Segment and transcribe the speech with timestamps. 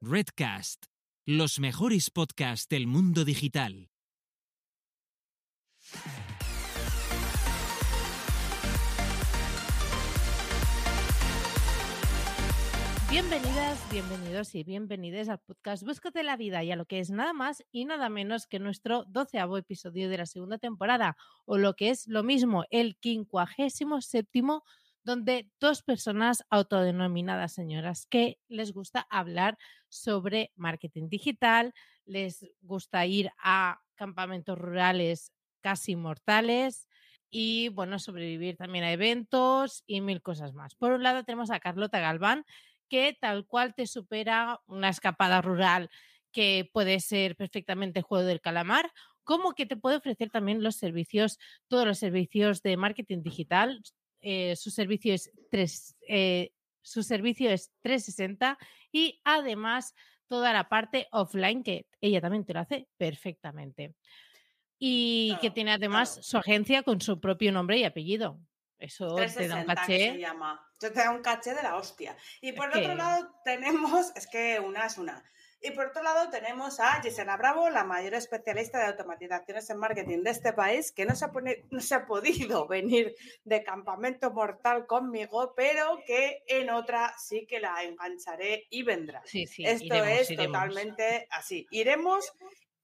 [0.00, 0.84] Redcast,
[1.26, 3.90] los mejores podcasts del mundo digital.
[13.10, 17.32] Bienvenidas, bienvenidos y bienvenidas al podcast Búscate la vida y a lo que es nada
[17.32, 21.90] más y nada menos que nuestro doceavo episodio de la segunda temporada, o lo que
[21.90, 24.62] es lo mismo, el quincuagésimo séptimo,
[25.08, 29.56] donde dos personas autodenominadas señoras que les gusta hablar
[29.88, 31.72] sobre marketing digital,
[32.04, 35.32] les gusta ir a campamentos rurales
[35.62, 36.88] casi mortales
[37.30, 40.74] y, bueno, sobrevivir también a eventos y mil cosas más.
[40.74, 42.44] Por un lado tenemos a Carlota Galván,
[42.88, 45.90] que tal cual te supera una escapada rural
[46.32, 48.92] que puede ser perfectamente juego del calamar,
[49.24, 51.38] como que te puede ofrecer también los servicios,
[51.68, 53.82] todos los servicios de marketing digital.
[54.20, 55.30] Eh, su servicio es
[56.08, 56.50] eh,
[56.82, 58.58] su servicio es 360
[58.90, 59.94] y además
[60.26, 63.94] toda la parte offline que ella también te lo hace perfectamente.
[64.78, 68.40] Y que tiene además su agencia con su propio nombre y apellido.
[68.78, 70.12] Eso te da un caché.
[70.12, 70.64] se llama.
[70.78, 72.16] Te da un caché de la hostia.
[72.40, 75.24] Y por el otro lado tenemos, es que una es una.
[75.60, 80.22] Y por otro lado tenemos a Gisela Bravo, la mayor especialista de automatizaciones en marketing
[80.22, 81.32] de este país, que no se ha,
[81.70, 83.14] no se ha podido venir
[83.44, 89.22] de campamento mortal conmigo, pero que en otra sí que la engancharé y vendrá.
[89.24, 91.66] Sí, sí, Esto es totalmente así.
[91.70, 92.32] Iremos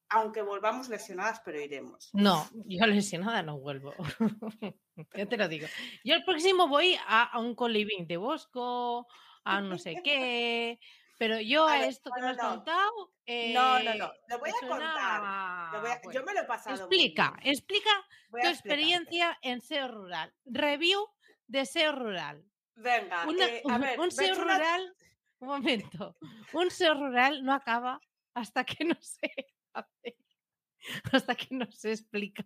[0.09, 2.11] aunque volvamos lesionadas, pero iremos.
[2.13, 3.95] No, yo lesionada no vuelvo.
[5.17, 5.67] yo te lo digo.
[6.05, 9.09] Yo el próximo voy a, un coliving de Bosco,
[9.45, 10.79] a no sé qué.
[11.19, 13.13] Pero yo a esto que me has contado.
[13.27, 14.13] no, no, no.
[14.29, 16.13] Lo voy a contar.
[16.13, 16.77] yo me lo he pasado.
[16.77, 17.91] Explica, explica
[18.31, 20.35] tu experiencia en SEO rural.
[20.45, 21.09] Review
[21.47, 22.45] de SEO rural.
[22.77, 24.01] Venga, eh, a ver.
[24.01, 24.95] Un SEO rural.
[25.39, 26.17] Un momento.
[26.53, 28.01] Un SEO rural no acaba
[28.35, 29.31] hasta que no se
[31.13, 32.45] hasta que no se explica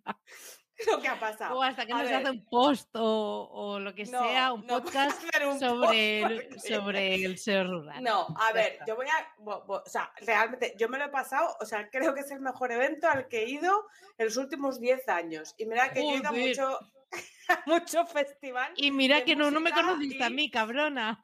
[0.87, 1.57] lo que ha pasado.
[1.57, 5.21] O hasta que no se hace un post o, lo que sea, un podcast
[5.59, 8.03] sobre, el, sobre el SEO rural.
[8.03, 9.35] No, a ver, yo voy a.
[9.45, 12.73] O sea, realmente, yo me lo he pasado, o sea, creo que es el mejor
[12.73, 13.87] evento al que he ido
[14.17, 15.55] en los últimos 10 años.
[15.59, 16.79] Y mira que yo he ido a mucho,
[17.67, 18.73] mucho festival.
[18.77, 21.21] Y mira que no, no me conociste a mí, cabrona.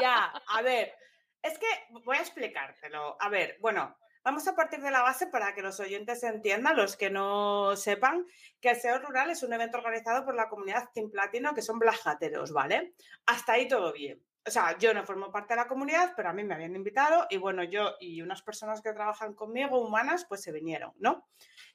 [0.00, 0.94] Ya, a ver.
[1.42, 1.66] Es que
[2.04, 3.18] voy a explicártelo.
[3.20, 3.94] A ver, bueno,
[4.24, 8.26] Vamos a partir de la base para que los oyentes entiendan, los que no sepan,
[8.58, 11.78] que el SEO Rural es un evento organizado por la comunidad Team Platino, que son
[11.78, 12.94] blajateros, ¿vale?
[13.26, 14.24] Hasta ahí todo bien.
[14.46, 17.26] O sea, yo no formo parte de la comunidad, pero a mí me habían invitado
[17.28, 21.28] y bueno, yo y unas personas que trabajan conmigo, humanas, pues se vinieron, ¿no?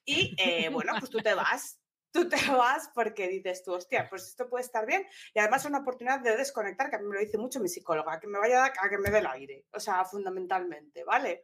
[0.04, 1.80] Y eh, bueno, pues tú te vas,
[2.12, 5.06] tú te vas porque dices tú, hostia, pues esto puede estar bien.
[5.36, 7.70] Y además es una oportunidad de desconectar, que a mí me lo dice mucho mi
[7.70, 11.44] psicóloga, que me vaya a que me dé el aire, o sea, fundamentalmente, ¿vale?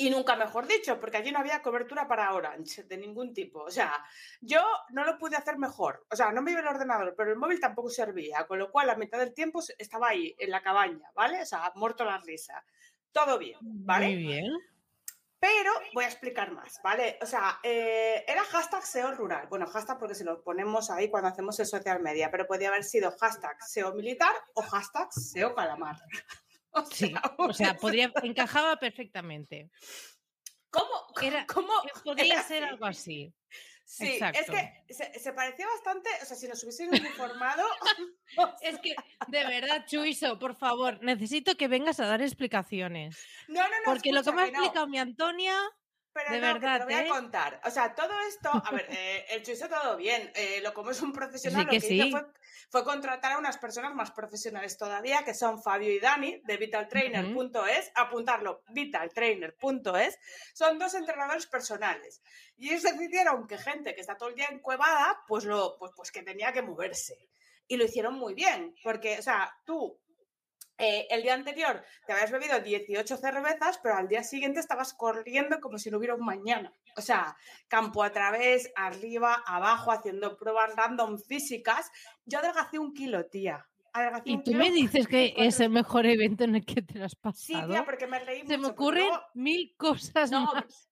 [0.00, 3.64] Y nunca mejor dicho, porque allí no había cobertura para Orange de ningún tipo.
[3.64, 3.92] O sea,
[4.40, 6.06] yo no lo pude hacer mejor.
[6.08, 8.46] O sea, no me iba el ordenador, pero el móvil tampoco servía.
[8.46, 11.42] Con lo cual, la mitad del tiempo estaba ahí, en la cabaña, ¿vale?
[11.42, 12.64] O sea, muerto la risa.
[13.10, 14.06] Todo bien, ¿vale?
[14.06, 14.52] Muy bien.
[15.40, 17.18] Pero voy a explicar más, ¿vale?
[17.20, 19.48] O sea, eh, era hashtag SEO rural.
[19.48, 22.84] Bueno, hashtag porque si lo ponemos ahí cuando hacemos el social media, pero podía haber
[22.84, 25.96] sido hashtag SEO militar o hashtag SEO calamar.
[26.84, 29.70] O sí, o sea, podría, encajaba perfectamente.
[30.70, 31.06] ¿Cómo?
[31.22, 31.72] Era, ¿cómo
[32.04, 33.32] podría ser algo así.
[33.84, 37.66] Sí, es que se, parecía bastante, o sea, si nos hubiesen informado.
[38.60, 38.94] es que,
[39.28, 43.18] de verdad, Chuiso, por favor, necesito que vengas a dar explicaciones.
[43.48, 43.84] No, no, no.
[43.86, 45.58] Porque lo que me ha explicado mi Antonia
[46.12, 47.08] pero de verdad, te lo voy a ¿eh?
[47.08, 47.60] contar.
[47.64, 50.30] O sea, todo esto, a ver, eh, el chuiso todo bien.
[50.34, 52.32] Eh, lo como es un profesional, lo que hizo
[52.70, 57.92] fue, contratar a unas personas más profesionales todavía, que son Fabio y Dani, de vitaltrainer.es,
[57.94, 60.18] apuntarlo, vitaltrainer.es,
[60.54, 62.22] son dos entrenadores personales.
[62.56, 66.10] Y ellos decidieron que gente que está todo el día encuevada, pues, lo, pues, pues
[66.10, 67.28] que tenía que moverse.
[67.66, 70.00] Y lo hicieron muy bien, porque, o sea, tú
[70.78, 75.60] eh, el día anterior te habías bebido 18 cervezas, pero al día siguiente estabas corriendo
[75.60, 76.72] como si no hubiera un mañana.
[76.96, 77.36] O sea,
[77.66, 81.90] campo a través, arriba, abajo, haciendo pruebas random físicas.
[82.24, 83.66] Yo adelgacé un kilo, tía.
[84.24, 87.16] y tú me dices que es el mejor evento en el que te lo has
[87.16, 87.60] pasado.
[87.60, 90.88] Sí, tía, porque me reí Se me ocurren mil cosas no, más.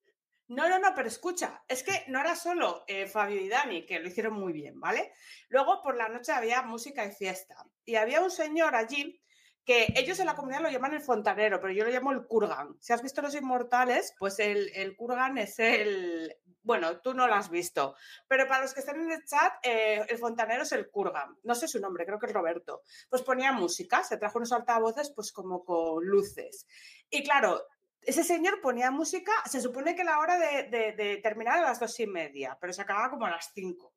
[0.48, 3.98] No, no, no, pero escucha, es que no era solo eh, Fabio y Dani, que
[3.98, 5.12] lo hicieron muy bien, ¿vale?
[5.48, 7.66] Luego por la noche había música y fiesta.
[7.84, 9.20] Y había un señor allí
[9.66, 12.76] que ellos en la comunidad lo llaman el fontanero, pero yo lo llamo el Kurgan.
[12.80, 16.34] Si has visto Los Inmortales, pues el, el Kurgan es el...
[16.62, 17.94] Bueno, tú no lo has visto,
[18.28, 21.36] pero para los que están en el chat, eh, el fontanero es el Kurgan.
[21.42, 22.82] No sé su nombre, creo que es Roberto.
[23.10, 26.66] Pues ponía música, se trajo unos altavoces pues como con luces.
[27.10, 27.62] Y claro,
[28.02, 31.80] ese señor ponía música, se supone que la hora de, de- de terminar a las
[31.80, 33.94] dos y media, pero se acababa como a las cinco,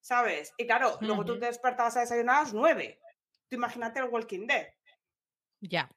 [0.00, 0.52] ¿sabes?
[0.56, 3.00] Y claro, luego tú te despertabas a desayunar a las nueve.
[3.48, 4.66] Tú imagínate el Walking Dead.
[5.62, 5.88] Ya.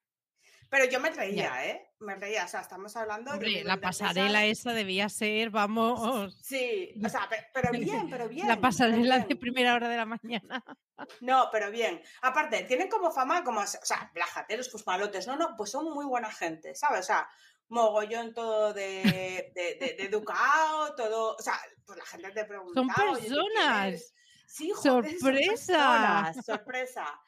[0.69, 1.91] Pero yo me reía, ¿eh?
[1.99, 3.37] Me reía, o sea, estamos hablando de...
[3.37, 8.09] Hombre, nivel la de pasarela esa debía ser, vamos, Sí, o sea, pe- pero, bien,
[8.09, 8.47] pero bien.
[8.47, 10.63] la pasarela de primera hora de la mañana.
[11.19, 12.01] No, pero bien.
[12.21, 15.27] Aparte, tienen como fama, como, o sea, blajateros, pues malotes.
[15.27, 17.01] No, no, pues son muy buena gente, ¿sabes?
[17.01, 17.27] O sea,
[17.67, 21.35] mogollón todo de, de, de, de educado, todo.
[21.35, 22.79] O sea, pues la gente te pregunta.
[22.79, 23.87] Son "Oye, ¿tú quién personas.
[23.87, 24.13] eres?".
[24.47, 25.51] Sí, joder, son ¡Sorpresa!
[25.51, 27.21] personas, sorpresa.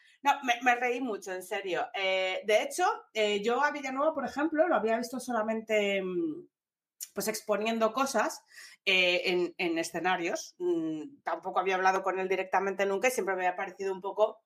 [0.61, 1.87] Me, reí mucho, en serio.
[1.93, 6.47] Eh, de hecho, eh, yo a Villanueva, por ejemplo, lo había visto solamente mm,
[7.13, 8.43] pues exponiendo cosas
[8.85, 10.55] eh, en, en escenarios.
[10.59, 14.39] Mm, tampoco había hablado con él directamente nunca y siempre me había parecido un poco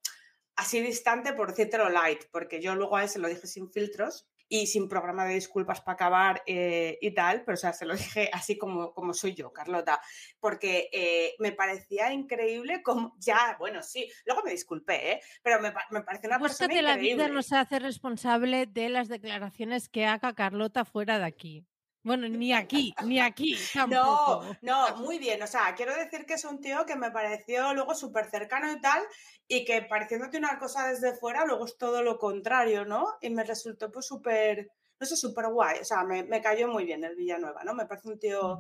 [0.56, 4.28] así distante, por decírtelo light, porque yo luego a él se lo dije sin filtros
[4.54, 7.96] y sin programa de disculpas para acabar eh, y tal, pero o sea, se lo
[7.96, 10.02] dije así como, como soy yo, Carlota,
[10.42, 15.22] porque eh, me parecía increíble como, ya, bueno, sí, luego me disculpé, ¿eh?
[15.42, 17.24] pero me, me pareció una persona Búscate la increíble.
[17.24, 21.66] vida nos hace responsable de las declaraciones que haga Carlota fuera de aquí.
[22.04, 24.58] Bueno, ni aquí, ni aquí No, tampoco.
[24.62, 25.42] no, muy bien.
[25.44, 28.82] O sea, quiero decir que es un tío que me pareció luego súper cercano y
[28.82, 29.04] tal,
[29.48, 33.18] y que pareciéndote una cosa desde fuera, luego es todo lo contrario, ¿no?
[33.22, 35.80] Y me resultó pues súper, no sé, súper guay.
[35.80, 37.74] O sea, me, me cayó muy bien el Villanueva, ¿no?
[37.74, 38.60] Me parece un tío...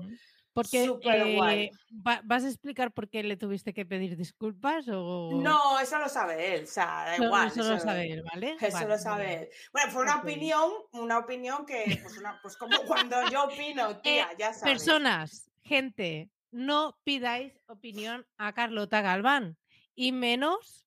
[0.53, 1.71] Porque eh,
[2.05, 6.09] va- ¿vas a explicar por qué le tuviste que pedir disculpas o No, eso lo
[6.09, 7.51] sabe él, o sea, da igual.
[7.51, 8.57] solo sabe él, ¿vale?
[8.59, 9.41] Eso Vale, lo sabe vale.
[9.43, 9.49] él.
[9.71, 14.29] Bueno, fue una opinión, una opinión que, pues, una, pues como cuando yo opino, tía,
[14.37, 14.61] ya sabes.
[14.61, 19.57] Eh, Personas, gente, no pidáis opinión a Carlota Galván
[19.95, 20.85] y menos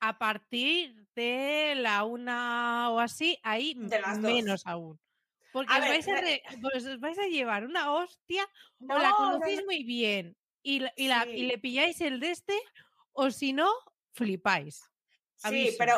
[0.00, 4.32] a partir de la una o así, ahí De las dos.
[4.32, 4.98] menos aún.
[5.58, 8.46] Porque A os, ver, vais a re- re- pues os vais a llevar una hostia
[8.78, 9.66] No, o la no, conocéis no.
[9.66, 12.56] muy bien y, y, la- y le pilláis el de este
[13.12, 13.68] o si no,
[14.12, 14.88] flipáis.
[15.36, 15.94] Sí, pero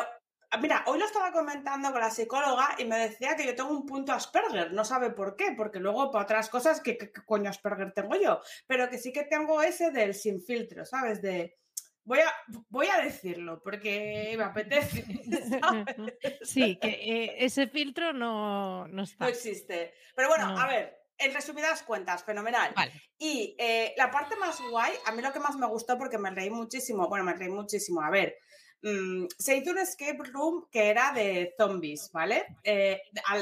[0.49, 3.69] ah, mira, hoy lo estaba comentando con la psicóloga y me decía que yo tengo
[3.71, 7.21] un punto Asperger, no sabe por qué, porque luego para otras cosas, ¿qué, qué- qué
[7.23, 8.41] coño Asperger tengo yo?
[8.65, 11.21] Pero que sí que tengo ese del sin filtro, ¿sabes?
[11.21, 11.59] De
[12.03, 12.33] voy a,
[12.69, 15.05] voy a decirlo porque me apetece.
[15.61, 15.85] ¿sabes?
[16.43, 19.27] sí, que eh, ese filtro no, no No está.
[19.29, 19.93] existe.
[20.15, 20.59] Pero bueno, No.
[20.59, 22.73] a ver, en resumidas cuentas, fenomenal.
[22.75, 22.93] Vale.
[23.17, 26.31] Y eh, la parte más guay, a mí lo que más me gustó porque me
[26.31, 28.35] reí muchísimo, bueno, me reí muchísimo, a ver,
[28.81, 32.45] mm, se hizo un escape room que era de zombies, ¿vale?
[32.63, 32.99] Eh,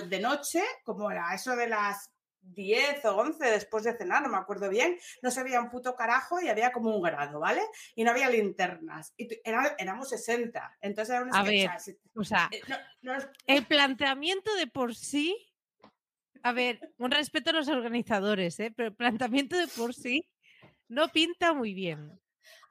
[0.08, 2.12] de noche, como era eso de las
[2.54, 5.96] 10 o 11 después de cenar, no me acuerdo bien, no se veía un puto
[5.96, 7.62] carajo y había como un grado, ¿vale?
[7.96, 9.14] Y no había linternas.
[9.18, 11.70] Y era- éramos 60, entonces era un A ver.
[12.16, 15.36] o sea, eh, no- no es- el planteamiento de por sí,
[16.44, 18.72] a ver, un respeto a los organizadores, ¿eh?
[18.76, 20.28] pero el planteamiento de por sí
[20.88, 22.20] no pinta muy bien.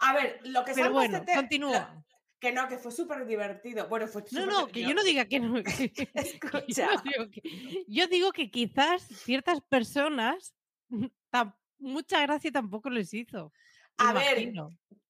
[0.01, 2.05] a ver, lo que Pero bueno, este te- continúa.
[2.41, 3.89] Que no, que fue súper divertido.
[3.89, 5.63] Bueno, fue No, no, que yo no diga que no.
[5.63, 6.89] que- Escucha.
[6.95, 10.55] yo, digo que, yo digo que quizás ciertas personas
[11.79, 13.53] mucha gracia tampoco les hizo.
[13.99, 14.53] A ver.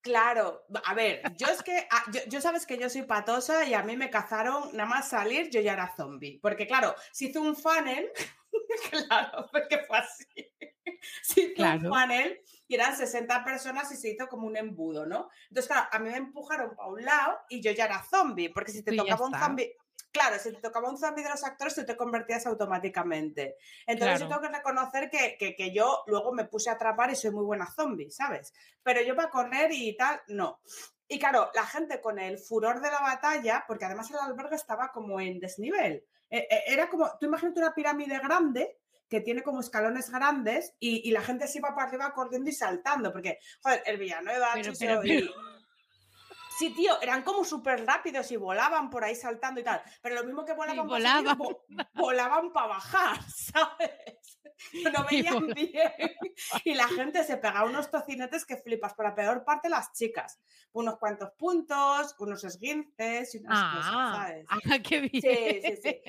[0.01, 3.73] Claro, a ver, yo es que, ah, yo, yo sabes que yo soy patosa y
[3.73, 7.41] a mí me cazaron, nada más salir yo ya era zombie, porque claro, se hizo
[7.41, 8.09] un funnel,
[9.09, 10.25] claro, porque fue así,
[11.21, 11.89] se hizo Claro.
[11.91, 15.29] un funnel y eran 60 personas y se hizo como un embudo, ¿no?
[15.49, 18.71] Entonces, claro, a mí me empujaron para un lado y yo ya era zombie, porque
[18.71, 19.75] si te tocaba un zombie,
[20.11, 23.55] claro, si te tocaba un zombie de los actores, tú te convertías automáticamente.
[23.87, 27.15] Entonces yo tengo que reconocer que, que- que yo luego me puse a atrapar y
[27.15, 28.53] soy muy buena zombie, ¿sabes?
[28.83, 30.61] Pero yo para correr y tal, no.
[31.07, 34.91] Y claro, la gente con el furor de la batalla, porque además el albergue estaba
[34.91, 36.05] como en desnivel.
[36.29, 38.77] Eh, eh, era como, tú imagínate una pirámide grande
[39.09, 42.53] que tiene como escalones grandes y, y la gente se iba para arriba corriendo y
[42.53, 45.29] saltando, porque, joder, el Villanueva, Pero, Chuso pero, y-
[46.59, 49.81] Sí, tío, eran como súper rápidos y volaban por ahí saltando y tal.
[50.01, 51.37] Pero lo mismo que volaban para volaban.
[51.37, 51.63] vo-
[51.93, 54.39] volaban para bajar, ¿sabes?
[54.93, 55.93] No veían bien.
[56.65, 58.93] Y la gente se pegaba unos tocinetes que flipas.
[58.93, 60.37] Por la peor parte, las chicas.
[60.73, 64.45] Unos cuantos puntos, unos esguinces y unas cosas, Ah, ¿sabes?
[64.49, 65.21] ah, qué bien.
[65.21, 66.01] Sí, sí, sí.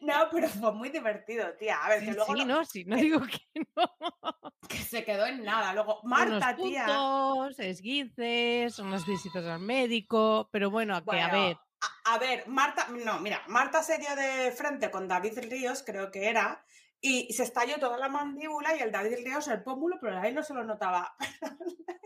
[0.00, 1.84] No, pero fue muy divertido, tía.
[1.84, 4.47] A ver, que Sí, luego sí, no- no, sí, no digo que no.
[4.68, 5.72] Que se quedó en nada.
[5.72, 6.84] Luego, Unos Marta, tía.
[6.86, 11.58] puntos, esguinces, unas visitas al médico, pero bueno, que a Bueno, ver,
[12.04, 16.10] A, a ver, Marta, no, mira, Marta se dio de frente con David Ríos, creo
[16.10, 16.64] que era,
[17.00, 20.54] y se estalló toda la mandíbula y el dadileo el pómulo, pero ahí no se
[20.54, 21.14] lo notaba.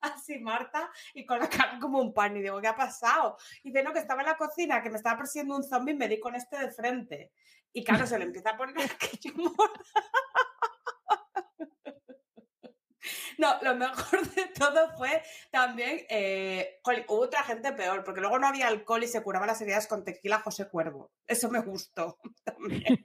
[0.00, 3.36] así Marta y con la cara como un pan y digo, ¿qué ha pasado?
[3.62, 5.96] Y de no, que estaba en la cocina, que me estaba persiguiendo un zombie y
[5.96, 7.32] me di con este de frente.
[7.72, 9.34] Y claro, se le empieza a poner aquello
[13.38, 18.46] No, lo mejor de todo fue también, eh, hubo otra gente peor, porque luego no
[18.46, 21.10] había alcohol y se curaba las heridas con tequila José Cuervo.
[21.26, 23.04] Eso me gustó también.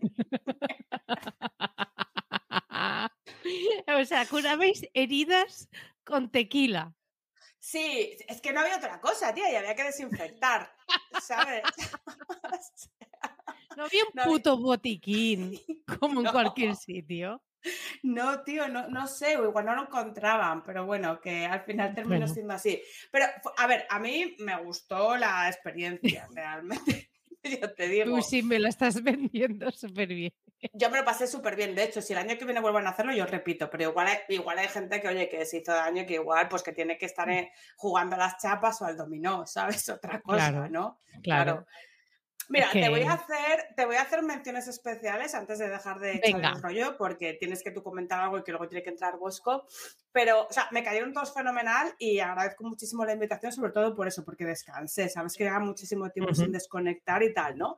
[4.00, 5.70] o sea, curabais heridas
[6.04, 6.94] con tequila.
[7.60, 10.72] Sí, es que no había otra cosa, tía, y había que desinfectar,
[11.20, 11.64] ¿sabes?
[13.76, 15.60] no había un puto botiquín
[16.00, 17.42] como en cualquier sitio.
[18.04, 22.28] No, tío, no, no sé, igual no lo encontraban, pero bueno, que al final terminó
[22.28, 22.82] siendo así.
[23.12, 23.26] Pero,
[23.58, 27.10] a ver, a mí me gustó la experiencia, realmente.
[27.62, 28.16] Yo te digo.
[28.16, 30.34] Tú sí me lo estás vendiendo súper bien.
[30.74, 31.76] Yo me lo pasé súper bien.
[31.76, 33.70] De hecho, si el año que viene vuelvan a hacerlo, yo repito.
[33.70, 36.64] Pero igual hay, igual hay gente que, oye, que se hizo daño, que igual, pues
[36.64, 37.50] que tiene que estar mm.
[37.76, 39.88] jugando a las chapas o al dominó, ¿sabes?
[39.90, 41.00] Otra cosa, ¿no?
[41.22, 41.66] claro.
[42.50, 46.22] Mira, te, voy a hacer, te voy a hacer menciones especiales antes de dejar de
[46.24, 49.18] echar el rollo, porque tienes que tú comentar algo y que luego tiene que entrar
[49.18, 49.66] Bosco.
[50.12, 54.08] Pero, o sea, me cayeron todos fenomenal y agradezco muchísimo la invitación, sobre todo por
[54.08, 55.10] eso, porque descansé.
[55.10, 57.78] Sabes que lleva muchísimo tiempo sin desconectar y tal, ¿no?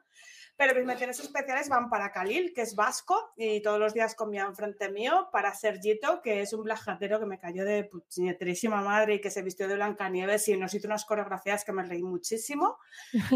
[0.58, 4.42] Pero mis menciones especiales van para Khalil, que es vasco y todos los días comía
[4.42, 9.22] enfrente mío, para Sergito, que es un blajatero que me cayó de puñeterísima madre y
[9.22, 12.80] que se vistió de Blancanieves y nos hizo unas coreografías que me reí muchísimo.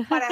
[0.10, 0.30] Para,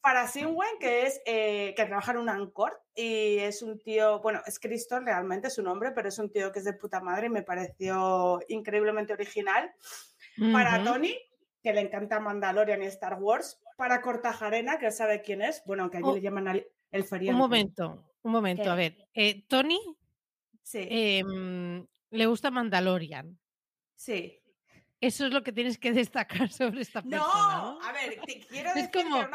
[0.00, 4.58] para Sinwen, que es que trabaja en un Ancor y es un tío, bueno, es
[4.58, 7.44] Cristo realmente su nombre, pero es un tío que es de puta madre y me
[7.44, 9.72] pareció increíblemente original.
[10.52, 11.16] Para Tony,
[11.62, 13.61] que le encanta Mandalorian y Star Wars.
[13.82, 16.62] Para Cortajarena, que sabe quién es, bueno, que allí le llaman
[16.92, 17.32] el feriante.
[17.32, 19.08] Un momento, un momento, a ver.
[19.12, 19.80] Eh, Tony
[20.62, 20.86] sí.
[20.88, 23.36] Em, le gusta Mandalorian.
[23.96, 24.40] Sí.
[25.02, 27.26] Eso es lo que tienes que destacar sobre esta persona.
[27.26, 29.28] No, a ver, te quiero decir que una...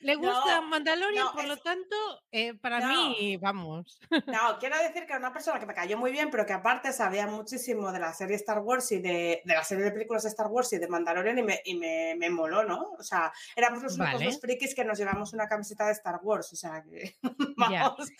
[0.00, 1.96] le gusta Mandalorian, por lo tanto,
[2.30, 3.98] eh, para mí, vamos.
[4.10, 6.92] No, quiero decir que era una persona que me cayó muy bien, pero que aparte
[6.92, 10.28] sabía muchísimo de la serie Star Wars y de, de la serie de películas de
[10.28, 12.92] Star Wars y de Mandalorian y me, y me, me moló, ¿no?
[12.98, 16.56] O sea, éramos los únicos frikis que nos llevamos una camiseta de Star Wars, o
[16.56, 17.16] sea que.
[17.56, 18.10] vamos,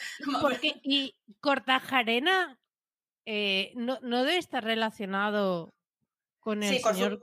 [0.40, 2.58] Porque, y Cortajarena
[3.26, 5.74] eh, no, no debe estar relacionado
[6.44, 6.94] con el sí, con.
[6.94, 7.20] Su,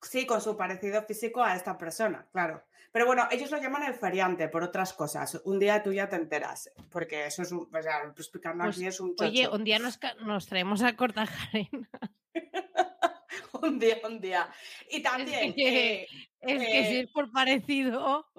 [0.00, 2.64] sí, con su parecido físico a esta persona, claro.
[2.92, 5.40] Pero bueno, ellos lo llaman el feriante por otras cosas.
[5.44, 8.86] Un día tú ya te enteras, porque eso es un, o sea, explicando pues, aquí
[8.86, 9.28] es un chocho.
[9.28, 11.88] Oye, un día nos, nos traemos a Cortajarena.
[13.62, 14.48] un día, un día.
[14.88, 15.48] Y también...
[15.48, 16.08] Es que, eh,
[16.40, 18.30] es que si es por parecido...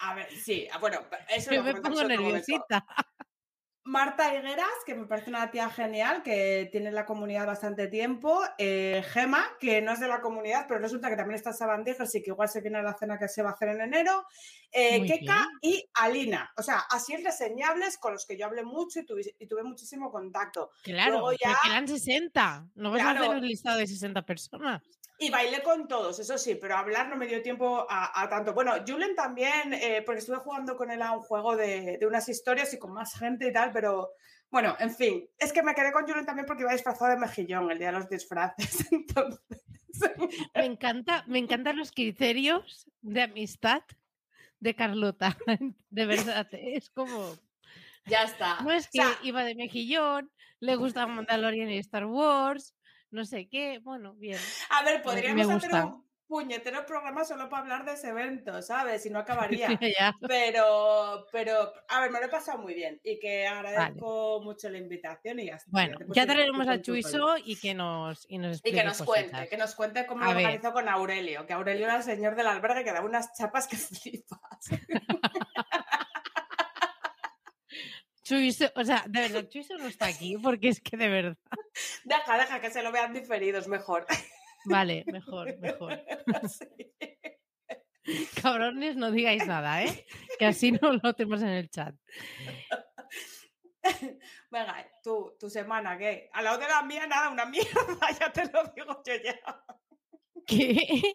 [0.00, 1.00] A ver, sí, bueno,
[1.34, 2.84] eso Yo me pongo nerviosita.
[3.84, 8.40] Marta Higueras, que me parece una tía genial, que tiene la comunidad bastante tiempo.
[8.56, 12.14] Eh, Gema, que no es de la comunidad, pero resulta que también está en Sabandijas
[12.14, 14.24] y que igual se viene a la cena que se va a hacer en enero.
[14.70, 16.52] Eh, Keka y Alina.
[16.56, 19.64] O sea, así es reseñables con los que yo hablé mucho y tuve, y tuve
[19.64, 20.70] muchísimo contacto.
[20.84, 21.56] Claro, ya...
[21.66, 22.68] eran 60.
[22.76, 24.82] No vas a hacer un listado de 60 personas.
[25.22, 28.54] Y bailé con todos, eso sí, pero hablar no me dio tiempo a, tanto.
[28.54, 32.74] Bueno, Julen también, eh, porque estuve jugando con él a un juego de, unas historias
[32.74, 34.10] y con más gente y tal, pero
[34.50, 35.24] bueno, en fin.
[35.38, 37.98] Es que me quedé con Julen también porque iba disfrazado de mejillón el día de
[38.00, 38.88] los disfraces.
[40.54, 43.82] Me, encanta, me encantan los criterios de amistad
[44.58, 45.36] de Carlota.
[45.90, 47.36] De verdad, es como.
[48.06, 48.60] Ya está.
[48.62, 52.74] No es que iba de mejillón, le gusta Mandalorian y Star Wars
[53.12, 54.38] no sé qué, bueno, bien.
[54.70, 59.04] A ver, podríamos hacer un puñetero programa solo para hablar de ese evento, ¿sabes?
[59.04, 59.18] Y no
[59.50, 59.78] acabaría.
[60.26, 64.78] pero, pero, a ver, me lo he pasado muy bien y que agradezco mucho la
[64.78, 65.70] invitación y ya está.
[65.70, 69.58] Bueno, ya, traeremos a Chuiso y que nos, y nos, y que nos cuente, que
[69.58, 72.92] nos cuente cómo lo organizó con Aurelio, que Aurelio era el señor del albergue que
[72.92, 74.70] daba unas chapas que flipas.
[78.22, 81.36] Chuiso, o sea, de verdad, Chuiso no está aquí porque es que de verdad.
[82.04, 84.06] Deja, deja que se lo vean diferidos, mejor.
[84.64, 86.00] Vale, mejor, mejor.
[88.42, 90.06] Cabrones, no digáis nada, ¿eh?
[90.38, 91.94] Que así no lo tenemos en el chat.
[94.50, 96.28] Venga, tu, tu semana, ¿qué?
[96.32, 99.38] A lado de la mía, nada, una mierda, ya te lo digo yo ya.
[100.46, 101.14] ¿Qué?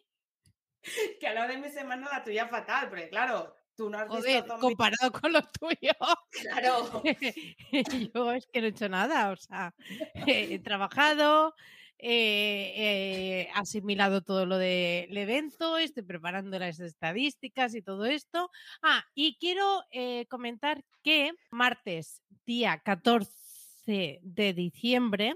[1.20, 4.58] Que a lado de mi semana la tuya fatal, porque claro, Tú no has visto
[4.60, 5.94] comparado con lo tuyo.
[6.32, 7.04] Claro.
[8.14, 9.76] Yo es que no he hecho nada, o sea,
[10.26, 11.54] he trabajado,
[12.00, 18.50] he asimilado todo lo del evento, estoy preparando las estadísticas y todo esto.
[18.82, 25.36] Ah, y quiero eh, comentar que martes, día 14 de diciembre,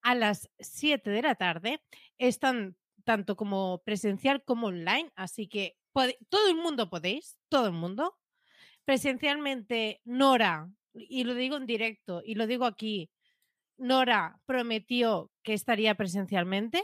[0.00, 1.80] a las 7 de la tarde,
[2.16, 5.76] están tanto como presencial como online, así que
[6.28, 8.18] todo el mundo podéis, todo el mundo.
[8.84, 13.10] Presencialmente, Nora, y lo digo en directo, y lo digo aquí,
[13.78, 16.82] Nora prometió que estaría presencialmente,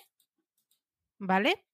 [1.19, 1.65] ¿vale?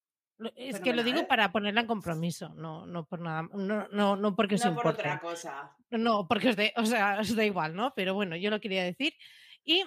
[0.56, 4.34] Es que lo digo para ponerla en compromiso, no, no por nada, no, no, no
[4.34, 5.76] porque no por otra cosa.
[5.90, 7.94] No, porque os, o sea, os da igual, ¿no?
[7.94, 9.14] Pero bueno, yo lo quería decir.
[9.64, 9.84] Y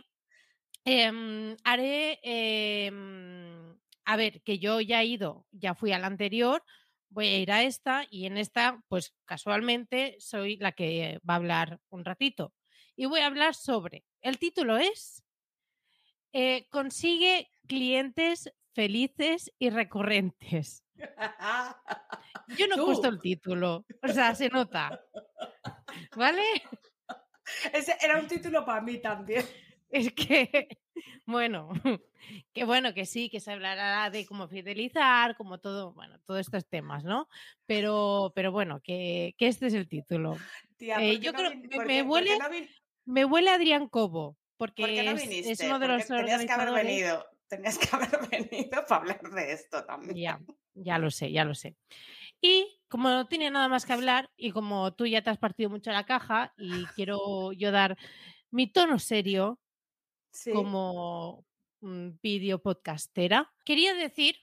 [0.85, 6.63] em, haré, em, a ver, que yo ya he ido, ya fui a la anterior,
[7.09, 11.37] voy a ir a esta y en esta, pues casualmente soy la que va a
[11.37, 12.53] hablar un ratito.
[12.95, 15.23] Y voy a hablar sobre, el título es
[16.33, 20.83] eh, consigue clientes felices y recurrentes.
[22.57, 25.01] Yo no he puesto el título, o sea, se nota.
[26.15, 26.43] ¿Vale?
[27.73, 29.45] Ese era un título para mí también.
[29.89, 30.67] Es que,
[31.25, 31.69] bueno,
[32.53, 36.67] que bueno, que sí, que se hablará de cómo fidelizar, como todo, bueno, todos estos
[36.67, 37.27] temas, ¿no?
[37.65, 40.37] Pero, pero bueno, que, este es el título.
[40.79, 42.37] Eh, yo creo que me, huele,
[43.05, 44.37] me huele Adrián Cobo.
[44.57, 47.25] Porque no es, uno de los tenías que haber venido.
[47.47, 50.15] Tenías que haber venido para hablar de esto también.
[50.15, 50.39] Ya,
[50.73, 51.75] ya lo sé, ya lo sé.
[52.41, 55.69] Y como no tiene nada más que hablar y como tú ya te has partido
[55.69, 57.97] mucho la caja y quiero yo dar
[58.51, 59.59] mi tono serio
[60.53, 61.45] como
[61.81, 64.35] vídeo podcastera, quería decir,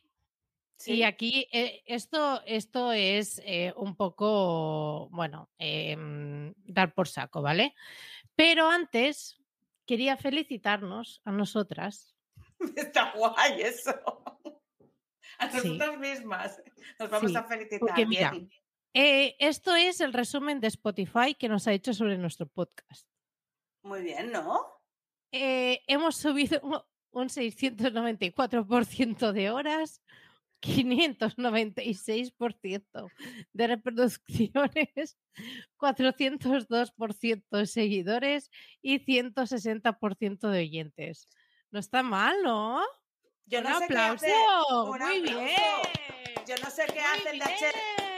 [0.86, 7.74] y aquí eh, esto, esto es eh, un poco, bueno, em, dar por saco, ¿vale?
[8.34, 9.40] Pero antes
[9.86, 12.16] quería felicitarnos a nosotras.
[12.76, 13.94] Está guay eso.
[15.38, 16.62] A nosotras mismas.
[16.98, 17.80] Nos vamos a felicitar.
[17.80, 18.32] Porque mira,
[18.92, 23.08] eh, esto es el resumen de Spotify que nos ha hecho sobre nuestro podcast.
[23.82, 24.73] Muy bien, ¿no?
[25.36, 26.60] Eh, hemos subido
[27.10, 30.00] un 694% de horas,
[30.62, 33.10] 596%
[33.52, 35.18] de reproducciones,
[35.76, 38.48] 402% de seguidores
[38.80, 41.28] y 150% de oyentes.
[41.72, 42.80] No está mal, ¿no?
[43.46, 44.26] Yo no un sé aplauso.
[45.00, 45.48] Muy bien.
[46.46, 47.46] Yo no sé qué hace el de,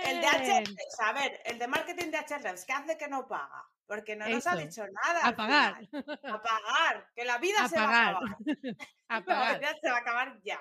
[0.04, 1.00] el de HRs.
[1.00, 3.66] A ver, el de marketing de HRs, ¿qué hace que no paga?
[3.86, 5.26] Porque no nos ha dicho nada.
[5.26, 5.88] A pagar.
[5.92, 6.02] A
[6.42, 7.06] pagar.
[7.14, 8.36] Que la vida se va a acabar.
[9.08, 9.52] a pagar.
[9.52, 10.60] La vida se va a acabar ya.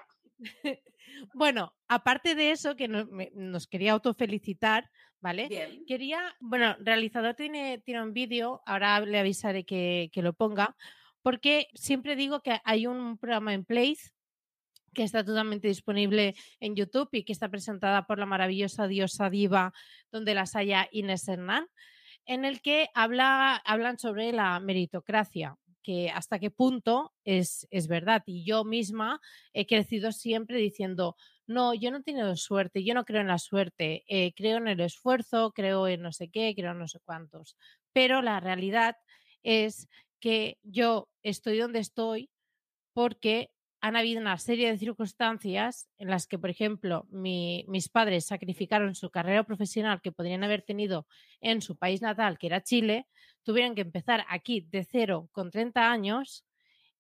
[1.33, 4.89] Bueno, aparte de eso, que nos quería autofelicitar,
[5.21, 5.47] ¿vale?
[5.87, 10.75] Quería, bueno, realizador tiene, tiene un vídeo, ahora le avisaré que, que lo ponga,
[11.21, 14.11] porque siempre digo que hay un programa en Place
[14.95, 19.73] que está totalmente disponible en YouTube y que está presentada por la maravillosa diosa diva
[20.11, 21.67] donde las haya Inés Hernán,
[22.25, 28.23] en el que habla, hablan sobre la meritocracia que hasta qué punto es, es verdad.
[28.25, 29.21] Y yo misma
[29.53, 33.37] he crecido siempre diciendo, no, yo no he tenido suerte, yo no creo en la
[33.37, 36.99] suerte, eh, creo en el esfuerzo, creo en no sé qué, creo en no sé
[37.05, 37.55] cuántos.
[37.93, 38.95] Pero la realidad
[39.43, 39.87] es
[40.19, 42.31] que yo estoy donde estoy
[42.93, 43.51] porque
[43.85, 49.11] han habido una serie de circunstancias en las que, por ejemplo, mis padres sacrificaron su
[49.11, 51.05] carrera profesional que podrían haber tenido
[51.39, 53.05] en su país natal, que era Chile,
[53.43, 56.47] tuvieron que empezar aquí de cero con 30 años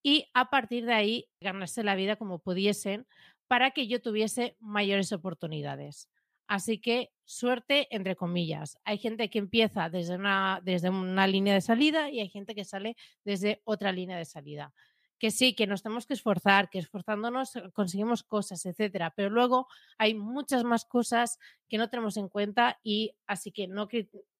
[0.03, 3.07] y a partir de ahí ganarse la vida como pudiesen
[3.47, 6.07] para que yo tuviese mayores oportunidades.
[6.45, 8.77] Así que suerte entre comillas.
[8.83, 12.63] Hay gente que empieza desde una, desde una línea de salida y hay gente que
[12.63, 14.71] sale desde otra línea de salida
[15.19, 19.67] que sí, que nos tenemos que esforzar, que esforzándonos eh, conseguimos cosas, etcétera, pero luego
[19.97, 23.87] hay muchas más cosas que no tenemos en cuenta y así que no,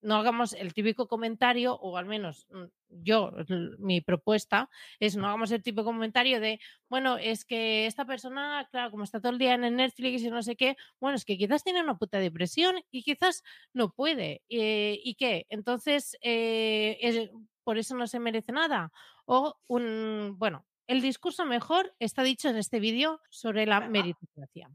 [0.02, 2.66] no hagamos el típico comentario, o al menos mm,
[3.04, 3.32] yo,
[3.80, 6.60] mi propuesta es no hagamos el típico comentario de,
[6.90, 10.30] bueno, es que esta persona, claro, como está todo el día en el Netflix y
[10.30, 14.44] no sé qué, bueno, es que quizás tiene una puta depresión y quizás no puede.
[14.50, 15.46] Eh, ¿Y qué?
[15.50, 17.30] Entonces, eh,
[17.64, 18.92] por eso no se merece nada.
[19.26, 24.70] O un, bueno, el discurso mejor está dicho en este vídeo sobre la meritocracia.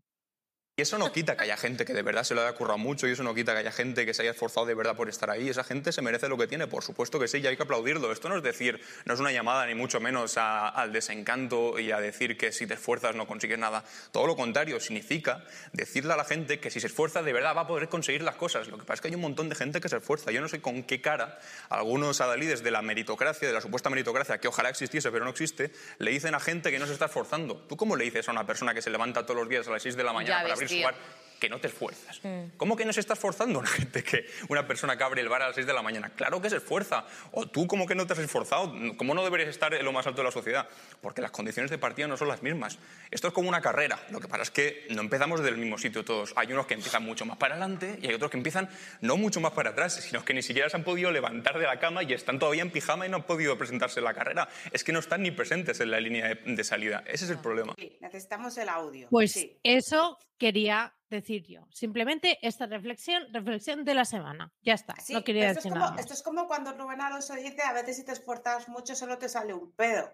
[0.80, 3.06] Y eso no quita que haya gente que de verdad se lo haya currado mucho
[3.06, 5.28] y eso no quita que haya gente que se haya esforzado de verdad por estar
[5.28, 5.50] ahí.
[5.50, 8.10] Esa gente se merece lo que tiene, por supuesto que sí, y hay que aplaudirlo.
[8.10, 12.00] Esto no es decir, no es una llamada ni mucho menos al desencanto y a
[12.00, 13.84] decir que si te esfuerzas no consigues nada.
[14.10, 17.60] Todo lo contrario, significa decirle a la gente que si se esfuerza de verdad va
[17.60, 18.66] a poder conseguir las cosas.
[18.68, 20.30] Lo que pasa es que hay un montón de gente que se esfuerza.
[20.30, 24.38] Yo no sé con qué cara algunos adalides de la meritocracia, de la supuesta meritocracia,
[24.38, 27.56] que ojalá existiese pero no existe, le dicen a gente que no se está esforzando.
[27.68, 29.82] ¿Tú cómo le dices a una persona que se levanta todos los días a las
[29.82, 30.94] 6 de la mañana para abrir su bar
[31.40, 32.20] que no te esfuerzas.
[32.22, 32.56] Mm.
[32.56, 35.42] ¿Cómo que no se está esforzando una gente que una persona que abre el bar
[35.42, 36.10] a las 6 de la mañana?
[36.10, 37.06] Claro que se esfuerza.
[37.32, 38.72] O tú cómo que no te has esforzado?
[38.96, 40.68] ¿Cómo no deberías estar en lo más alto de la sociedad?
[41.00, 42.78] Porque las condiciones de partida no son las mismas.
[43.10, 43.98] Esto es como una carrera.
[44.10, 46.32] Lo que pasa es que no empezamos del mismo sitio todos.
[46.36, 48.68] Hay unos que empiezan mucho más para adelante y hay otros que empiezan
[49.00, 51.78] no mucho más para atrás, sino que ni siquiera se han podido levantar de la
[51.78, 54.48] cama y están todavía en pijama y no han podido presentarse en la carrera.
[54.72, 57.02] Es que no están ni presentes en la línea de, salida.
[57.06, 57.74] Ese es el problema.
[57.78, 59.08] Sí, necesitamos el audio.
[59.10, 61.66] Pues eso quería decir yo.
[61.70, 64.52] Simplemente esta reflexión, reflexión de la semana.
[64.62, 64.94] Ya está.
[65.10, 65.96] no quería decir nada.
[65.98, 69.28] Esto es como cuando Rubén Alonso dice, a veces si te esfuerzas mucho solo te
[69.28, 70.10] sale un pedo.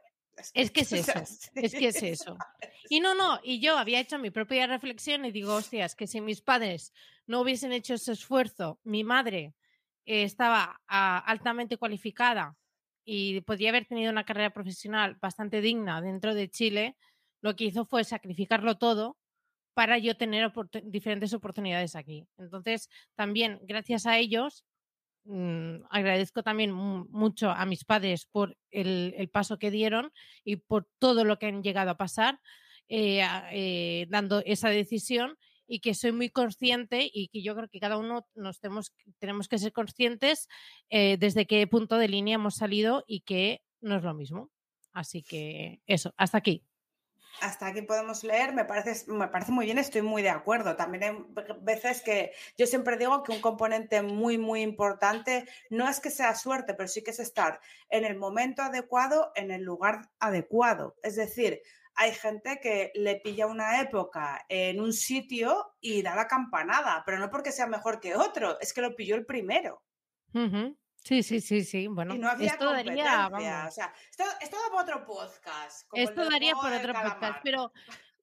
[0.54, 1.12] Es que es eso,
[1.54, 2.36] es que es eso.
[2.88, 6.20] Y no, no, y yo había hecho mi propia reflexión y digo, hostias, que si
[6.20, 6.92] mis padres
[7.26, 9.54] no hubiesen hecho ese esfuerzo, mi madre
[10.04, 12.56] eh, estaba ah, altamente cualificada
[13.04, 16.96] y podría haber tenido una carrera profesional bastante digna dentro de Chile,
[17.40, 19.16] lo que hizo fue sacrificarlo todo
[19.76, 20.50] para yo tener
[20.84, 22.26] diferentes oportunidades aquí.
[22.38, 24.64] Entonces, también gracias a ellos,
[25.24, 30.12] mm, agradezco también mucho a mis padres por el, paso que dieron
[30.44, 32.40] y por todo lo que han llegado a pasar,
[32.88, 35.36] eh, eh, dando esa decisión
[35.66, 39.46] y que soy muy consciente y que yo creo que cada uno nos tenemos, tenemos
[39.46, 40.48] que ser conscientes
[40.88, 44.50] eh, desde qué punto de línea hemos salido y que no es lo mismo.
[44.92, 46.64] Así que eso, hasta aquí
[47.40, 50.76] hasta aquí podemos leer, me parece, me parece muy bien, estoy muy de acuerdo.
[50.76, 51.16] También hay
[51.60, 56.34] veces que yo siempre digo que un componente muy, muy importante no es que sea
[56.34, 60.96] suerte, pero sí que es estar en el momento adecuado, en el lugar adecuado.
[61.02, 61.60] Es decir,
[61.94, 67.18] hay gente que le pilla una época en un sitio y da la campanada, pero
[67.18, 69.82] no porque sea mejor que otro, es que lo pilló el primero.
[71.06, 71.86] Sí, sí, sí, sí.
[71.86, 75.88] Bueno, esto daría, O sea, esto, esto da por otro podcast.
[75.92, 77.72] esto daría por otro podcast, pero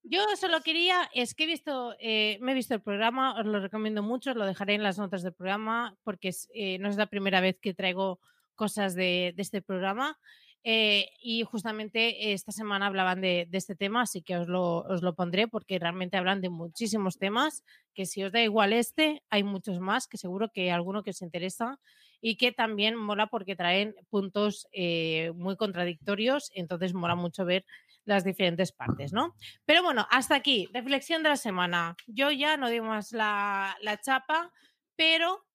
[0.03, 3.61] yo solo quería, es que he visto, eh, me he visto el programa, os lo
[3.61, 7.05] recomiendo mucho, os lo dejaré en las notas del programa, porque eh, no es la
[7.05, 8.19] primera vez que traigo
[8.53, 10.19] cosas de, este programa.
[10.65, 15.15] Eh, y justamente esta semana hablaban de, este tema, así que os lo, os lo,
[15.15, 19.79] pondré porque realmente hablan de muchísimos temas, que si os da igual este, hay muchos
[19.79, 21.79] más, que seguro que alguno que os interesa
[22.25, 27.65] y que también mola porque traen puntos eh, muy contradictorios, entonces mola mucho ver
[28.05, 29.35] las diferentes partes, ¿no?
[29.65, 31.97] Pero bueno, hasta aquí, reflexión de la semana.
[32.07, 34.53] Yo ya no digo más la, chapa,
[34.95, 35.45] pero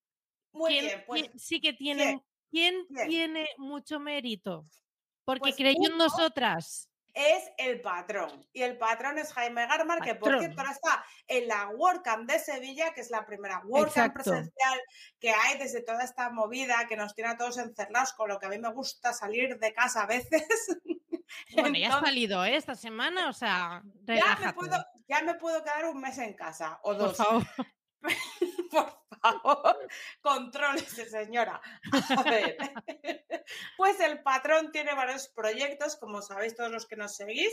[0.53, 4.67] muy bien, pues, sí que tiene, ¿quién tiene mucho mérito?
[5.25, 8.47] Porque pues creyó en nosotras es el patrón.
[8.53, 12.39] Y el patrón es Jaime Garmar, que por cierto ahora está en la WordCamp de
[12.39, 14.81] Sevilla, que es la primera WordCamp presencial
[15.19, 18.47] que hay desde toda esta movida que nos tiene a todos encerrados, con lo que
[18.47, 20.47] a mí me gusta salir de casa a veces.
[21.53, 22.57] Bueno, ya ha salido ¿eh?
[22.57, 26.81] esta semana, o sea, ya me, puedo, ya me, puedo, quedar un mes en casa
[26.83, 27.19] o dos.
[27.99, 29.08] por favor,
[30.21, 31.61] contrólese, señora.
[33.79, 37.53] Pues el patrón tiene varios proyectos, como sabéis todos los que nos seguís,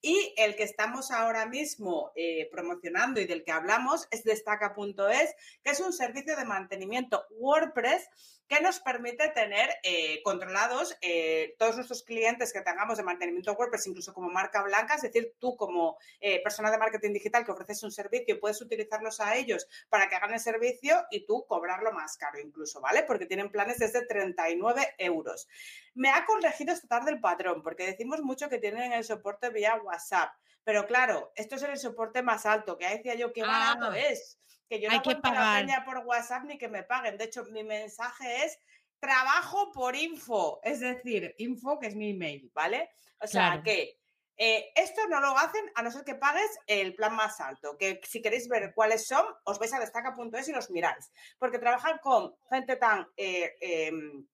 [0.00, 5.70] y el que estamos ahora mismo eh, promocionando y del que hablamos es destaca.es, que
[5.70, 8.08] es un servicio de mantenimiento WordPress
[8.46, 13.86] que nos permite tener eh, controlados eh, todos nuestros clientes que tengamos de mantenimiento WordPress,
[13.86, 17.82] incluso como marca blanca, es decir, tú como eh, persona de marketing digital que ofreces
[17.82, 22.16] un servicio, puedes utilizarlos a ellos para que hagan el servicio y tú cobrarlo más
[22.16, 23.02] caro incluso, ¿vale?
[23.04, 25.48] Porque tienen planes desde 39 euros.
[25.94, 29.80] Me ha corregido esta tarde el patrón, porque decimos mucho que tienen el soporte vía
[29.82, 33.98] WhatsApp, pero claro, esto es el soporte más alto, que decía yo, qué barato ah.
[33.98, 35.64] es que yo no que pagar.
[35.66, 37.16] la por WhatsApp ni que me paguen.
[37.16, 38.58] De hecho, mi mensaje es
[38.98, 42.90] trabajo por info, es decir, info que es mi email, ¿vale?
[43.20, 43.98] O sea que
[44.36, 48.00] eh, esto no lo hacen a no ser que pagues el plan más alto, que
[48.02, 52.34] si queréis ver cuáles son, os vais a destaca.es y los miráis, porque trabajan con
[52.50, 54.26] gente tan eh, em,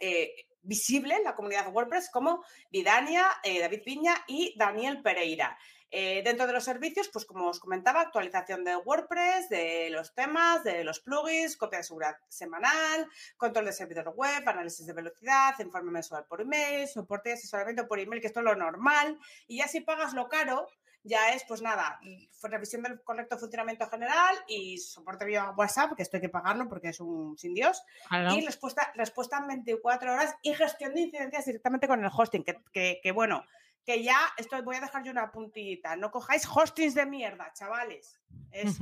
[0.00, 5.58] eh, visible en la comunidad WordPress como Vidania, David Piña y Daniel Pereira.
[5.90, 10.62] Eh, dentro de los servicios, pues como os comentaba, actualización de WordPress, de los temas,
[10.62, 15.90] de los plugins, copia de seguridad semanal, control de servidor web, análisis de velocidad, informe
[15.90, 19.18] mensual por email, soporte y asesoramiento por email, que esto es lo normal.
[19.46, 20.68] Y ya si pagas lo caro,
[21.02, 22.00] ya es, pues nada,
[22.42, 26.88] revisión del correcto funcionamiento general y soporte vía WhatsApp, que esto hay que pagarlo porque
[26.88, 31.88] es un sin Dios, y respuesta, respuesta en 24 horas y gestión de incidencias directamente
[31.88, 33.44] con el hosting, que, que, bueno,
[33.84, 38.20] que ya, esto voy a dejar yo una puntita, no cojáis hostings de mierda, chavales.
[38.50, 38.78] Es,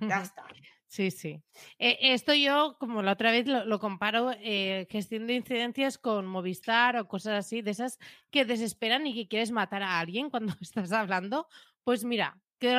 [0.00, 0.44] ya está.
[0.90, 1.40] Sí, sí.
[1.78, 6.96] Eh, esto yo, como la otra vez, lo, comparo eh, gestión de incidencias con Movistar
[6.96, 8.00] o cosas así, de esas
[8.32, 11.46] que desesperan y que quieres matar a alguien cuando estás hablando.
[11.84, 12.74] Pues mira, que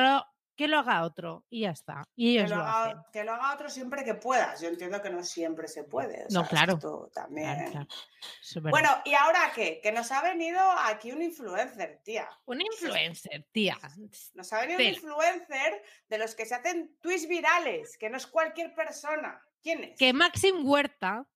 [0.56, 2.04] que lo haga otro y ya está.
[2.14, 4.60] Y que, lo, haga, que lo haga otro siempre que puedas.
[4.60, 6.26] Yo entiendo que no siempre se puede.
[6.30, 6.78] no, claro.
[7.12, 7.88] también.
[8.62, 9.80] Bueno, ¿y ahora qué?
[9.82, 12.28] Que nos ha venido aquí un influencer, tía.
[12.44, 13.78] Un influencer, tía.
[14.34, 18.26] Nos ha venido un influencer de los que se hacen tweets virales, que no es
[18.26, 19.42] cualquier persona.
[19.62, 19.98] ¿Quién es?
[19.98, 21.26] Que Maxim Huerta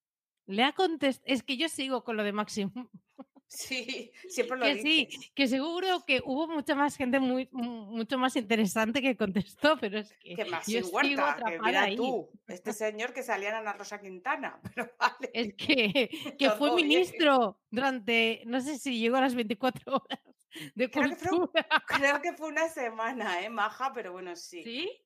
[0.47, 1.33] le ha contestado.
[1.33, 2.71] Es que yo sigo con lo de Maxim
[3.49, 8.37] Sí, siempre lo que Sí, que seguro que hubo mucha más gente muy, mucho más
[8.37, 10.35] interesante que contestó, pero es que.
[10.35, 14.61] Que más yo Huerta, que mira tú, este señor que salía en Ana Rosa Quintana,
[14.75, 15.31] pero vale.
[15.33, 20.21] Es que, que fue ministro durante, no sé si llegó a las 24 horas
[20.75, 21.49] de creo que, fue,
[21.87, 23.93] creo que fue una semana, ¿eh, Maja?
[23.93, 24.63] Pero bueno, sí.
[24.63, 25.03] ¿Sí?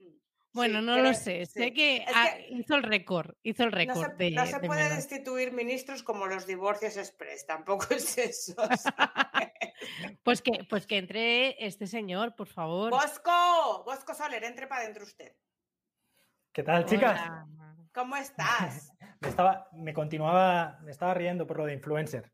[0.52, 1.46] Bueno, no lo sé.
[1.46, 2.04] Sé que,
[2.50, 3.34] hizo el récord.
[3.42, 4.12] Hizo el récord.
[4.12, 7.46] No se, no se puede destituir ministros como los divorcios express.
[7.46, 8.54] Tampoco es eso.
[10.24, 12.90] pues, que, pues que entre este señor, por favor.
[12.90, 15.32] Bosco, Bosco Soler, entre para adentro usted.
[16.52, 17.20] ¿Qué tal, chicas?
[17.92, 18.92] ¿Cómo estás?
[19.20, 22.32] me, estaba, me continuaba, me estaba riendo por lo de influencer.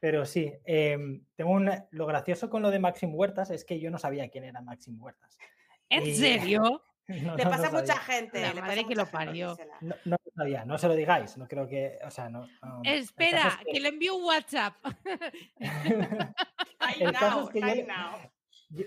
[0.00, 3.90] Pero sí, em, tengo un, lo gracioso con lo de Maxim Huertas es que yo
[3.90, 5.38] no sabía quién era Maxim Huertas.
[5.88, 6.82] ¿En serio?
[7.36, 8.40] le pasa a mucha gente.
[8.54, 9.56] La madre que lo parió.
[9.80, 12.48] No, lo sabía, no se lo digáis, no creo que, o sea, no.
[12.82, 13.80] Espera, que...
[13.80, 14.74] le envío un WhatsApp.
[17.00, 17.86] el caso es que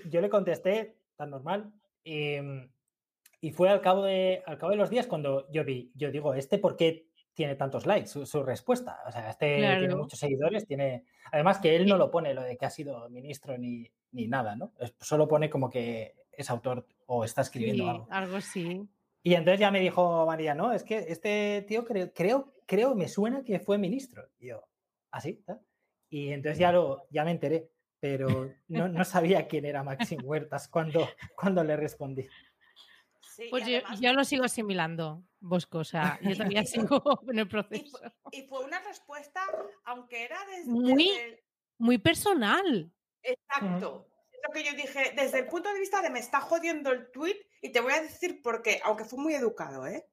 [0.10, 1.72] yo, le contesté tan normal
[2.04, 2.70] em,
[3.40, 6.34] y, fue al cabo, de, al cabo de los días cuando yo vi, yo digo,
[6.34, 8.26] ¿este por qué tiene tantos likes?
[8.26, 9.00] Su, respuesta.
[9.06, 11.06] O sea, este tiene muchos seguidores, tiene.
[11.32, 14.56] Además que él no lo pone lo de que ha sido ministro ni, ni nada,
[14.56, 14.74] ¿no?
[15.00, 18.08] Solo pone como que es autor o está escribiendo algo.
[18.12, 18.88] Algo sí.
[19.24, 23.08] Y entonces ya me dijo María, no, es que este tío creo, creo, creo, me
[23.08, 24.30] suena que fue ministro.
[24.40, 24.64] Y yo,
[25.12, 25.44] ¿así?
[25.48, 25.58] ¿Ah,
[26.10, 30.70] y entonces ya, lo, ya me enteré, pero no, no sabía quién era Maxim Huertas
[30.70, 32.26] cuando, cuando le respondí.
[33.50, 33.66] pues
[34.00, 38.00] yo, lo sigo asimilando, Bosco, o sea, yo todavía sigo en el proceso.
[38.32, 39.42] Y, fue una respuesta,
[39.84, 40.72] aunque era desde...
[40.72, 41.12] Muy,
[41.78, 42.92] muy personal.
[43.24, 44.08] Exacto
[44.48, 47.38] lo que yo dije, desde el punto de vista de me está jodiendo el tweet
[47.62, 50.08] y te voy a decir por qué, aunque fue muy educado, ¿eh?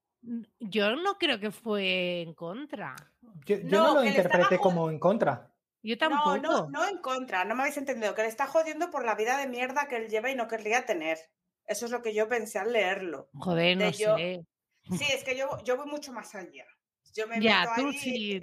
[0.59, 2.97] Yo no creo que fue en contra.
[3.45, 5.55] Yo no, lo interpreté como en contra.
[5.83, 6.39] Yo tampoco.
[6.39, 9.15] No, no, no en contra, no me habéis entendido, que le está jodiendo por la
[9.15, 11.19] vida de mierda que él lleva y no querría tener.
[11.67, 13.29] Eso es lo que yo pensé al leerlo.
[13.35, 14.47] Joder, no sé.
[14.83, 16.67] Sí, es que yo, yo voy mucho más allá.
[17.15, 18.41] Yo me meto ahí,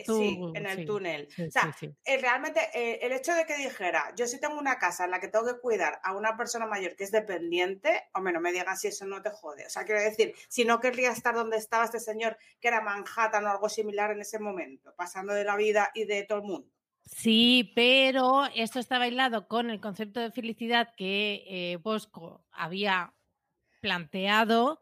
[0.56, 1.28] en el túnel.
[1.28, 5.04] o sea, eh, realmente eh, el hecho de que dijera, yo sí tengo una casa
[5.04, 8.42] en la que tengo que cuidar a una persona mayor que es dependiente, o menos
[8.42, 9.66] me digan si eso no te jode.
[9.66, 13.46] O sea, quiero decir, si no querría estar donde estaba este señor, que era Manhattan
[13.46, 16.72] o algo similar en ese momento, pasando de la vida y de todo el mundo.
[17.04, 23.14] Sí, pero esto está bailado con el concepto de felicidad que eh, Bosco había
[23.82, 24.80] planteado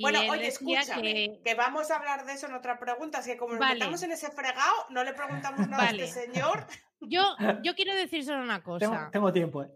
[0.00, 1.54] bueno, oye, escúchame, que...
[1.54, 4.30] vamos a hablar de eso en otra pregunta, así que como nos metamos en ese
[4.30, 6.66] fregado, no le preguntamos nada a este señor.
[7.00, 7.22] Yo,
[7.62, 9.10] yo quiero decir solo una cosa.
[9.12, 9.64] Tengo, tiempo.
[9.64, 9.70] ¿eh?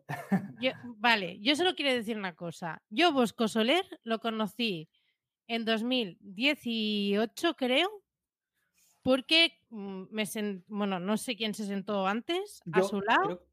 [0.84, 2.82] vale, yo solo quiero decir una cosa.
[2.88, 4.88] Yo Bosco Soler lo conocí
[5.48, 7.90] en 2018, creo,
[9.02, 10.24] porque mm, me
[10.68, 13.44] bueno, no sé quién se sentó antes a su lado.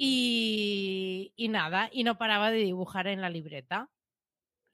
[0.00, 3.90] Y, y nada, y no paraba de dibujar en la libreta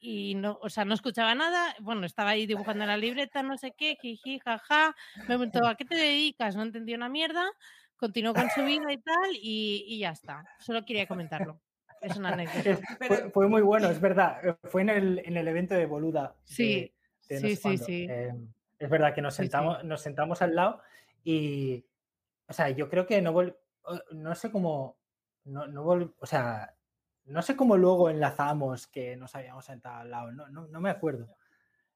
[0.06, 1.74] y no, o sea, no escuchaba nada.
[1.80, 4.94] Bueno, estaba ahí dibujando en la libreta, no sé qué, jiji, jaja.
[5.16, 6.54] Me preguntó, ¿a qué te dedicas?
[6.56, 7.44] No entendí una mierda.
[7.96, 10.44] Continuó con su vida y tal, y, ya está.
[10.58, 11.58] Solo quería comentarlo.
[12.02, 13.30] Es una anécdota.
[13.32, 14.58] fue, muy bueno, es verdad.
[14.64, 16.34] Fue en el, en el evento de Boluda.
[16.44, 18.06] Sí, sí, sí, sí.
[18.10, 20.82] Em, es verdad que nos sentamos, nos sentamos al lado
[21.22, 21.82] y,
[22.46, 23.56] o sea, yo creo que no vol
[24.12, 24.98] no sé cómo,
[25.44, 25.82] no, no
[26.18, 26.74] o sea,
[27.26, 31.36] no sé cómo luego enlazamos que nos habíamos sentado al lado, no, no, me acuerdo.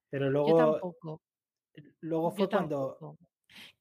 [0.09, 0.49] Pero luego.
[0.49, 1.23] Yo tampoco.
[2.01, 3.17] Luego fue cuando.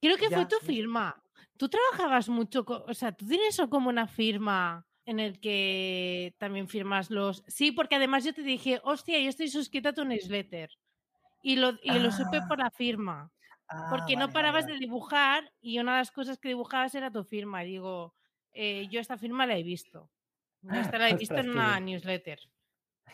[0.02, 1.22] Creo que fue tu firma.
[1.58, 6.68] Tú trabajabas mucho, o sea, tú tienes eso como una firma en el que también
[6.68, 7.44] firmas los.
[7.48, 10.70] Sí, porque además yo te dije, hostia, yo estoy suscrita a tu newsletter.
[11.42, 13.32] Y lo, y lo supe por la firma.
[13.70, 17.24] Ah, porque no parabas de dibujar y una de las cosas que dibujabas era tu
[17.24, 17.64] firma.
[17.64, 18.14] Y digo,
[18.52, 20.10] eh, yo esta firma la he visto.
[20.74, 22.40] Esta la he visto en una newsletter.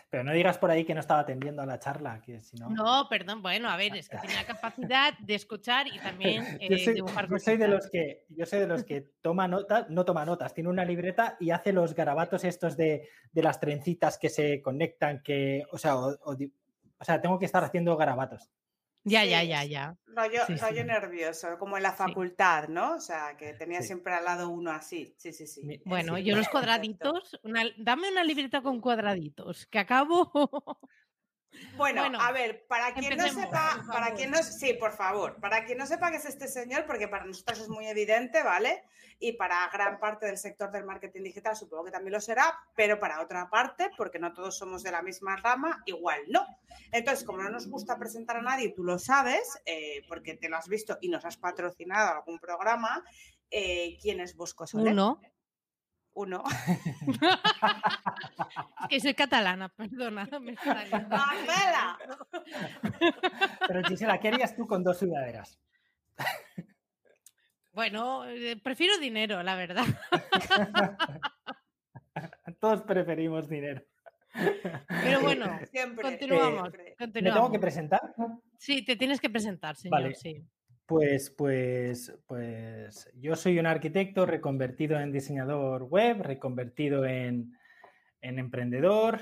[0.09, 2.69] Pero no digas por ahí que no estaba atendiendo a la charla, que si no.
[2.69, 6.75] No, perdón, bueno, a ver, es que tiene la capacidad de escuchar y también yo,
[6.75, 9.89] eh, soy, dibujar yo soy de los que Yo soy de los que toma notas,
[9.89, 14.19] no toma notas, tiene una libreta y hace los garabatos estos de, de las trencitas
[14.19, 18.51] que se conectan, que, o sea, o, o sea, tengo que estar haciendo garabatos.
[19.05, 19.97] Ya, ya, ya, ya.
[20.07, 22.95] Rollo, rollo nervioso, como en la facultad, ¿no?
[22.95, 25.13] O sea, que tenía siempre al lado uno así.
[25.17, 25.81] Sí, sí, sí.
[25.85, 27.39] Bueno, yo los cuadraditos,
[27.77, 30.31] dame una libreta con cuadraditos, que acabo.
[31.75, 35.77] Bueno, a ver, para quien no sepa, para quien no, sí, por favor, para quien
[35.77, 38.83] no sepa qué es este señor, porque para nosotros es muy evidente, ¿vale?
[39.19, 42.99] Y para gran parte del sector del marketing digital supongo que también lo será, pero
[42.99, 46.45] para otra parte, porque no todos somos de la misma rama, igual no.
[46.91, 50.57] Entonces, como no nos gusta presentar a nadie, tú lo sabes, eh, porque te lo
[50.57, 53.03] has visto y nos has patrocinado algún programa,
[53.49, 54.93] eh, ¿quién es Bosco Soler?
[54.93, 55.21] Uno.
[56.15, 56.43] Uno.
[58.82, 60.28] es que soy catalana, perdona.
[61.10, 61.97] ¡Marcela!
[63.67, 65.60] Pero Gisela, ¿qué harías tú con dos sudaderas?
[67.71, 69.86] Bueno, eh, prefiero dinero, la verdad.
[72.60, 73.82] Todos preferimos dinero.
[74.88, 75.60] Pero bueno,
[76.02, 78.13] continuamos, ¿Me tengo que presentar?
[78.58, 79.99] Sí, te tienes que presentar, señor.
[79.99, 80.15] Vale.
[80.15, 80.41] Sí.
[80.93, 87.58] Pues, pues, pues yo soy un arquitecto reconvertido en diseñador web, reconvertido en,
[88.21, 89.21] emprendedor.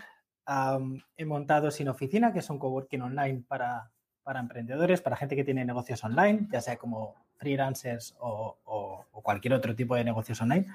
[1.16, 3.90] he montado Sin Oficina, que es un coworking online para,
[4.36, 9.96] emprendedores, para gente que tiene negocios online, ya sea como freelancers o, cualquier otro tipo
[9.96, 10.68] de negocios online.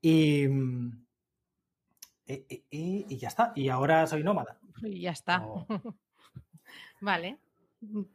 [0.00, 0.46] Y,
[2.26, 3.52] y, ya está.
[3.54, 4.56] Y ahora soy nómada.
[4.80, 5.44] Y ya está.
[7.02, 7.38] vale.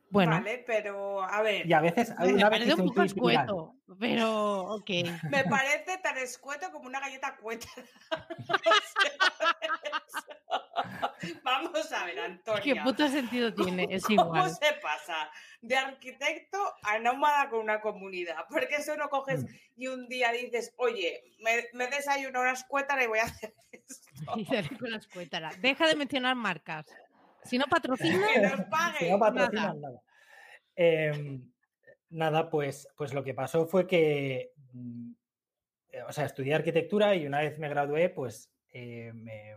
[0.09, 0.31] Bueno.
[0.31, 1.67] Vale, pero a ver.
[1.67, 4.89] Y a veces hay una me parece un poco escueto, pero ok.
[5.29, 7.67] Me parece tan escueto como una galleta cueta.
[11.43, 12.63] Vamos a ver, Antonio.
[12.63, 13.87] ¿Qué puto sentido tiene?
[13.89, 14.27] Es igual.
[14.27, 15.29] ¿Cómo se pasa
[15.61, 18.45] de arquitecto a nómada con una comunidad?
[18.49, 19.47] Porque eso no coges mm.
[19.75, 24.07] y un día dices, oye, me, me desayuno una escuétara y voy a hacer esto.
[24.37, 24.45] Y
[24.77, 25.51] con la escuétara.
[25.59, 26.85] Deja de mencionar marcas.
[27.47, 28.97] Si no patrocina, que nos pague.
[28.99, 30.01] Si no patrocinan, nada.
[30.75, 31.51] Em,
[32.09, 35.11] nada, pues, pues lo que pasó fue que, mm,
[35.89, 39.55] eh, o sea, estudié arquitectura y una vez me gradué, pues eh, me,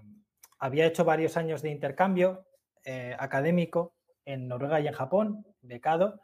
[0.59, 2.47] había hecho varios años de intercambio
[2.85, 6.21] eh, académico en Noruega y en Japón, becado.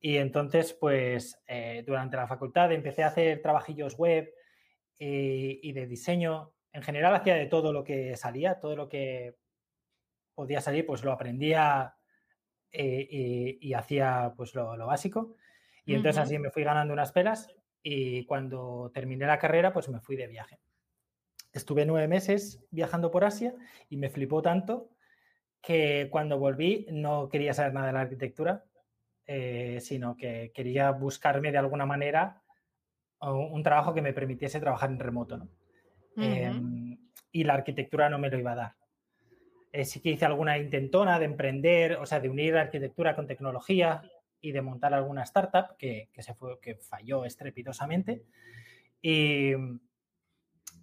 [0.00, 1.38] Y entonces, pues,
[1.86, 4.30] durante la facultad empecé a hacer trabajillos web
[4.98, 6.52] y de diseño.
[6.72, 9.36] En general hacía de todo lo que salía, todo lo que
[10.34, 11.94] podía salir, pues lo aprendía
[12.70, 15.36] eh, y, hacía pues lo, básico.
[15.86, 17.48] Y entonces así me fui ganando unas pelas
[17.82, 20.58] y cuando terminé la carrera, pues me fui de viaje.
[21.52, 23.54] Estuve nueve meses viajando por Asia
[23.88, 24.90] y me flipó tanto
[25.62, 28.64] que cuando volví no quería saber nada de la arquitectura,
[29.26, 32.42] eh, sino que quería buscarme de alguna manera
[33.20, 35.48] un trabajo que me permitiese trabajar en remoto.
[36.16, 36.98] Em,
[37.32, 38.74] y la arquitectura no me lo iba a dar.
[39.74, 44.02] Eh, sí que hice alguna intentona de emprender, o sea, de unir arquitectura con tecnología
[44.40, 48.22] y de montar alguna startup que, se fue, que falló estrepitosamente.
[49.02, 49.50] Y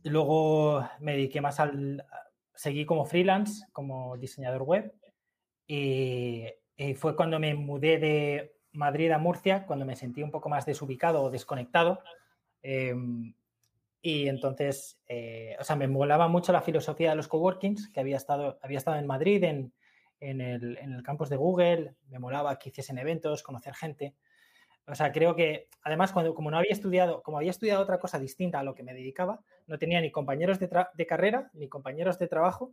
[0.04, 2.06] luego me dediqué más al...
[2.54, 4.94] Seguí como freelance, como diseñador web.
[5.66, 6.48] Y,
[6.98, 11.24] fue cuando me mudé de Madrid a Murcia, cuando me sentí un poco más desubicado
[11.24, 12.04] o desconectado.
[12.62, 13.36] Em,
[14.02, 18.18] y entonces, eh, o sea, me molaba mucho la filosofía de los coworkings, que había
[18.18, 19.74] estado, había estado en Madrid, en,
[20.20, 24.16] en, el, en el campus de Google, me molaba que hiciesen eventos, conocer gente.
[24.88, 28.18] O sea, creo que además, cuando, como no había estudiado, como había estudiado otra cosa
[28.18, 32.18] distinta a lo que me dedicaba, no tenía ni compañeros de, de carrera, ni compañeros
[32.18, 32.72] de trabajo,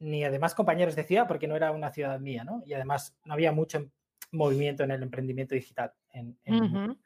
[0.00, 2.62] ni además compañeros de ciudad, porque no era una ciudad mía, ¿no?
[2.66, 3.88] Y además no había mucho
[4.32, 6.98] movimiento en el emprendimiento digital en, en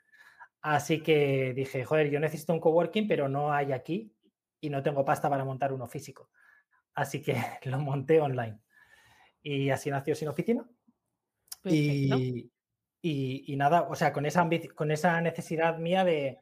[0.63, 4.13] Así que dije, joder, yo necesito un coworking, pero no hay aquí
[4.61, 6.31] y no tengo pasta para montar uno físico.
[6.95, 8.59] Así que lo monté online.
[9.43, 10.69] Y así nació Sin Oficina.
[11.65, 12.51] Y,
[13.03, 16.39] y, nada, o sea, con esa, con esa necesidad mía de,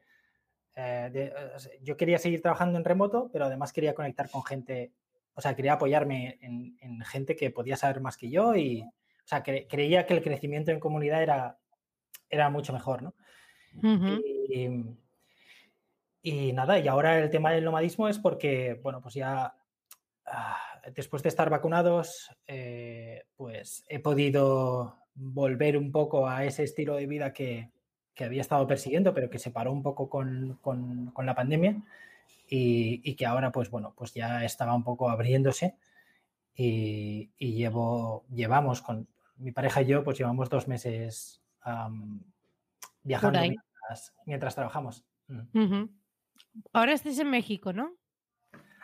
[0.75, 1.33] eh,
[1.81, 4.91] Yo quería seguir trabajando en remoto, pero además quería conectar con gente,
[5.35, 9.43] o sea, quería apoyarme en, gente que podía saber más que yo y, o sea,
[9.43, 11.59] creía que el crecimiento en comunidad era,
[12.29, 13.13] era mucho mejor, ¿no?
[16.21, 19.55] Y, nada, y ahora el tema del nomadismo es porque, bueno, pues ya
[20.25, 20.57] ah,
[20.95, 27.07] después de estar vacunados, eh, pues he podido volver un poco a ese estilo de
[27.07, 27.71] vida que,
[28.19, 30.59] había estado persiguiendo, pero que se paró un poco con,
[31.17, 31.81] la pandemia.
[32.47, 35.75] y, que ahora, pues bueno, pues ya estaba un poco abriéndose
[36.55, 39.07] y, llevo, llevamos con
[39.37, 41.41] mi pareja y yo, pues llevamos dos meses
[43.05, 43.39] viajando
[44.25, 45.05] mientras, trabajamos.
[45.27, 45.85] Mm.
[46.73, 47.95] Ahora estés en México, ¿no?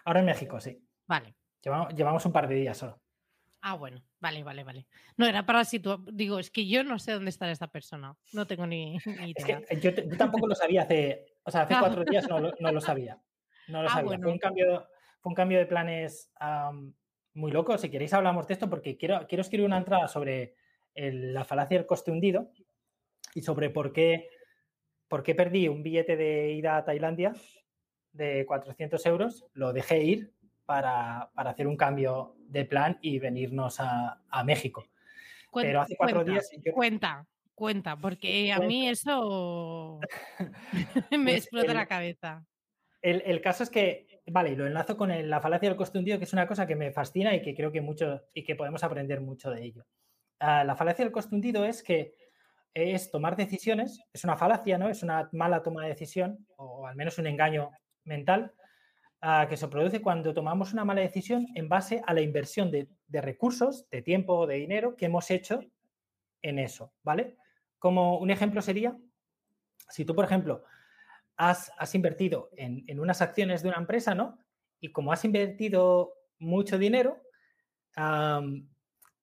[0.06, 0.82] Ahora en México, sí.
[1.08, 1.36] Vale.
[1.62, 3.02] Llevamos, un par de días solo.
[3.62, 4.88] Ah, bueno, vale, vale, vale.
[5.18, 6.00] No, era para situar.
[6.12, 8.16] Digo, es que yo no sé dónde está esta persona.
[8.34, 9.62] No tengo ni, idea.
[9.80, 11.26] yo, tampoco lo sabía hace.
[11.44, 13.22] O sea, hace cuatro días no lo, sabía.
[13.68, 14.18] No lo ah, sabía.
[14.18, 14.88] Fue, un cambio,
[15.20, 16.32] fue un cambio de planes
[17.34, 17.78] muy loco.
[17.78, 20.56] Si queréis, hablamos de esto porque quiero, quiero escribir una entrada sobre
[20.96, 22.52] la falacia del coste hundido
[23.34, 24.30] y sobre por qué,
[25.08, 27.34] por qué perdí un billete de ida a Tailandia
[28.14, 29.46] de 400 euros.
[29.54, 30.34] Lo dejé ir
[30.66, 34.86] para, hacer un cambio de plan y venirnos a, México.
[35.54, 36.50] Pero hace cuatro días...
[36.74, 40.00] Cuenta, cuenta, porque a mí eso
[41.12, 42.46] me pues explota la cabeza.
[43.02, 46.34] El, caso es que, vale, lo enlazo con la falacia del coste hundido, que es
[46.34, 49.50] una cosa que me fascina y que creo que mucho y que podemos aprender mucho
[49.50, 49.86] de ello.
[50.40, 52.16] Ah, la falacia del coste hundido es que
[52.74, 54.90] es tomar decisiones, es una falacia, ¿no?
[54.90, 57.72] Es una mala toma de decisión, o al menos un engaño
[58.06, 58.54] mental,
[59.50, 62.88] que se produce cuando tomamos una mala decisión en base a la inversión de,
[63.22, 65.60] recursos, de tiempo o de dinero que hemos hecho
[66.42, 67.38] en eso, ¿vale?
[67.78, 68.98] Como un ejemplo sería,
[69.90, 70.64] si tú, por ejemplo,
[71.38, 74.40] has, invertido en, unas acciones de una empresa, ¿no?
[74.80, 77.22] Y como has invertido mucho dinero,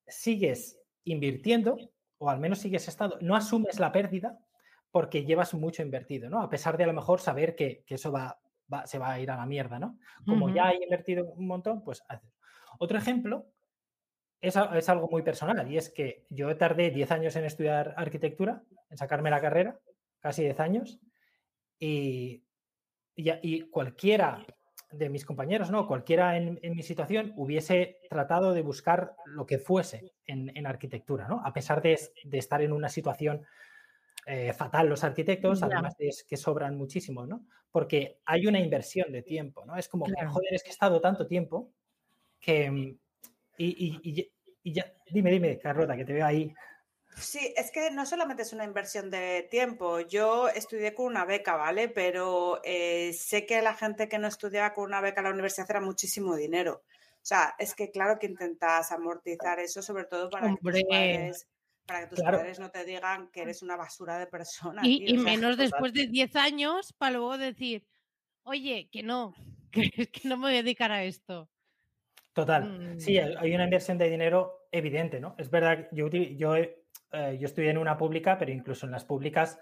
[0.06, 1.76] sigues invirtiendo,
[2.18, 4.38] o al menos sigues estando, no asumes la pérdida
[4.90, 6.40] porque llevas mucho invertido, ¿no?
[6.40, 8.38] A pesar de a lo mejor saber que, que eso va,
[8.84, 9.98] se va a ir a la mierda, ¿no?
[10.26, 12.36] Como ya he invertido un montón, pues haces.
[12.78, 13.46] Otro ejemplo
[14.40, 18.62] es, es, algo muy personal y es que yo tardé 10 años en estudiar arquitectura,
[18.90, 19.78] en sacarme la carrera,
[20.20, 21.00] casi 10 años,
[21.78, 22.44] y,
[23.16, 24.44] y, cualquiera
[24.90, 25.86] de mis compañeros, ¿no?
[25.86, 31.42] Cualquiera en, mi situación hubiese tratado de buscar lo que fuese en, en arquitectura, ¿no?
[31.44, 33.46] A pesar de, de estar en una situación
[34.30, 37.46] eh, fatal los arquitectos, además es que sobran muchísimo, ¿no?
[37.70, 39.74] Porque hay una inversión de tiempo, ¿no?
[39.74, 41.70] Es como, joder, es que he estado tanto tiempo
[42.38, 42.70] que...
[42.70, 42.98] Mm,
[43.56, 44.30] y,
[44.64, 46.52] ya, dime, dime, Carlota, que te veo ahí.
[47.20, 50.00] Sí, es que no solamente es una inversión de tiempo.
[50.00, 51.88] Yo estudié con una beca, ¿vale?
[51.88, 55.70] Pero eh, sé que la gente que no estudiaba con una beca en la universidad
[55.70, 56.82] era muchísimo dinero.
[56.86, 61.32] O sea, es que claro que intentas amortizar eso, sobre todo para que
[61.84, 64.82] para que tus padres no te digan que eres una basura de persona.
[64.84, 67.86] Y, menos después de 10 años para luego decir,
[68.42, 69.34] oye, que no,
[69.72, 71.48] que, no me voy a dedicar a esto.
[72.34, 72.94] Total.
[72.98, 73.38] Sí, mm.
[73.38, 75.34] hay una inversión de dinero evidente, ¿no?
[75.38, 76.54] Es verdad, yo, yo,
[77.12, 79.58] eh, yo estudié en una pública, pero incluso en las públicas,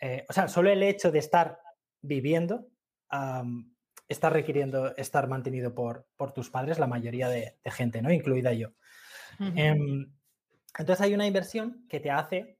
[0.00, 1.60] eh, o sea, solo el hecho de estar
[2.00, 2.68] viviendo
[4.06, 8.12] está requiriendo estar mantenido por, por tus padres, la mayoría de, gente, ¿no?
[8.12, 8.70] Incluida yo.
[9.40, 12.58] Entonces hay una inversión que te hace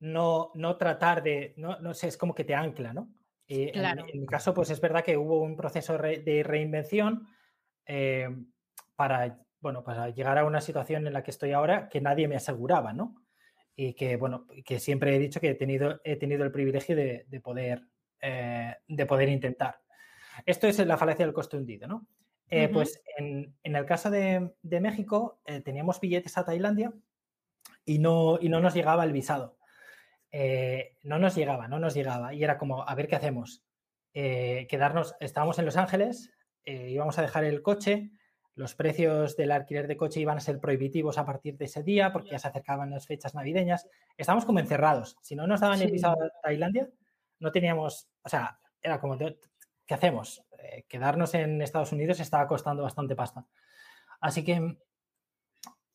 [0.00, 3.10] no, no tratar de, no, no sé, es como que te ancla, ¿no?
[3.46, 7.28] Eh, en, mi caso, pues es verdad que hubo un proceso de reinvención
[7.86, 8.28] eh,
[8.96, 12.36] para, bueno, para llegar a una situación en la que estoy ahora que nadie me
[12.36, 13.23] aseguraba, ¿no?
[13.76, 17.40] Y que, bueno, que siempre he dicho que he tenido, he tenido el privilegio de,
[17.42, 17.82] poder,
[18.20, 19.80] eh, de poder intentar.
[20.46, 22.06] Esto es la falacia del coste hundido, ¿no?
[22.50, 26.92] Eh, pues en, el caso de, México eh, teníamos billetes a Tailandia
[27.84, 29.58] y no, y no nos llegaba el visado.
[30.30, 32.34] Eh, no nos llegaba, no nos llegaba.
[32.34, 33.64] Y era como, a ver qué hacemos.
[34.12, 36.32] quedarnos, estábamos en Los Ángeles,
[36.64, 38.10] íbamos a dejar el coche,
[38.54, 42.12] los precios del alquiler de coche iban a ser prohibitivos a partir de ese día
[42.12, 43.88] porque ya se acercaban las fechas navideñas.
[44.16, 45.16] Estábamos como encerrados.
[45.22, 46.88] Si no nos daban el visado a Tailandia,
[47.40, 50.44] no teníamos, o sea, era como, ¿qué hacemos?
[50.58, 53.46] Eh, quedarnos en Estados Unidos estaba costando bastante pasta.
[54.20, 54.78] Así que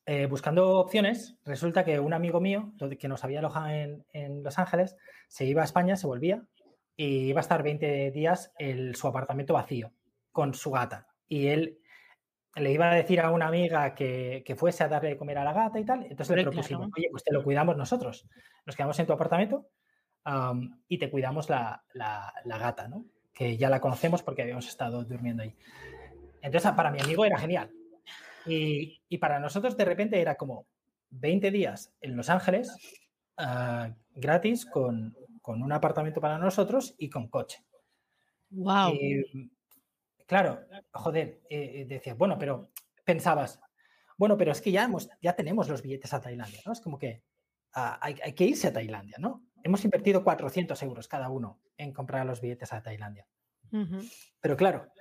[0.05, 4.95] eh, buscando opciones, resulta que un amigo mío, que nos había alojado en, Los Ángeles,
[5.27, 6.43] se iba a España, se volvía
[6.95, 9.93] y iba a estar 20 días en su apartamento vacío
[10.31, 11.07] con su gata.
[11.27, 11.79] Y él
[12.55, 15.53] le iba a decir a una amiga que, fuese a darle de comer a la
[15.53, 16.05] gata y tal.
[16.09, 18.27] Entonces le propusimos, oye, pues te lo cuidamos nosotros.
[18.65, 19.67] Nos quedamos en tu apartamento
[20.87, 23.05] y te cuidamos la, la gata, ¿no?
[23.39, 25.55] que ya la conocemos porque habíamos estado durmiendo ahí.
[26.41, 27.71] Entonces, para mi amigo era genial.
[28.45, 30.67] Y, para nosotros de repente era como
[31.11, 32.75] 20 días en Los Ángeles,
[33.37, 37.63] ah, gratis, con, un apartamento para nosotros y con coche.
[38.49, 38.93] ¡Wow!
[40.29, 40.59] Claro,
[40.93, 42.69] joder, eh, decías, bueno, pero
[43.03, 43.59] pensabas,
[44.15, 46.71] bueno, pero es que ya, hemos, ya tenemos los billetes a Tailandia, ¿no?
[46.71, 47.23] Es como que
[47.73, 49.43] ah, hay, hay, que irse a Tailandia, ¿no?
[49.63, 53.25] Hemos invertido 400 euros cada uno en comprar los billetes a Tailandia.
[54.39, 54.91] Pero claro,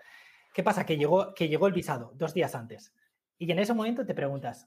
[0.54, 0.86] ¿qué pasa?
[0.86, 2.94] Que llegó, que llegó el visado dos días antes.
[3.36, 4.66] Y en ese momento te preguntas,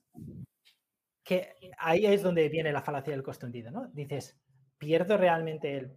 [1.24, 3.88] que ahí es donde viene la falacia del costo hundido, ¿no?
[3.88, 4.40] Dices,
[4.78, 5.92] ¿pierdo realmente el,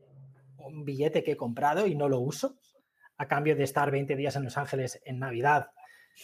[0.57, 2.57] un billete que he comprado y no lo uso?
[3.17, 5.71] A cambio de estar 20 días en Los Ángeles en Navidad,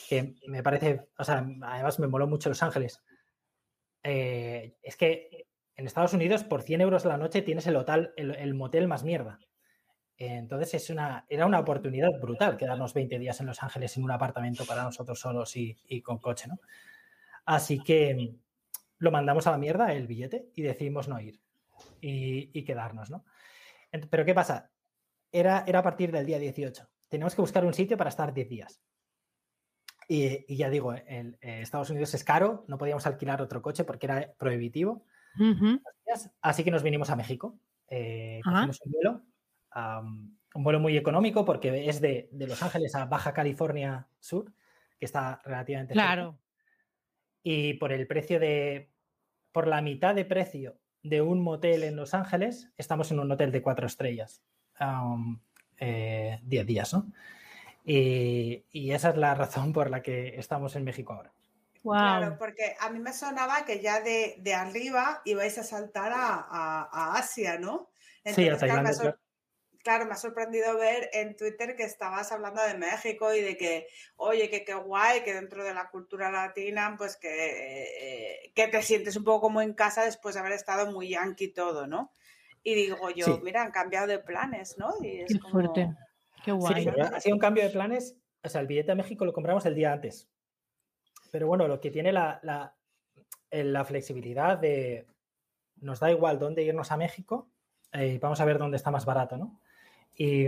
[0.09, 3.03] que me parece, o sea, además me moló mucho Los Ángeles.
[4.03, 8.55] Eh, es que en Estados Unidos por 100 euros la noche tienes el hotel, el,
[8.55, 9.38] motel más mierda.
[10.18, 14.11] Entonces es una, era una oportunidad brutal quedarnos 20 días en Los Ángeles en un
[14.11, 16.61] apartamento para nosotros solos y, con coche, ¿no?
[17.47, 18.34] Así que
[18.99, 21.41] lo mandamos a la mierda el billete y decidimos no ir
[22.03, 23.24] y, quedarnos, ¿no?
[24.11, 24.70] Pero ¿qué pasa?
[25.33, 26.89] Era, era a partir del día 18.
[27.09, 28.81] Teníamos que buscar un sitio para estar 10 días.
[30.12, 34.33] Y, ya digo, eh, Estados Unidos es caro, no podíamos alquilar otro coche porque era
[34.37, 35.05] prohibitivo.
[36.43, 37.61] Así que nos vinimos a México.
[37.87, 39.22] Eh, un vuelo,
[40.55, 44.53] un vuelo muy económico porque es de, Los Ángeles a Baja California Sur,
[44.99, 46.41] que está relativamente claro.
[47.45, 48.91] Y por el precio de,
[49.53, 53.53] por la mitad de precio de un motel en Los Ángeles, estamos en un hotel
[53.53, 54.43] de cuatro estrellas.
[54.81, 55.39] 10
[55.81, 57.07] eh, días, ¿no?
[57.85, 61.33] Y, y, esa es la razón por la que estamos en México ahora.
[61.83, 66.47] Claro, porque a mí me sonaba que ya de, de arriba ibais a saltar a,
[66.51, 67.91] a, Asia, ¿no?
[68.24, 68.93] sí, a Tailandia.
[68.93, 69.18] Claro,
[69.83, 73.89] claro, me ha sorprendido ver en Twitter que estabas hablando de México y de que,
[74.16, 78.83] oye, que qué guay, que dentro de la cultura latina, pues que, eh, que te
[78.83, 82.12] sientes un poco como en casa después de haber estado muy yankee todo, ¿no?
[82.63, 84.93] Y digo yo, mira, han cambiado de planes, ¿no?
[85.01, 85.95] Y es qué fuerte,
[86.45, 86.85] qué guay.
[86.85, 88.17] Sí, ha sido un cambio de planes.
[88.43, 90.29] O sea, el billete a México lo compramos el día antes.
[91.31, 95.07] Pero bueno, lo que tiene la, la, flexibilidad de
[95.77, 97.51] nos da igual dónde irnos a México,
[97.93, 99.61] eh, vamos a ver dónde está más barato, ¿no?
[100.15, 100.47] Y,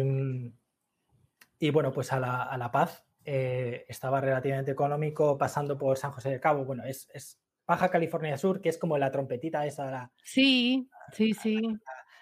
[1.59, 6.11] y bueno, pues a La, a la Paz eh, estaba relativamente económico pasando por San
[6.11, 6.65] José de Cabo.
[6.65, 9.91] Bueno, es, es, Baja California Sur, que es como la trompetita esa.
[9.91, 11.61] La, sí, sí, sí.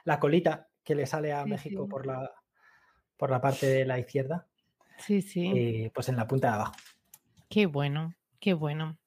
[0.05, 2.31] La, colita que le sale a México Por, la,
[3.17, 4.47] por la parte de la izquierda.
[4.99, 5.51] Sí, sí.
[5.55, 6.75] Y pues en la punta de abajo.
[7.49, 8.15] Qué bueno.
[8.39, 8.99] Qué bueno.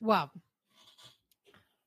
[0.00, 0.30] wow.
[0.30, 0.30] Em,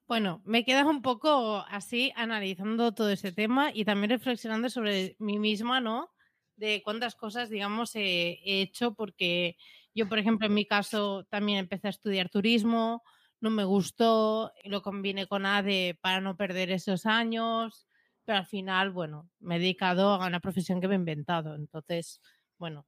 [0.08, 5.38] bueno, me quedas un poco así analizando todo ese tema y también reflexionando sobre mí
[5.38, 6.10] misma, ¿no?
[6.56, 9.58] De cuántas cosas, digamos, he, hecho, porque
[9.94, 13.04] yo, por ejemplo, en mi caso también empecé a estudiar turismo,
[13.40, 17.88] no me gustó, lo combiné con ADE para no perder esos años,
[18.26, 21.56] pero al final, bueno, me he dedicado a una profesión que me he inventado.
[21.56, 22.22] Entonces,
[22.58, 22.86] bueno,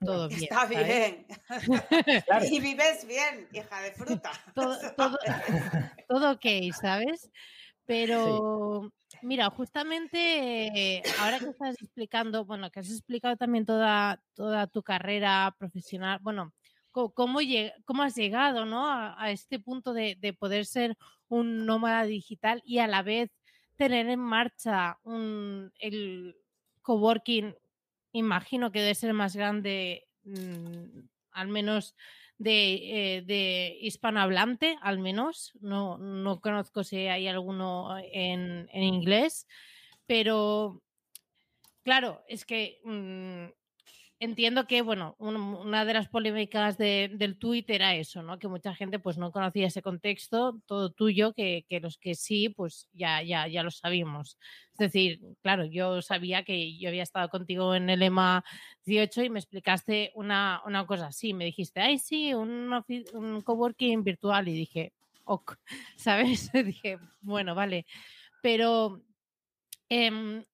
[0.00, 0.42] todo bien.
[0.42, 1.26] Está bien.
[2.52, 4.30] Y vives bien, hija de fruta.
[6.08, 6.46] todo, ok,
[6.80, 7.30] ¿sabes?
[7.86, 14.82] Pero mira, justamente ahora que estás explicando, bueno, que has explicado también toda, toda tu
[14.82, 16.52] carrera profesional, bueno,
[17.14, 17.38] cómo,
[17.84, 18.86] cómo has llegado ¿no?
[18.86, 20.96] a, este punto de, de, poder ser
[21.28, 23.30] un nómada digital y a la vez
[23.76, 26.36] tener en marcha un, el
[26.82, 27.54] coworking
[28.12, 31.00] imagino que debe ser más grande, mm,
[31.32, 31.94] al menos
[32.38, 35.52] de, eh, hispanohablante, al menos.
[35.60, 39.46] No, no, conozco si hay alguno en, en inglés,
[40.06, 40.82] pero
[41.82, 43.46] claro, es que mm,
[44.20, 48.38] entiendo que, bueno, una de las polémicas del tuit era eso, ¿no?
[48.38, 52.88] Que mucha gente pues no conocía ese contexto, todo tuyo, que, los que sí, pues
[52.92, 54.38] ya, ya, ya lo sabíamos.
[54.72, 58.44] Es decir, claro, yo sabía que yo había estado contigo en el EMA
[58.84, 61.34] 18 y me explicaste una, cosa así.
[61.34, 62.72] Me dijiste, ay, sí, un,
[63.12, 64.48] un coworking virtual.
[64.48, 64.92] Y dije,
[65.24, 65.56] ok,
[65.96, 66.50] ¿sabes?
[66.64, 67.86] dije, bueno, vale.
[68.42, 69.02] Pero
[69.88, 70.44] em,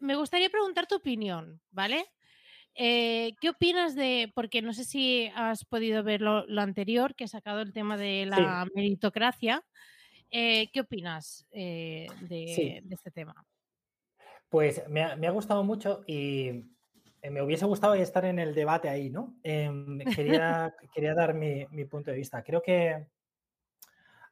[0.00, 2.13] me gustaría preguntar tu opinión, ¿vale?
[2.76, 7.28] Eh, ¿Qué opinas de, porque no sé si has podido ver lo, anterior, que ha
[7.28, 9.62] sacado el tema de la meritocracia,
[10.30, 13.46] eh, ¿qué opinas eh, de, este tema?
[14.48, 16.64] Pues me ha, gustado mucho y
[17.30, 19.36] me hubiese gustado estar en el debate ahí, ¿no?
[19.44, 22.42] Em, quería, quería dar mi, punto de vista.
[22.42, 23.06] Creo que,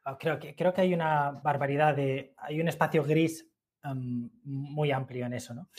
[0.03, 3.47] ah, creo que, creo que hay una barbaridad de, hay un espacio gris
[3.85, 5.69] em, muy amplio en eso, ¿no?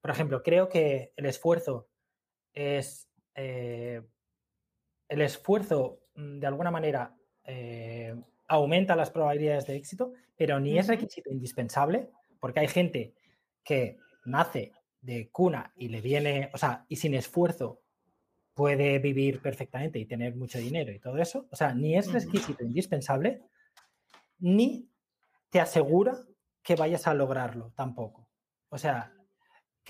[0.00, 1.88] Por ejemplo, creo que el esfuerzo
[2.52, 3.08] es.
[3.34, 4.02] Eh,
[5.08, 8.14] el esfuerzo, mm, de alguna manera, eh,
[8.48, 13.14] aumenta las probabilidades de éxito, pero ni es requisito indispensable, porque hay gente
[13.64, 17.80] que nace de cuna y le viene, o sea, y sin esfuerzo
[18.54, 21.46] puede vivir perfectamente y tener mucho dinero y todo eso.
[21.50, 23.42] O sea, ni es requisito indispensable,
[24.38, 24.88] ni
[25.50, 26.18] te asegura
[26.62, 28.28] que vayas a lograrlo tampoco.
[28.68, 29.12] O sea,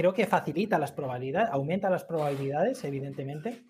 [0.01, 3.67] creo que facilita las probabilidades, aumenta las probabilidades, evidentemente,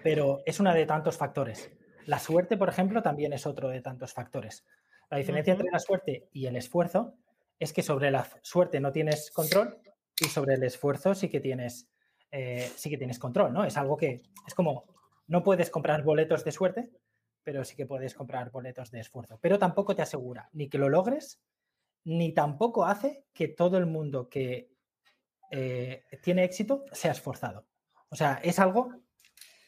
[0.00, 1.72] pero es una de tantos factores.
[2.06, 4.64] La suerte, por ejemplo, también es otro de tantos factores.
[5.10, 7.14] La diferencia entre la suerte y el esfuerzo
[7.58, 9.76] es que sobre la suerte no tienes control
[10.20, 11.88] y sobre el esfuerzo sí que tienes,
[12.30, 13.64] eh, sí que tienes control, ¿no?
[13.64, 14.84] Es algo que es como,
[15.26, 16.92] no puedes comprar boletos de suerte,
[17.42, 19.40] pero sí que puedes comprar boletos de esfuerzo.
[19.42, 21.42] Pero tampoco te asegura ni que lo logres,
[22.04, 24.69] ni tampoco hace que todo el mundo que
[25.50, 27.66] eh, tiene éxito sea esforzado.
[28.10, 28.92] O sea, es algo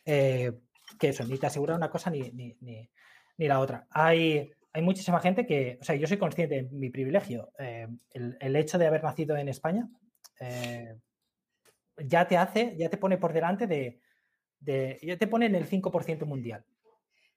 [0.05, 0.53] eh,
[0.99, 2.89] que eso, ni te asegura una cosa ni, ni,
[3.37, 3.87] la otra.
[3.91, 7.53] Hay, hay, muchísima gente que, o sea, yo soy consciente de mi privilegio.
[7.59, 9.89] Eh, el, hecho de haber nacido en España
[11.99, 14.01] ya te hace, ya te pone por delante de,
[14.59, 16.65] de ya te pone en el 5% mundial.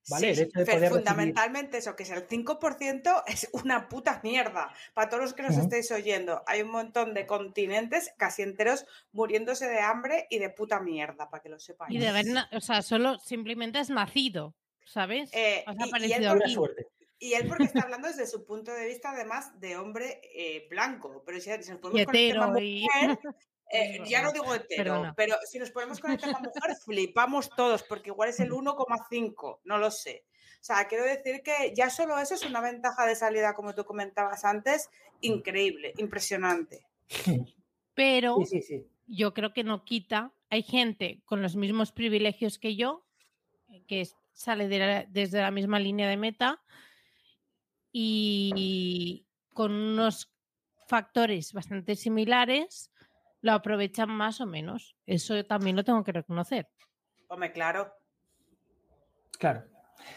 [0.10, 0.50] ¿Vale?
[0.90, 4.72] fundamentalmente eso, que es el 5% es una puta mierda.
[4.94, 9.68] Para todos los que nos estéis oyendo, hay un montón de continentes casi enteros muriéndose
[9.68, 11.94] de hambre y de puta mierda, para que lo sepáis.
[11.94, 15.30] Y de ver, o sea, solo simplemente has nacido, ¿sabes?
[15.34, 16.26] Eh, y, él
[16.56, 16.88] porque,
[17.20, 21.24] y, él porque está hablando desde su punto de vista, además, de hombre eh, blanco.
[21.26, 22.88] Pero si, nos podemos y
[23.72, 27.84] Eh, ya no digo entero, pero si nos ponemos con el tema mujer, flipamos todos,
[27.84, 30.26] porque igual es el 1,5, no lo sé.
[30.62, 33.86] O sea, quiero decir que ya solo eso es una ventaja de salida, como tú
[33.86, 34.90] comentabas antes,
[35.22, 36.86] increíble, impresionante.
[37.94, 38.38] Pero
[39.06, 43.06] yo creo que no quita, hay gente con los mismos privilegios que yo,
[43.88, 44.68] que sale
[45.10, 46.62] desde la misma línea de meta
[47.92, 50.34] y con unos
[50.88, 52.92] factores bastante similares
[53.46, 54.98] lo aprovechan más o menos.
[55.06, 56.68] Eso también lo tengo que reconocer.
[57.28, 57.94] Hombre, claro.
[59.38, 59.66] Claro.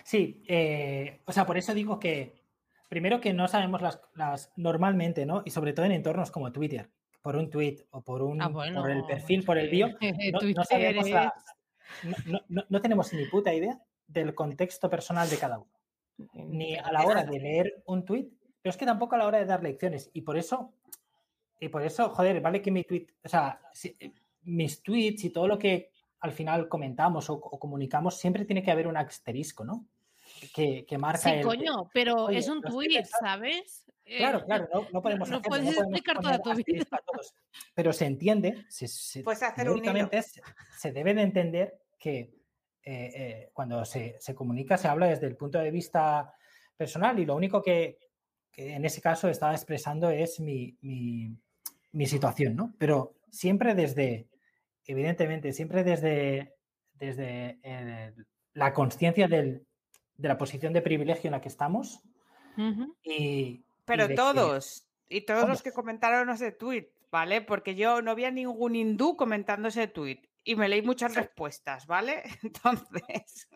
[0.03, 2.41] Sí, eh, o sea, por eso digo que
[2.89, 5.43] primero que no sabemos las, normalmente, ¿no?
[5.45, 8.91] Y sobre todo en entornos como Twitter, por un tweet o por un ah, por
[8.91, 9.89] el perfil, por el bio,
[12.49, 15.71] no, tenemos ni puta idea del contexto personal de cada uno.
[16.33, 18.31] Ni a la hora de leer un tweet,
[18.63, 20.11] pero es que tampoco a la hora de dar lecciones.
[20.15, 20.73] Y por eso
[21.61, 25.47] y por eso, joder, vale que mi tweet, o sea, eh, mis tweets y todo
[25.49, 25.91] lo que
[26.21, 29.87] al final comentamos o, comunicamos, siempre tiene que haber un asterisco, ¿no?
[30.55, 31.19] Que, que marca.
[31.19, 33.85] Sí, coño, pero es un tweet, ¿sabes?
[34.05, 36.85] Claro, claro, no, podemos no, puedes explicar toda tu vida.
[37.75, 39.83] Pero se entiende, se, se, hacer un
[40.79, 42.19] se, debe de entender que
[42.83, 46.33] eh, eh, cuando se, comunica se habla desde el punto de vista
[46.75, 47.99] personal y lo único que,
[48.51, 51.37] que en ese caso estaba expresando es mi, mi
[52.07, 52.75] situación, ¿no?
[52.79, 54.29] Pero siempre desde,
[54.87, 56.55] evidentemente, siempre desde,
[56.95, 57.59] desde
[58.55, 59.63] la conciencia de
[60.17, 62.01] la posición de privilegio en la que estamos.
[63.03, 67.41] y, Pero todos, y todos los que comentaron ese tweet, ¿vale?
[67.41, 72.23] Porque yo no había ningún hindú comentando ese tweet y me leí muchas respuestas, ¿vale?
[72.43, 73.49] Entonces,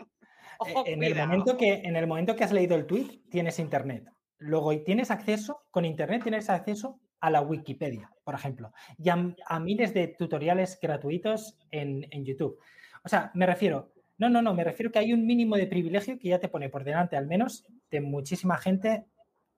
[0.66, 4.08] e, en, el momento que, en el momento que has leído el tweet, tienes internet.
[4.38, 9.94] Luego tienes acceso, con internet tienes acceso a la Wikipedia, por ejemplo, y a, miles
[9.94, 12.58] de tutoriales gratuitos en, YouTube.
[13.04, 16.18] O sea, me refiero, no, no, no, me refiero que hay un mínimo de privilegio
[16.18, 19.06] que ya te pone por delante, al menos, de muchísima gente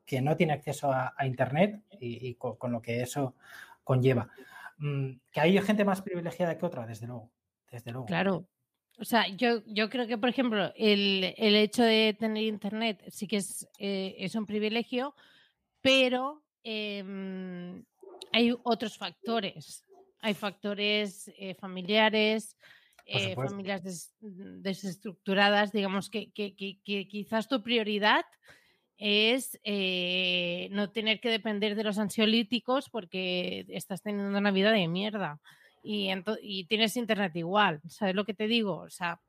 [0.04, 3.34] que no tiene acceso a, Internet y, con, lo que eso
[3.82, 4.28] conlleva.
[4.76, 7.30] Mm, que hay gente más privilegiada que otra, desde luego.
[7.72, 8.06] Desde luego.
[8.06, 8.46] Claro.
[8.98, 13.38] O sea, yo, yo creo que, por ejemplo, el, hecho de tener Internet sí que
[13.38, 15.14] es, eh, es un privilegio,
[15.80, 17.84] pero Em,
[18.32, 19.84] hay otros factores.
[20.20, 22.56] Hay factores eh, familiares,
[23.04, 28.24] eh, familias desestructuradas, digamos que, quizás tu prioridad
[28.96, 34.88] es eh, no tener que depender de los ansiolíticos porque estás teniendo una vida de
[34.88, 35.40] mierda
[35.82, 36.08] y,
[36.40, 38.78] y tienes internet igual, ¿sabes lo que te digo?
[38.78, 39.20] O sea,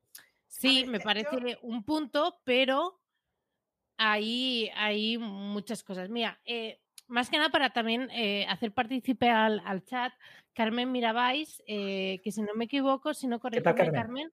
[0.48, 3.02] sí, me parece un punto, pero
[3.98, 6.10] ahí hay muchas cosas.
[6.10, 6.40] Mira,
[7.08, 10.14] más que nada para también eh, hacer partícipe al, chat.
[10.53, 14.32] Carmen Mirabais, eh, que si no me equivoco, si no correcto Carmen,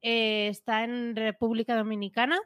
[0.00, 2.38] eh, está en República Dominicana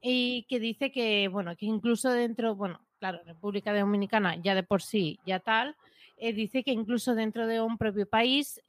[0.00, 4.82] y que dice que, bueno, que incluso dentro, bueno, claro, República Dominicana ya de por
[4.82, 5.76] sí, ya tal,
[6.16, 8.60] dice que incluso dentro de un propio país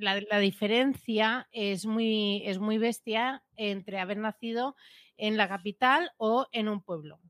[0.00, 4.74] la, la, diferencia es muy, es muy bestia entre haber nacido
[5.16, 7.20] en la capital o en un pueblo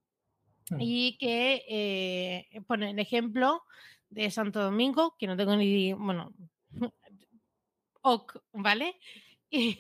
[0.79, 3.62] y que eh, pone el ejemplo
[4.11, 6.33] de Santo Domingo, que no tengo ni, bueno,
[8.03, 8.97] ok, ¿vale?
[9.51, 9.79] y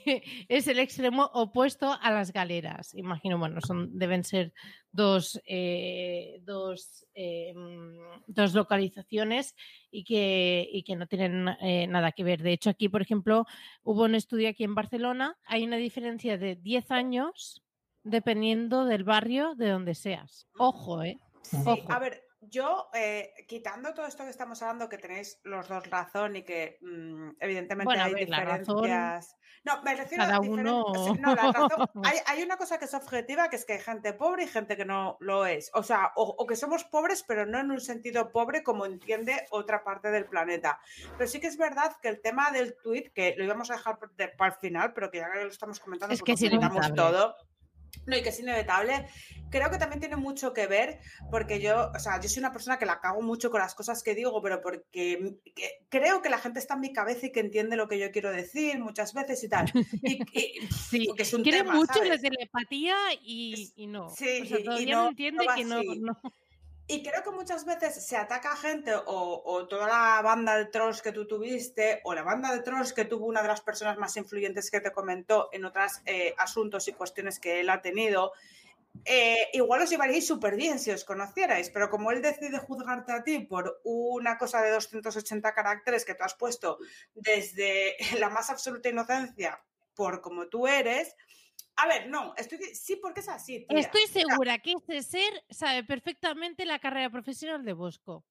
[0.48, 2.94] es el extremo opuesto a las galeras.
[2.94, 4.54] Imagino, bueno, son, deben ser
[4.92, 7.54] dos, eh, dos, eh,
[8.26, 9.54] dos localizaciones
[9.90, 12.42] y que, y que no tienen eh, nada que ver.
[12.42, 13.44] De hecho, aquí, por ejemplo,
[13.82, 17.62] hubo un estudio aquí en Barcelona, hay una diferencia de 10 años
[18.02, 20.48] dependiendo del barrio de donde seas.
[20.58, 21.18] Ojo, ¿eh?
[21.42, 25.88] Sí, a ver, yo, eh, quitando todo esto que estamos hablando, que tenéis los dos
[25.88, 29.36] razón y que mm, evidentemente hay diferencias.
[29.64, 30.92] no, me refiero a uno...
[31.18, 31.90] no, la razón...
[32.26, 34.84] hay, una cosa que es objetiva, que es que hay gente pobre y gente que
[34.84, 35.70] no lo es.
[35.74, 39.82] O sea, o, que somos pobres, pero no en un sentido pobre como entiende otra
[39.82, 40.80] parte del planeta.
[41.16, 43.98] Pero sí que es verdad que el tema del tweet, que lo íbamos a dejar
[43.98, 46.48] para el final, pero que ya lo estamos comentando, es que si
[46.94, 47.34] todo.
[48.06, 49.06] No, y que es inevitable.
[49.50, 50.98] Creo que también tiene mucho que ver
[51.30, 54.02] porque yo, o sea, yo soy una persona que la cago mucho con las cosas
[54.02, 55.36] que digo, pero porque
[55.88, 58.30] creo que la gente está en mi cabeza y que entiende lo que yo quiero
[58.30, 59.70] decir muchas veces y tal.
[60.02, 60.18] Y,
[60.90, 64.10] sí, que es un quiere mucho la telepatía y, y no.
[64.10, 66.20] Sí, todavía no, entiende que no, no.
[66.90, 71.02] Y creo que muchas veces se ataca a gente o, toda la banda de trolls
[71.02, 74.16] que tú tuviste o la banda de trolls que tuvo una de las personas más
[74.16, 78.32] influyentes que te comentó en otros eh, asuntos y cuestiones que él ha tenido.
[79.04, 83.22] Eh, igual os llevaríais súper bien si os conocierais, pero como él decide juzgarte a
[83.22, 86.78] ti por una cosa de 280 caracteres que tú has puesto
[87.14, 89.60] desde la más absoluta inocencia
[89.94, 91.14] por como tú eres,
[91.78, 93.64] a ver, no, estoy, sí, porque es así.
[93.68, 98.24] Estoy segura que este ser sabe perfectamente la carrera profesional de Bosco.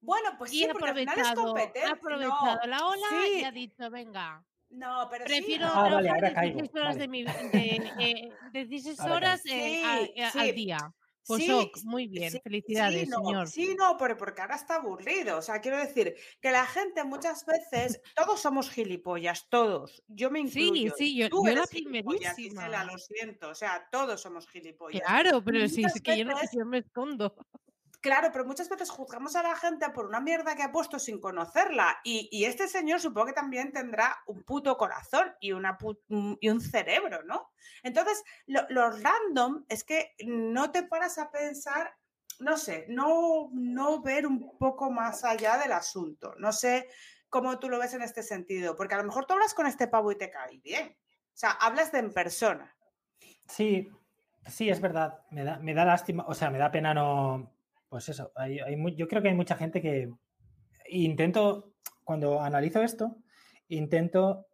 [0.00, 1.88] Bueno, pues sí, porque al final es competente.
[1.88, 4.44] Ha aprovechado la ola y ha dicho, venga.
[4.70, 5.72] No, pero Prefiero sí.
[5.74, 10.94] Ah, vale, 16 horas, de mi, de, eh, 16 horas eh, eh, al día.
[11.26, 13.48] Pues muy bien, felicidades, señor.
[13.48, 15.38] Sí, no, pero porque ahora está aburrido.
[15.38, 20.02] O sea, quiero decir que la gente muchas veces, todos somos gilipollas, todos.
[20.08, 20.92] Yo me incluyo.
[20.96, 22.84] Sí, sí, yo, Tú yo la primerísima.
[22.84, 23.48] lo siento.
[23.48, 25.02] O sea, todos somos gilipollas.
[25.02, 27.34] Claro, pero sí, es que yo, no, yo me escondo.
[28.00, 31.20] Claro, pero muchas veces juzgamos a la gente por una mierda que ha puesto sin
[31.20, 32.00] conocerla.
[32.02, 35.76] Y, este señor supongo que también tendrá un puto corazón y, una
[36.08, 37.52] y un cerebro, ¿no?
[37.82, 41.94] Entonces, lo, random es que no te paras a pensar,
[42.38, 46.34] no sé, no, no ver un poco más allá del asunto.
[46.38, 46.88] No sé
[47.28, 49.88] cómo tú lo ves en este sentido, porque a lo mejor tú hablas con este
[49.88, 50.96] pavo y te cae bien.
[51.34, 52.74] O sea, hablas de en persona.
[53.46, 53.90] Sí,
[54.46, 55.20] sí, es verdad.
[55.30, 57.59] Me da, me da lástima, o sea, me da pena no
[57.90, 58.60] pues eso, hay,
[58.96, 60.08] yo creo que hay mucha gente que
[60.88, 61.74] intento,
[62.04, 63.16] cuando analizo esto,
[63.68, 64.46] intento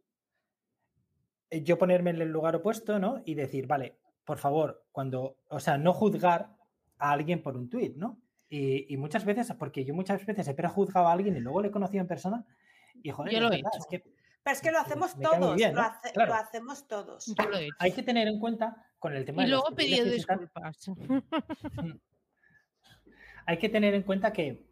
[1.51, 3.23] eh, yo ponerme en el lugar opuesto, ¿no?
[3.27, 6.57] Y decir, vale, por favor, cuando, o sea, no juzgar
[6.99, 8.19] a alguien por un tuit, ¿no?
[8.49, 11.73] Y, muchas veces, porque yo muchas veces he prejuzgado a alguien y luego le he
[11.73, 12.47] conocido en persona,
[13.03, 13.61] y joder, yo lo he
[13.91, 14.03] que,
[14.43, 17.35] pero es que lo hacemos todos, lo, hacemos todos.
[17.81, 20.87] Hay que tener en cuenta con el tema y luego pedir disculpas.
[23.47, 24.67] hay que tener en cuenta que,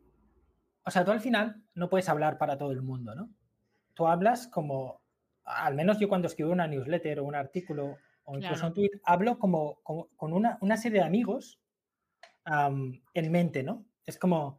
[0.85, 3.31] o sea, tú al final no puedes hablar para todo el mundo, ¿no?
[3.95, 5.01] Tú hablas como,
[5.45, 9.39] al menos yo cuando escribo una newsletter o un artículo o incluso un tweet, hablo
[9.39, 11.61] como, con una, serie de amigos
[12.47, 13.85] en mente, ¿no?
[14.05, 14.59] Es como,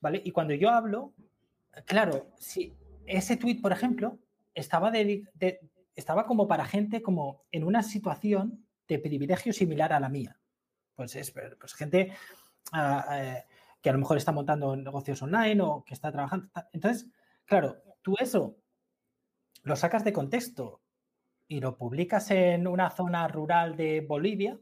[0.00, 0.22] ¿vale?
[0.24, 1.12] Y cuando yo hablo,
[1.86, 2.74] claro, si
[3.06, 4.18] ese tweet, por ejemplo,
[4.54, 5.24] estaba, de,
[5.94, 10.38] estaba como para gente como en una situación de privilegio similar a la mía.
[10.94, 12.12] Pues es pues gente
[12.72, 13.44] ah, eh,
[13.86, 16.48] que a lo mejor está montando negocios online o que está trabajando.
[16.72, 17.06] Entonces,
[17.44, 18.56] claro, tú eso
[19.62, 20.82] lo sacas de contexto
[21.46, 24.58] y lo publicas en una zona rural de Bolivia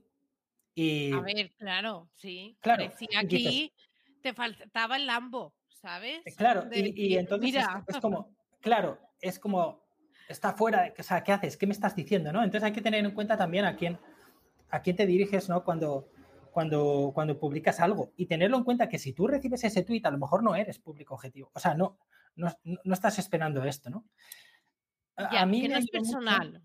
[0.74, 1.10] y...
[1.14, 2.58] A ver, claro, sí.
[2.60, 2.84] Claro.
[3.16, 3.72] aquí
[4.20, 6.20] te faltaba el Lambo, ¿sabes?
[6.26, 8.28] Eh, claro, y, entonces Es, como,
[8.60, 9.86] claro, es como,
[10.28, 11.56] está fuera, o sea, ¿qué haces?
[11.56, 12.30] ¿Qué me estás diciendo?
[12.30, 12.44] ¿no?
[12.44, 13.98] Entonces hay que tener en cuenta también a quién,
[14.68, 15.64] a quién te diriges, ¿no?
[15.64, 16.10] Cuando,
[16.55, 20.11] cuando, cuando publicas algo y tenerlo en cuenta que si tú recibes ese tweet, a
[20.12, 21.50] lo mejor no eres público objetivo.
[21.52, 21.98] O sea, no,
[22.36, 22.55] no,
[22.94, 24.07] estás esperando esto, ¿no?
[25.16, 26.62] a mí no es personal.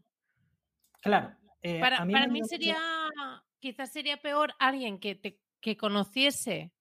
[1.01, 1.35] Claro.
[1.61, 2.77] Eh, para mí, sería,
[3.59, 6.71] quizás sería peor alguien que, te, que conociese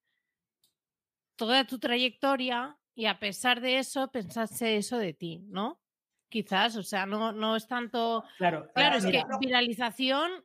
[1.36, 5.80] toda tu trayectoria y a pesar de eso pensase eso de ti, ¿no?
[6.28, 8.22] Quizás, o sea, no, no es tanto.
[8.36, 10.44] Claro, claro, es que viralización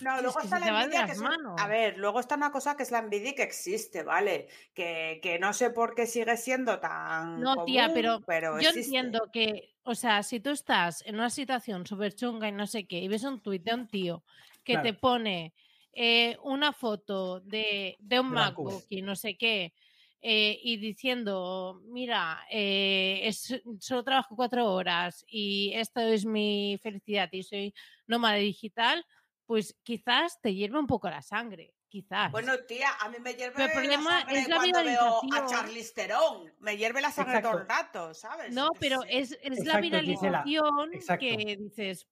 [0.00, 1.22] no, luego está la envidia que es
[1.58, 4.48] A ver, luego está una cosa que es la envidia que existe, ¿vale?
[4.74, 7.40] Que, no sé por qué sigue siendo tan.
[7.40, 8.20] No, tía, pero,
[8.60, 12.66] yo entiendo que, o sea, si tú estás en una situación súper chunga y no
[12.66, 14.24] sé qué, y ves un tuit de un tío
[14.64, 15.54] que te pone
[15.92, 19.72] eh, una foto de, un MacBook y no sé qué.
[20.26, 27.28] eh, y diciendo, mira, eh, es, solo trabajo cuatro horas y esto es mi felicidad
[27.30, 27.74] y soy
[28.06, 29.04] nómada digital,
[29.46, 31.74] pues quizás te hierve un poco la sangre.
[31.88, 32.32] Quizás.
[32.32, 35.20] Bueno, tía, a mí me hierve Pero el problema la sangre es la cuando veo
[35.32, 35.46] a.
[35.46, 36.52] Charlize Theron.
[36.58, 38.52] Me hierve la sangre todo el rato, ¿sabes?
[38.52, 41.20] No, pero es, es la Exacto, viralización exacto.
[41.24, 42.08] que dices,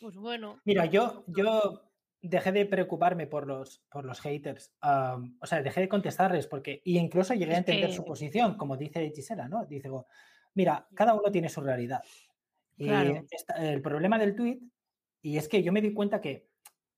[0.00, 0.60] pues bueno.
[0.66, 1.82] Mira, yo, yo
[2.20, 4.74] dejé de preocuparme por los, por los haters.
[4.82, 8.76] o sea, dejé de contestarles porque, y incluso llegué a Es entender su posición, como
[8.76, 9.64] dice Gisela, ¿no?
[9.64, 10.06] Dice, go,
[10.52, 12.02] mira, cada uno tiene su realidad.
[12.76, 13.24] Y Claro.
[13.30, 14.60] esta- el problema del tweet,
[15.22, 16.51] y es que yo me di cuenta que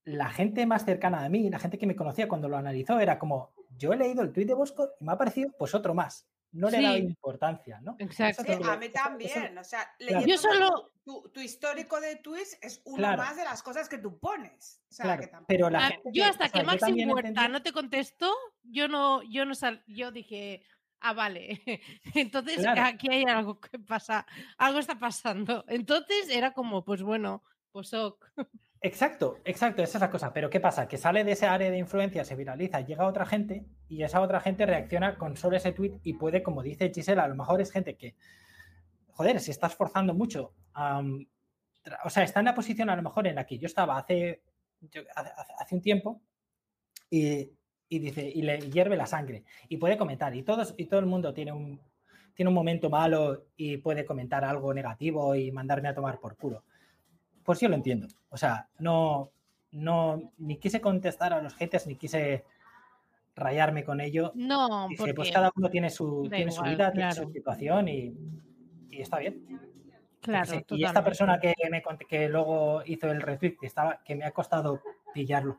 [0.04, 3.18] la gente más cercana a mí, la gente que me conocía cuando lo analizó, era
[3.18, 6.28] como, yo he leído el tweet de Bosco y me ha parecido pues otro más.
[6.52, 7.96] No le he dado importancia, ¿no?
[7.98, 8.44] Exacto.
[8.44, 9.58] Sí, a mí eso- eso- también.
[9.58, 10.20] O sea, Claro.
[10.20, 13.22] leyendo Yo solo- tu, tu histórico de tweets es una Claro.
[13.22, 14.80] más de las cosas que tú pones.
[14.88, 16.66] O sea, Claro, que tampoco- pero la Ah, gente yo que- hasta o sea, que
[16.66, 18.32] Maxi Huerta entendí- no te contestó,
[18.62, 20.62] yo no, yo no sal, yo dije,
[21.00, 21.60] ah, vale.
[22.14, 22.82] Entonces Claro.
[22.84, 24.24] aquí hay algo que pasa,
[24.56, 25.64] algo está pasando.
[25.66, 27.42] Entonces era como, pues bueno,
[27.72, 28.24] pues ok.
[28.84, 30.30] Exacto, exacto, esa es la cosa.
[30.34, 30.86] Pero ¿qué pasa?
[30.86, 34.40] Que sale de ese área de influencia, se viraliza, llega otra gente y esa otra
[34.40, 37.70] gente reacciona con solo ese tweet y puede, como dice Gisela, a lo mejor es
[37.72, 38.14] gente que,
[39.12, 40.52] joder, se está esforzando mucho.
[40.74, 43.96] tra- o sea, está en la posición a lo mejor en la que yo estaba
[43.98, 44.42] hace-
[45.58, 46.20] hace un tiempo
[47.10, 47.50] y,
[47.88, 50.34] y dice, y le hierve la sangre y puede comentar.
[50.34, 51.80] Y, todos, y todo el mundo tiene un,
[52.34, 56.64] tiene un momento malo y puede comentar algo negativo y mandarme a tomar por culo
[57.44, 58.08] pues yo lo entiendo.
[58.30, 59.30] O sea, no,
[59.72, 62.44] no, ni quise contestar a los haters, ni quise
[63.36, 64.32] rayarme con ello.
[64.34, 68.14] No, Dije, porque pues cada uno tiene su, tiene su vida, tiene su situación y,
[68.90, 69.44] y está bien.
[70.20, 70.64] Claro.
[70.70, 74.30] Y esta persona que, me, que luego hizo el retweet, que, estaba, que me ha
[74.30, 74.80] costado
[75.12, 75.58] pillarlo,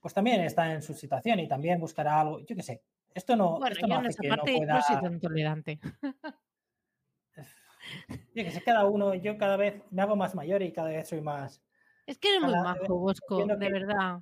[0.00, 2.82] pues también está en su situación y también buscará algo, yo qué sé.
[3.12, 4.74] Esto no, Bueno, esto no hace que no pueda...
[4.74, 5.78] no soy tan tolerante.
[8.08, 11.08] Yo que sé, cada uno, yo cada vez me hago más mayor y cada vez
[11.08, 11.62] soy más...
[12.06, 14.18] Es que eres muy majo, Bosco, de que- verdad.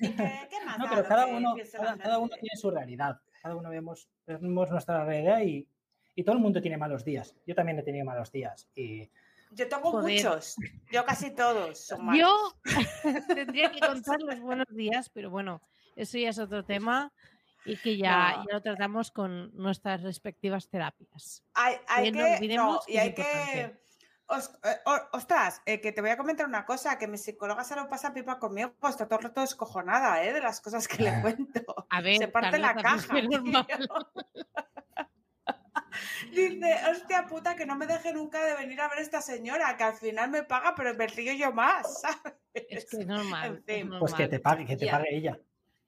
[0.00, 3.20] ¿Y qué- qué más No, pero cada uno, cada, cada uno tiene su realidad.
[3.42, 5.68] Cada uno vemos, vemos nuestra realidad y,
[6.14, 7.34] y todo el mundo tiene malos días.
[7.46, 8.68] Yo también he tenido malos días.
[8.74, 9.10] Y
[9.52, 10.14] Yo tengo Joder.
[10.14, 10.56] muchos.
[10.90, 12.20] Yo casi todos son malos.
[12.20, 12.62] Yo
[13.34, 15.62] tendría que contar los buenos días, pero bueno,
[15.94, 17.12] eso ya es otro tema
[17.66, 18.44] y que ya, No.
[18.48, 21.44] ya lo tratamos con nuestras respectivas terapias.
[21.54, 23.76] Hay, hay Que no que, olvidemos no, y hay que,
[24.28, 24.78] os- eh,
[25.12, 28.12] ostras, eh, que te voy a comentar una cosa, que mi psicóloga se lo pasa
[28.12, 30.32] pipa conmigo, pues está todo el rato descojonada, ¿eh?
[30.32, 31.86] De las cosas que le cuento.
[31.90, 33.20] A ver, se parte la caja.
[33.22, 33.66] normal.
[36.30, 39.76] Dice, hostia puta, que no me deje nunca de venir a ver a esta señora,
[39.78, 42.34] que al final me paga, pero me río yo más, ¿sabes?
[42.52, 43.62] Es que es normal.
[43.66, 43.98] En es fin.
[43.98, 44.30] pues que normal.
[44.30, 44.92] te pague, que te Ya.
[44.92, 45.38] pague ella.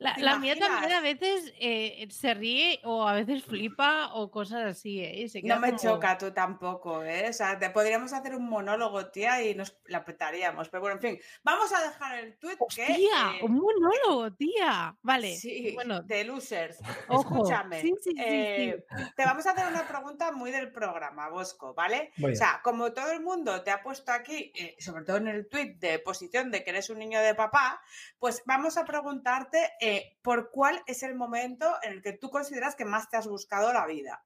[0.01, 4.30] La, ¿Te la mía también a veces eh, se ríe o a veces flipa o
[4.30, 5.22] cosas así, ¿eh?
[5.22, 7.28] Y se queda No me como- choca tú tampoco, ¿eh?
[7.28, 10.68] O sea, te podríamos hacer un monólogo, tía, y nos la petaríamos.
[10.68, 12.82] Pero bueno, en fin, vamos a dejar el tweet que...
[12.84, 12.96] ¡Hostia!
[13.40, 14.94] eh, Un monólogo, tía.
[15.03, 15.34] Vale.
[15.36, 16.78] Sí, bueno, de losers.
[17.09, 17.34] ojo.
[17.34, 17.80] Escúchame.
[17.82, 18.84] Sí, sí, eh,
[19.16, 22.12] Te vamos a hacer una pregunta muy del programa, Bosco, ¿vale?
[22.22, 25.49] O sea, como todo el mundo te ha puesto aquí, eh, sobre todo en el
[25.49, 27.80] tweet de posición de que eres un niño de papá,
[28.20, 32.74] pues vamos a preguntarte eh, por cuál es el momento en el que tú consideras
[32.74, 34.24] que más te has buscado la vida.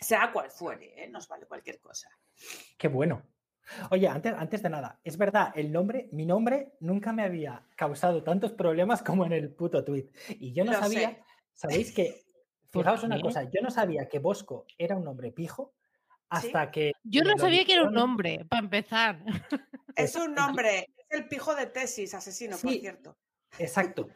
[0.00, 1.08] Sea cual fuere, ¿eh?
[1.08, 2.08] nos vale cualquier cosa.
[2.76, 3.22] Qué bueno.
[3.90, 8.22] Oye, antes, antes de nada, es verdad, el nombre, mi nombre nunca me había causado
[8.22, 10.08] tantos problemas como en el puto tweet.
[10.28, 11.24] Y yo no Lo sabía, sé.
[11.54, 12.26] sabéis que,
[12.70, 15.74] ¿Por fijaos una cosa, yo no sabía que Bosco era un nombre pijo
[16.28, 16.92] hasta que...
[17.02, 19.24] Yo no sabía que era un nombre, para empezar.
[19.96, 23.16] Es un nombre, es el pijo de tesis, asesino, por cierto.
[23.58, 24.10] Exacto.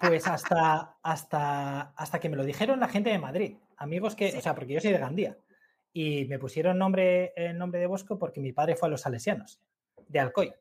[0.00, 3.56] Pues hasta, hasta, hasta que me lo dijeron la gente de Madrid.
[3.76, 4.38] Amigos que, Sí.
[4.38, 5.38] o sea, porque yo soy de Gandía.
[5.92, 9.60] Y me pusieron nombre, el nombre de Bosco porque mi padre fue a los Salesianos,
[10.08, 10.52] de Alcoy.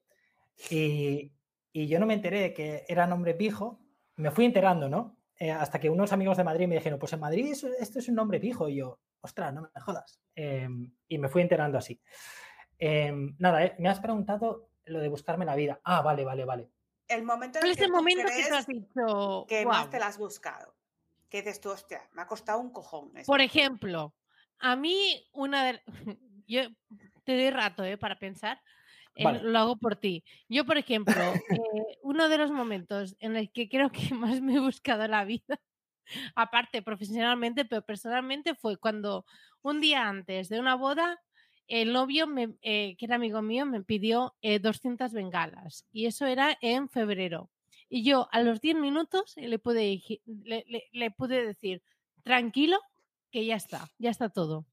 [0.70, 1.34] Y,
[1.74, 3.80] y yo no me enteré de que era nombre pijo.
[4.16, 5.18] Me fui enterando, ¿no?
[5.38, 8.16] Eh, hasta que unos amigos de Madrid me dijeron, pues en Madrid esto es un
[8.16, 8.70] nombre pijo.
[8.70, 10.22] Y yo, ostras, no me jodas.
[10.36, 12.00] Em, y me fui enterando así.
[12.80, 15.82] Em, nada, eh, me has preguntado lo de buscarme la vida.
[15.84, 16.70] Ah, vale, vale, vale.
[17.08, 19.78] El momento en ¿Cuál el que tú momento que crees has dicho, que "Guau"?
[19.78, 20.76] más te la has buscado.
[21.30, 23.16] Que dices tú, hostia, me ha costado un cojón.
[23.18, 23.32] esto.
[23.32, 24.16] Por ejemplo,
[24.60, 25.82] a mí una de...
[26.48, 26.62] Yo
[27.24, 27.98] te doy rato ¿eh?
[27.98, 28.62] para pensar.
[29.16, 29.40] eh, Vale.
[29.44, 30.24] Lo hago por ti.
[30.48, 31.40] Yo, por ejemplo, eh,
[32.04, 35.60] uno de los momentos en el que creo que más me he buscado la vida,
[36.36, 39.26] aparte profesionalmente, pero personalmente, fue cuando
[39.64, 41.20] un día antes de una boda,
[41.68, 45.86] el novio, me- eh, que era amigo mío, me pidió eh, 200 bengalas.
[45.92, 47.50] Y eso era en febrero.
[47.90, 51.82] Y yo a los 10 minutos le pude, dije- le- le- le pude decir,
[52.24, 52.80] tranquilo,
[53.32, 54.66] que ya está, ya está todo.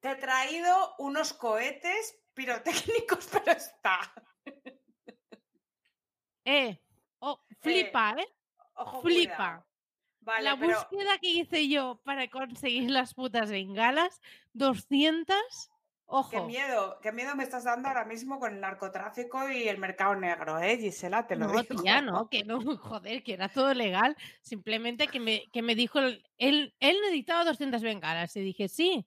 [0.00, 4.00] Te he traído unos cohetes pirotécnicos, pero está.
[6.44, 6.78] Eh,
[7.20, 8.26] oh, flipa, ¿eh?
[8.74, 9.34] Ojo, flipa.
[9.36, 9.66] cuidado.
[10.24, 14.20] Vale, la pero búsqueda que hice yo para conseguir las putas bengalas,
[14.54, 15.36] 200,
[16.06, 16.30] ojo.
[16.30, 20.14] qué miedo, qué miedo me estás dando ahora mismo con el narcotráfico y el mercado
[20.16, 21.26] negro, ¿eh, Gisela?
[21.26, 21.82] Te lo No, digo.
[21.82, 24.16] tía, no, que no, joder, que era todo legal.
[24.42, 28.34] Simplemente que me, que me dijo, él, él necesitaba 200 bengalas.
[28.36, 29.06] Y dije, sí,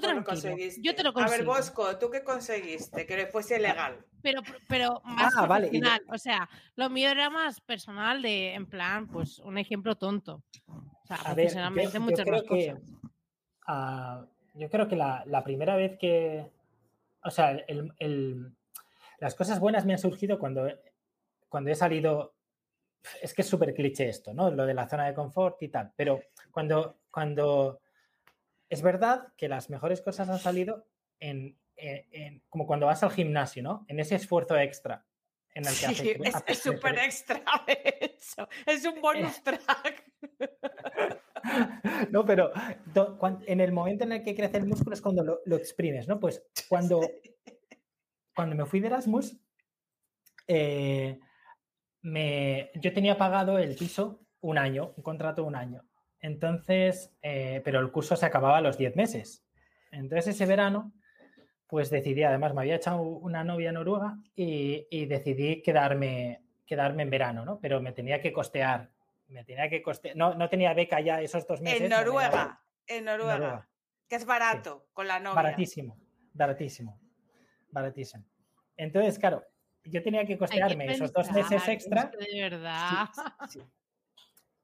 [0.00, 0.94] tú yo conseguiste.
[0.94, 1.52] te lo A ver, consigo.
[1.54, 3.06] Bosco, ¿tú qué conseguiste?
[3.06, 4.04] Que fuese legal.
[4.22, 5.70] Pero, pero más Ah, vale.
[6.08, 10.42] O sea, lo mío era más personal, de, en plan, pues un ejemplo tonto.
[10.68, 12.82] O sea, A ver, yo, profesionalmente yo muchas más creo que, cosas.
[13.66, 14.24] ah,
[14.54, 16.50] yo creo que la, la primera vez que,
[17.24, 18.54] o sea, el- el-
[19.18, 20.68] las cosas buenas me han surgido cuando,
[21.48, 22.34] cuando he salido,
[23.20, 24.50] es que es súper cliché esto, ¿no?
[24.50, 26.20] Lo de la zona de confort y tal, pero
[26.50, 27.80] cuando, cuando
[28.72, 30.86] es verdad que las mejores cosas han salido
[31.20, 33.84] en, en- en- como cuando vas al gimnasio, ¿no?
[33.88, 35.04] En ese esfuerzo extra.
[35.54, 38.48] En el que Sí, haces- es- súper extra, de hecho.
[38.66, 40.10] Es un bonus track.
[42.10, 42.52] No, pero
[42.94, 46.06] do- en el momento en el que crece el músculo es cuando lo, lo exprimes,
[46.06, 46.20] ¿no?
[46.20, 47.00] Pues cuando,
[48.34, 49.36] cuando me fui de Erasmus,
[50.46, 51.18] eh,
[52.02, 55.84] me, yo tenía pagado el piso un año, un contrato de un año.
[56.22, 59.44] Entonces, eh, pero el curso se acababa a los 10 meses.
[59.90, 60.92] Entonces ese verano,
[61.66, 67.10] pues decidí, además me había echado una novia noruega y, y decidí quedarme, quedarme en
[67.10, 67.58] verano, ¿no?
[67.60, 68.90] Pero me tenía que costear,
[69.28, 71.82] me tenía que costear, no, no tenía beca ya esos dos meses.
[71.82, 73.68] En no Noruega, en Noruega, Noruega.
[74.08, 75.34] que es barato, con la novia.
[75.34, 75.98] Baratísimo,
[76.32, 77.00] baratísimo,
[77.70, 78.24] baratísimo.
[78.76, 79.44] Entonces, claro,
[79.84, 82.12] yo tenía que costearme esos dos meses extra.
[82.16, 83.08] de verdad.
[83.48, 83.66] sí, sí,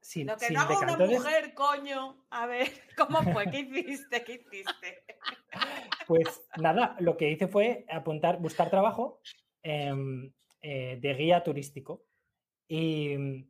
[0.09, 2.17] sin, Lo que sin no una mujer, coño.
[2.31, 3.51] A ver, ¿cómo fue?
[3.51, 4.25] ¿Qué hiciste?
[4.25, 5.05] ¿Qué hiciste?
[6.07, 9.21] Pues nada, lo que hice fue apuntar, buscar trabajo
[9.63, 10.33] em,
[10.63, 12.07] eh, de guía turístico.
[12.67, 13.45] Y,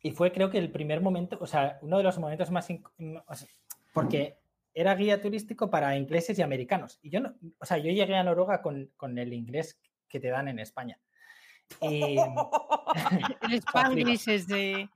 [0.00, 2.68] y fue creo que el primer momento, o sea, uno de los momentos más...
[2.70, 3.48] o sea,
[3.92, 4.38] porque
[4.74, 7.00] era guía turístico para ingleses y americanos.
[7.02, 10.28] Y yo no, o sea, yo llegué a Noruega con, con el inglés que te
[10.28, 11.00] dan en España.
[11.80, 12.16] Y,
[13.40, 14.88] El Spanglish ese,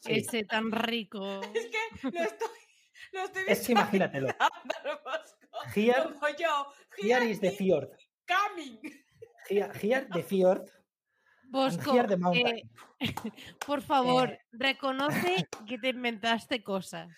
[0.00, 1.40] sí, ese tan rico.
[1.54, 2.48] Es que lo estoy,
[3.12, 4.28] lo estoy es que imagínatelo.
[5.74, 6.66] Here, Como yo.
[6.98, 7.88] here is the fjord.
[8.26, 8.78] coming.
[9.48, 10.68] Here, here the fjord.
[11.50, 12.56] Bosco, here the mountain.
[12.58, 12.62] eh,
[13.66, 14.38] por favor, Eh.
[14.52, 17.10] reconoce que te inventaste cosas.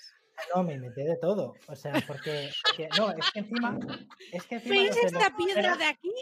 [0.54, 1.54] No, me metí de todo.
[1.68, 2.50] O sea, porque,
[2.98, 3.78] no, es que encima.
[4.32, 6.12] Es que encima ¿Veis los de esta los- piedra era- de aquí?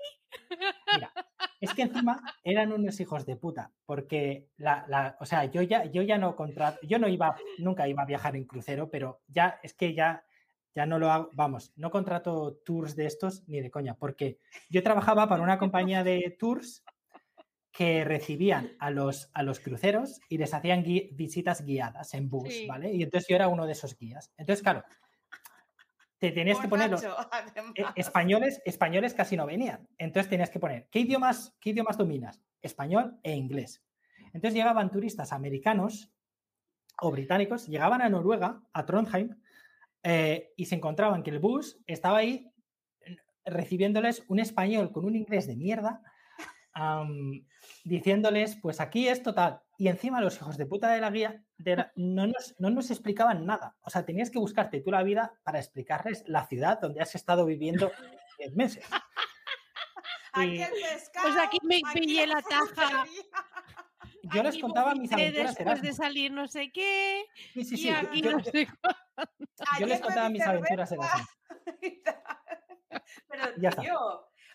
[0.94, 1.12] Mira,
[1.60, 5.84] es que encima eran unos hijos de puta, porque la, la- o sea, yo ya,
[5.86, 9.58] yo ya no contrato, yo no iba, nunca iba a viajar en crucero, pero ya
[9.62, 10.24] es que ya,
[10.74, 14.82] ya no lo hago, vamos, no contrato tours de estos ni de coña, porque yo
[14.82, 16.84] trabajaba para una compañía de tours
[17.72, 22.52] que recibían a los, a los cruceros y les hacían gui- visitas guiadas en bus,
[22.52, 22.66] Sí.
[22.66, 22.92] ¿vale?
[22.92, 24.32] Y entonces yo era uno de esos guías.
[24.36, 24.82] Entonces, claro,
[26.18, 27.02] te tenías que poner los-
[27.76, 29.88] eh, españoles, españoles casi no venían.
[29.98, 32.42] Entonces tenías que poner, ¿qué idiomas, ¿qué idiomas dominas?
[32.60, 33.82] Español e inglés.
[34.32, 36.12] Entonces llegaban turistas americanos
[37.00, 39.34] o británicos, llegaban a Noruega, a Trondheim,
[40.02, 42.52] eh, y se encontraban que el bus estaba ahí
[43.00, 46.02] eh, recibiéndoles un español con un inglés de mierda,
[47.84, 49.60] diciéndoles, pues aquí es total.
[49.78, 52.90] Y encima los hijos de puta de la guía de la- no, nos, no nos
[52.90, 53.76] explicaban nada.
[53.82, 57.44] O sea, tenías que buscarte tú la vida para explicarles la ciudad donde has estado
[57.46, 57.90] viviendo
[58.38, 58.84] 10 meses.
[60.32, 61.26] Aquí y- pescado.
[61.26, 63.04] Pues aquí me aquí pillé la taja.
[64.32, 67.24] Yo les contaba mis aventuras después de salir no sé qué.
[67.54, 67.88] Sí, sí, y sí.
[67.90, 68.68] aquí Yo, no sé
[69.80, 70.92] yo les contaba mis aventuras.
[70.92, 71.28] Erasmus.
[73.28, 73.82] Pero, Ya está.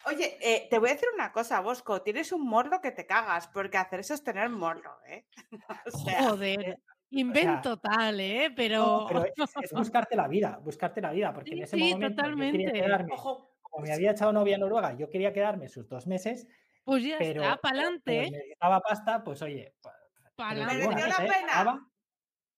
[0.07, 2.01] Oye, eh, te voy a decir una cosa, Bosco.
[2.01, 5.25] Tienes un morro que te cagas, porque hacer eso es tener morro, ¿eh?
[5.85, 6.79] O sea, Joder.
[7.11, 8.51] Invento tal, ¿eh?
[8.55, 8.77] Pero.
[8.85, 11.83] No, pero es, es buscarte la vida, buscarte la vida, porque Sí, en ese sí,
[11.93, 12.57] momento yo totalmente.
[12.57, 16.07] quería quedarme, ojo, como me había echado novia en Noruega, yo quería quedarme sus dos
[16.07, 16.47] meses,
[16.83, 18.31] Pues ya pero, está, pero pa'lante.
[18.31, 20.87] necesitaba pasta, pues oye, pa- pero Pa'lante.
[20.87, 21.29] ¿Mereció la ¿eh?
[21.39, 21.89] pena?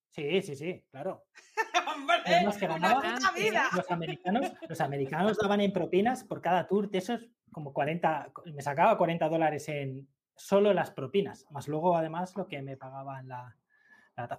[0.09, 1.25] Sí, sí, sí, claro.
[1.95, 3.01] hombre, Además que ganaba-
[3.35, 3.69] vida.
[3.75, 7.27] Los americanos, los americanos daban en propinas por cada tour de esos
[7.57, 12.61] como 40, me sacaba 40 dólares en solo las propinas, más luego además lo que
[12.61, 13.57] me pagaban la,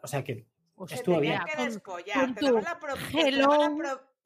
[0.01, 0.47] o sea que
[0.89, 1.41] estuvo bien.
[1.45, 2.79] que descollar, con te la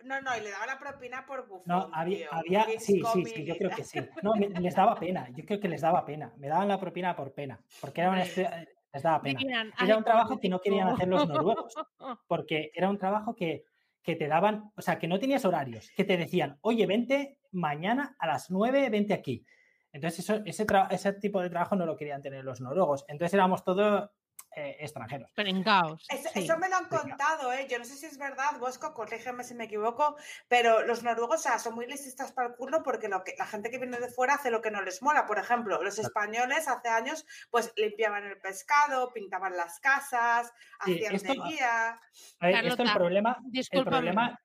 [0.04, 1.62] No, no, y le daba la propina por bufón.
[1.64, 2.28] No, había, tío.
[2.32, 3.98] había sí, sí, sí, yo creo que sí.
[4.22, 6.34] No, me- les daba pena, yo creo que les daba pena.
[6.36, 9.40] Me daban la propina por pena, porque era una les daba pena.
[9.80, 11.74] era un trabajo que no querían hacer los noruegos,
[12.28, 13.64] porque era un trabajo que,
[14.02, 18.16] que te daban, o sea, que no tenías horarios, que te decían, oye, vente mañana
[18.18, 19.44] a las 9, vente aquí.
[19.92, 23.04] Entonces, ese, ese tipo de trabajo no lo querían tener los noruegos.
[23.08, 24.10] Entonces éramos todos
[24.54, 25.30] eh, extranjeros.
[25.34, 26.06] Pero en caos.
[26.10, 27.66] Eso, me lo han contado, ¿eh?
[27.70, 30.14] Yo no sé si es verdad, Bosco, corrígeme si me equivoco,
[30.46, 33.78] pero los noruegos son muy lististas para el curro porque lo que, la gente que
[33.78, 35.24] viene de fuera hace lo que no les mola.
[35.24, 41.32] Por ejemplo, los españoles hace años pues limpiaban el pescado, pintaban las casas, hacían esto,
[41.32, 41.98] guía.
[42.40, 43.38] esto el problema,
[43.70, 44.38] el problema...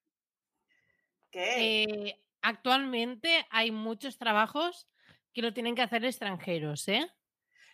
[1.30, 2.18] ¿Qué?
[2.42, 4.88] Actualmente hay muchos trabajos
[5.34, 7.08] que lo tienen que hacer extranjeros, ¿eh?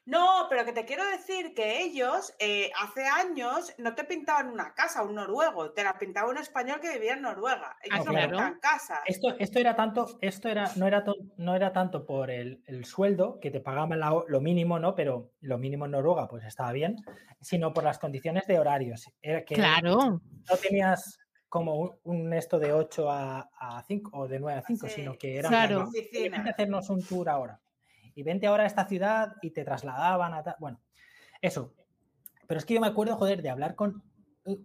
[0.05, 4.74] No, pero que te quiero decir que ellos eh, hace años no te pintaban una
[4.74, 7.78] casa, un noruego, te la pintaba un español que vivía en Noruega.
[7.82, 8.99] Ellos ah, no pintan casas.
[9.05, 11.05] Esto, esto era tanto, esto era, no era,
[11.38, 13.97] no era tanto por el, sueldo, que te pagaban
[14.28, 14.93] lo mínimo, ¿no?
[14.93, 16.97] Pero lo mínimo en Noruega, pues estaba bien,
[17.39, 19.09] sino por las condiciones de horarios.
[19.22, 20.20] Era que claro.
[20.49, 21.18] No tenías
[21.54, 25.49] como un, esto de 8 a, 5 o de 9 a 5, sino que era
[25.49, 25.88] claro.
[26.49, 27.62] hacernos un tour ahora
[28.16, 30.56] y vente ahora a esta ciudad y te trasladaban a...
[30.58, 30.82] Bueno,
[31.43, 31.76] eso.
[32.47, 34.01] Pero es que yo me acuerdo, joder, de hablar con,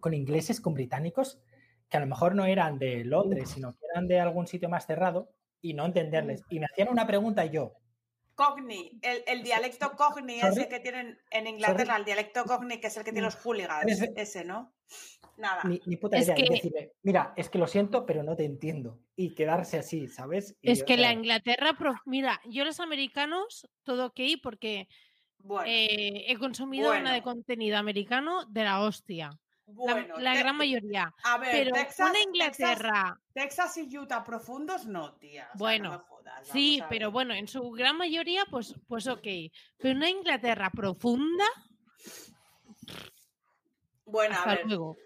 [0.01, 1.43] con ingleses, con británicos,
[1.91, 4.87] que a lo mejor no eran de Londres, sino que eran de algún sitio más
[4.87, 5.31] cerrado
[5.61, 6.43] y no entenderles.
[6.49, 7.75] Y me hacían una pregunta y yo,
[8.35, 13.05] Cogni, el, dialecto Cogni, ese que tienen en Inglaterra, el dialecto Cogni, que es el
[13.05, 14.73] que tiene los hooligans, ese, ¿no?
[15.39, 15.63] Nada.
[15.65, 16.35] Ni, puta idea.
[16.35, 18.99] decirle, mira, es que lo siento, pero no te entiendo.
[19.15, 20.57] Y quedarse así, ¿sabes?
[20.63, 24.89] es que la Inglaterra, mira, yo los americanos, todo ok, porque
[25.65, 29.31] eh, he consumido una de contenido americano de la hostia.
[29.65, 31.15] Bueno, la, gran mayoría.
[31.23, 33.21] A ver, pero Texas, una Inglaterra.
[33.33, 35.51] Texas, y Utah profundos, no, tía.
[35.55, 36.05] bueno,
[36.43, 39.27] sí, pero bueno, en su gran mayoría, pues, pues ok.
[39.77, 41.45] Pero una Inglaterra profunda.
[44.07, 44.67] Bueno, Hasta a ver.
[44.67, 44.97] luego.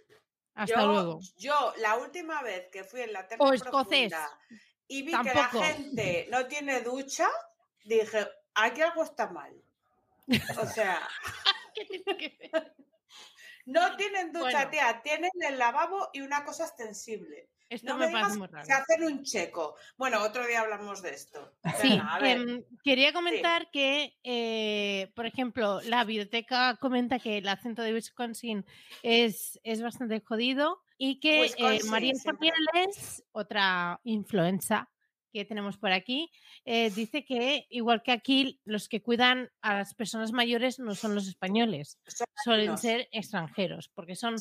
[0.54, 1.20] Hasta luego.
[1.36, 4.12] Yo, la última vez que fui en la Tierra o escocés.
[4.88, 7.28] y vi que la gente no tiene ducha,
[7.84, 9.54] dije, aquí algo está mal.
[10.60, 11.08] O sea.
[13.64, 17.48] No tienen ducha, tía, tienen el lavabo y una cosa extensible.
[17.72, 18.66] Esto me, parece muy raro.
[18.66, 19.76] Se hacen un checo.
[19.96, 21.54] Bueno, otro día hablamos de esto.
[21.80, 27.94] Sí, em, quería comentar que, eh, por ejemplo, la biblioteca comenta que el acento de
[27.94, 28.66] Wisconsin
[29.02, 34.90] es, es bastante jodido y que eh, María Zapieles, otra influenza
[35.32, 36.30] que tenemos por aquí,
[36.64, 41.14] eh, dice que igual que aquí, los que cuidan a las personas mayores no son
[41.14, 41.98] los españoles,
[42.44, 44.36] suelen ser extranjeros, porque son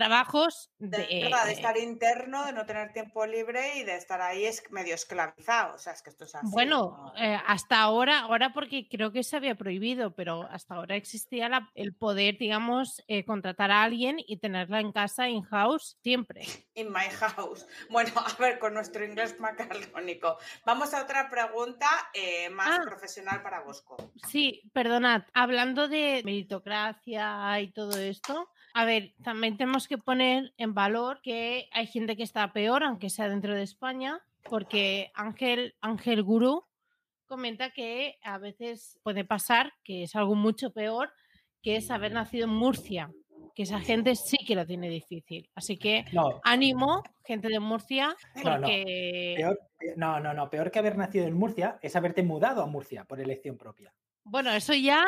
[0.00, 4.62] trabajos de, de, estar interno, de no tener tiempo libre y de estar ahí es
[4.70, 5.74] medio esclavizado.
[5.74, 6.46] O sea, es que esto es así.
[6.50, 11.68] Bueno, eh, hasta ahora, ahora porque creo que se había prohibido, pero hasta ahora existía
[11.74, 16.40] el poder, digamos, eh, contratar a alguien y tenerla en casa, in house, siempre.
[16.74, 17.66] In my house.
[17.90, 20.38] Bueno, a ver, con nuestro inglés macarrónico.
[20.64, 22.82] Vamos a otra pregunta eh, más ah.
[22.86, 23.98] profesional para Bosco.
[24.28, 25.24] Sí, perdonad.
[25.34, 31.68] Hablando de meritocracia y todo esto, a ver, también tenemos que poner en valor que
[31.72, 36.64] hay gente que está peor, aunque sea dentro de España, porque Ángel, Ángel Gurú
[37.26, 41.12] comenta que a veces puede pasar que es algo mucho peor,
[41.62, 43.10] que es haber nacido en Murcia,
[43.54, 45.50] que esa gente sí que lo tiene difícil.
[45.54, 46.04] Así que
[46.44, 49.36] ánimo, gente de Murcia, porque...
[49.96, 53.20] No, no, no, peor que haber nacido en Murcia es haberte mudado a Murcia por
[53.20, 53.92] elección propia.
[54.24, 55.06] Bueno, eso ya,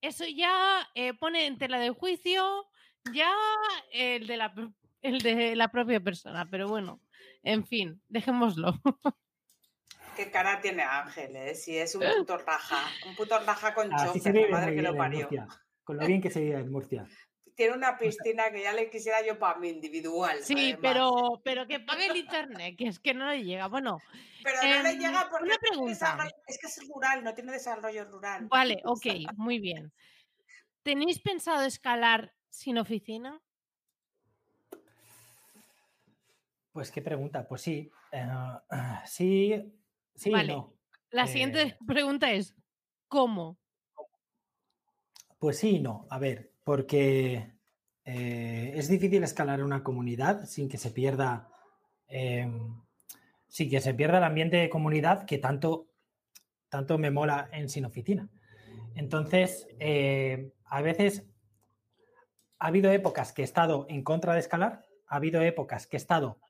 [0.00, 2.66] eso ya eh, pone en tela de juicio
[3.12, 3.32] ya
[3.92, 4.54] el de la,
[5.02, 7.00] el de la propia persona, pero bueno,
[7.42, 8.80] en fin, dejémoslo.
[10.16, 11.54] Qué cara tiene Ángel, ¿eh?
[11.54, 15.28] Si es un puto raja, un puto raja con chofer, madre que lo parió.
[15.82, 17.06] Con lo bien que se vive en Murcia.
[17.54, 20.42] Tiene una piscina que ya le quisiera yo para mí individual.
[20.42, 23.68] Sí, pero, pero que pague el internet, que es que no le llega.
[23.68, 24.00] Bueno,
[24.42, 26.28] pero no le em, llega porque una pregunta.
[26.48, 28.46] es que es rural, no tiene desarrollo rural.
[28.48, 29.92] Vale, ok, muy bien.
[30.82, 33.42] ¿Tenéis pensado escalar sin oficina?
[36.72, 38.26] Pues qué pregunta, pues sí, eh,
[39.06, 39.72] sí,
[40.14, 40.74] sí, no.
[41.10, 42.54] La siguiente eh pregunta es,
[43.08, 43.58] ¿cómo?
[45.38, 46.06] Pues sí, no.
[46.10, 47.54] A ver, porque
[48.04, 51.50] eh, es difícil escalar una comunidad sin que se pierda,
[52.08, 55.88] sin que se pierda el ambiente de comunidad que tanto,
[56.68, 58.28] tanto me mola en sin oficina.
[58.94, 59.68] Entonces,
[60.64, 61.24] a veces
[62.64, 65.98] ha habido épocas que he estado en contra de escalar, ha habido épocas que he
[65.98, 66.40] estado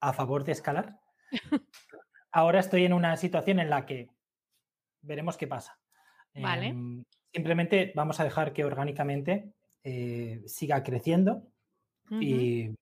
[0.00, 1.00] a favor de escalar.
[2.30, 4.10] Ahora estoy en una situación en la que
[5.00, 5.80] veremos qué pasa.
[6.34, 6.66] Vale.
[6.66, 11.48] Em, simplemente vamos a dejar que orgánicamente eh, siga creciendo,
[12.10, 12.74] y,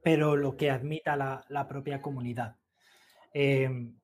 [0.00, 2.54] pero lo que admita la, propia comunidad.
[3.32, 3.98] Em,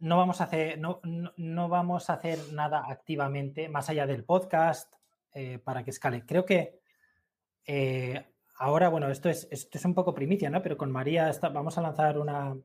[0.00, 4.92] no vamos, a hacer, no, no, vamos a hacer nada activamente más allá del podcast
[5.38, 6.24] eh, para que escale.
[6.24, 6.80] Creo que
[7.66, 8.24] eh,
[8.56, 10.62] ahora, bueno, esto es, esto es un poco primicia, ¿no?
[10.62, 12.56] Pero con María vamos a lanzar una...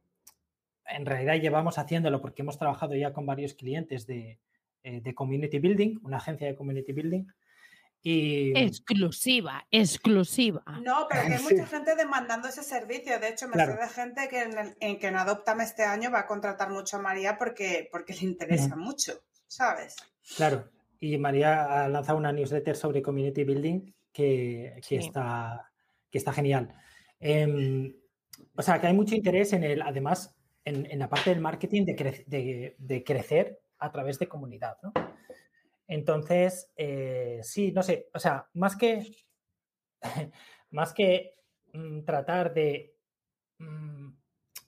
[0.86, 4.40] En realidad llevamos haciéndolo porque hemos trabajado ya con varios clientes de,
[4.84, 7.26] eh, de Community Building, una agencia de Community Building.
[8.04, 8.58] Y...
[8.58, 10.64] Exclusiva, exclusiva.
[10.82, 13.20] No, pero que hay mucha gente demandando ese servicio.
[13.20, 14.50] De hecho, me sé de gente que
[14.80, 18.22] en, que en Adoptame este año va a contratar mucho a María porque, porque le
[18.22, 19.98] interesa mucho, ¿sabes?
[20.38, 20.70] Claro.
[21.04, 25.72] Y María ha lanzado una newsletter sobre Community Building que, está,
[26.12, 26.76] que está genial.
[27.20, 27.92] Em,
[28.56, 32.76] o sea, que hay mucho interés en el, además, en, la parte del marketing de,
[32.78, 34.94] de, crecer a través de comunidad, ¿no?
[35.88, 39.26] Entonces, eh, sí, no sé, o sea, más que,
[40.70, 41.34] más que
[41.74, 42.96] mm, tratar de,
[43.58, 44.10] mm,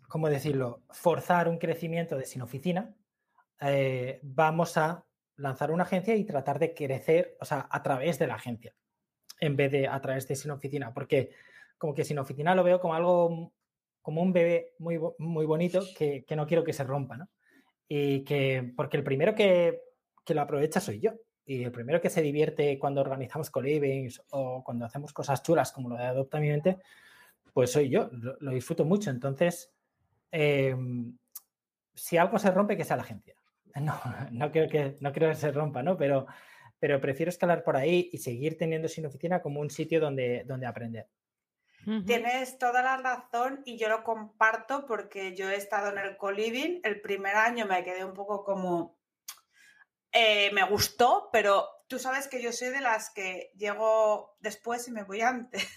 [0.07, 2.91] ¿cómo decirlo?, forzar un crecimiento de sin oficina,
[3.61, 5.05] eh, vamos a
[5.35, 8.75] lanzar una agencia y tratar de crecer, o sea, a través de la agencia
[9.39, 11.31] en vez de a través de sin oficina, porque
[11.77, 13.51] como que sin oficina lo veo como algo,
[14.01, 17.27] como un bebé muy, muy bonito que, no quiero que se rompa, ¿no?
[17.87, 19.81] Y que, porque el primero que,
[20.29, 21.11] lo aprovecha soy yo.
[21.45, 23.61] Y el primero que se divierte cuando organizamos co
[24.31, 26.77] o cuando hacemos cosas chulas como lo de Adopta mi mente,
[27.51, 29.09] pues soy yo, lo, disfruto mucho.
[29.09, 29.73] Entonces,
[30.31, 31.17] em,
[31.93, 33.35] si algo se rompe, que sea la agencia.
[33.81, 33.99] No,
[34.31, 35.97] no creo que, no creo que se rompa, ¿no?
[35.97, 36.27] Pero,
[36.79, 40.67] pero prefiero escalar por ahí y seguir teniendo sin oficina como un sitio donde, donde
[40.67, 41.07] aprender.
[42.05, 46.79] Tienes toda la razón y yo lo comparto porque yo he estado en el co-living.
[46.83, 48.97] El primer año me quedé un poco como...
[50.13, 54.91] Eh, me gustó, pero tú sabes que yo soy de las que llego después y
[54.91, 55.67] me voy antes.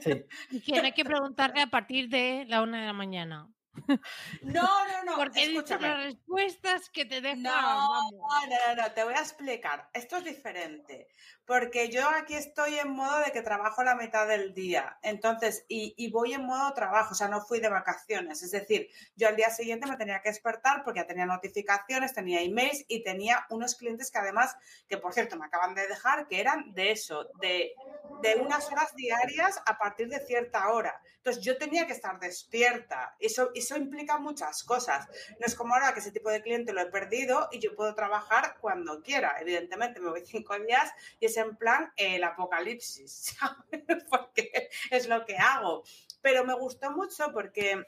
[0.00, 0.26] Sí.
[0.50, 3.48] Y tiene que preguntarle a partir de la una de la mañana.
[4.42, 5.16] No, no, no.
[5.16, 7.42] Porque he dicho las respuestas que te dejan.
[7.42, 9.88] No, no, no, te voy a explicar.
[9.92, 11.08] Esto es diferente.
[11.46, 14.98] Porque yo aquí estoy en modo de que trabajo la mitad del día.
[15.02, 18.42] Entonces, y, voy en modo trabajo, o sea, no fui de vacaciones.
[18.42, 22.40] Es decir, yo al día siguiente me tenía que despertar porque ya tenía notificaciones, tenía
[22.40, 24.56] emails y tenía unos clientes que además,
[24.88, 27.74] que por cierto me acaban de dejar, que eran de eso, de,
[28.22, 30.98] de unas horas diarias a partir de cierta hora.
[31.16, 33.16] Entonces, yo tenía que estar despierta.
[33.18, 35.08] Eso, eso implica muchas cosas.
[35.40, 37.94] No es como ahora que ese tipo de cliente lo he perdido y yo puedo
[37.94, 39.36] trabajar cuando quiera.
[39.40, 43.36] Evidentemente, me voy cinco días y es en plan el apocalipsis,
[44.10, 45.82] porque es lo que hago.
[46.22, 47.82] Pero me gustó mucho porque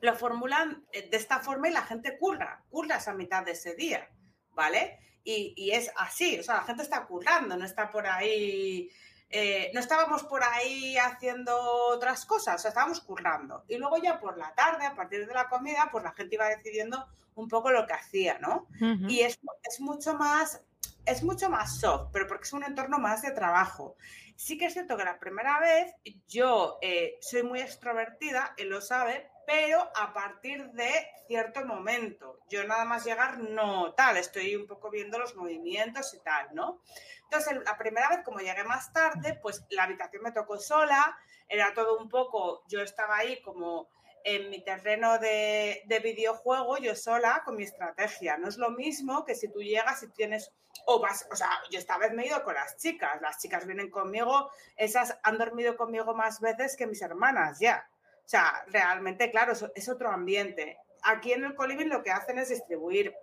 [0.00, 4.08] lo formulan de esta forma y la gente curra, curra esa mitad de ese día,
[4.52, 4.98] ¿vale?
[5.24, 8.88] Y, y es así, o sea, la gente está currando, no está por ahí
[9.30, 13.64] eh, no estábamos por ahí haciendo otras cosas, o sea, estábamos currando.
[13.68, 16.48] Y luego ya por la tarde, a partir de la comida, pues la gente iba
[16.48, 18.66] decidiendo un poco lo que hacía, ¿no?
[19.08, 20.62] Y es, es, mucho más,
[21.04, 23.96] es mucho más soft, pero porque es un entorno más de trabajo.
[24.34, 25.94] Sí que es cierto que la primera vez
[26.26, 30.90] yo eh, soy muy extrovertida, él lo sabe, pero a partir de
[31.26, 32.38] cierto momento.
[32.50, 36.82] Yo nada más llegar, no tal, estoy un poco viendo los movimientos y tal, ¿no?
[37.22, 41.16] Entonces, la primera vez, como llegué más tarde, pues la habitación me tocó sola,
[41.48, 43.88] era todo un poco, yo estaba ahí como
[44.22, 48.36] en mi terreno de, videojuego, yo sola, con mi estrategia.
[48.36, 50.52] No es lo mismo que si tú llegas y tienes
[50.84, 53.64] o vas, o sea, yo esta vez me he ido con las chicas, las chicas
[53.64, 57.88] vienen conmigo, esas han dormido conmigo más veces que mis hermanas ya.
[58.28, 60.76] O sea, realmente, claro, es otro ambiente.
[61.02, 63.14] Aquí en el Coliving lo que hacen es distribuir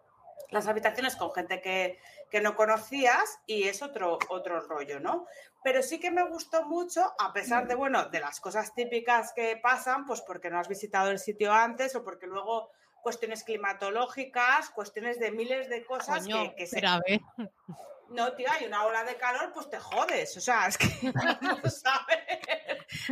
[0.49, 1.99] las habitaciones con gente que,
[2.41, 5.27] no conocías y es otro, otro rollo, ¿no?
[5.63, 9.57] Pero sí que me gustó mucho, a pesar de, bueno, de las cosas típicas que
[9.57, 12.71] pasan, pues porque no has visitado el sitio antes o porque luego
[13.03, 16.25] cuestiones climatológicas, cuestiones de miles de cosas
[16.57, 16.81] que, se...
[18.09, 20.35] No, tío, hay una ola de calor, pues te jodes.
[20.35, 20.87] O sea, es que
[21.41, 22.19] no sabes.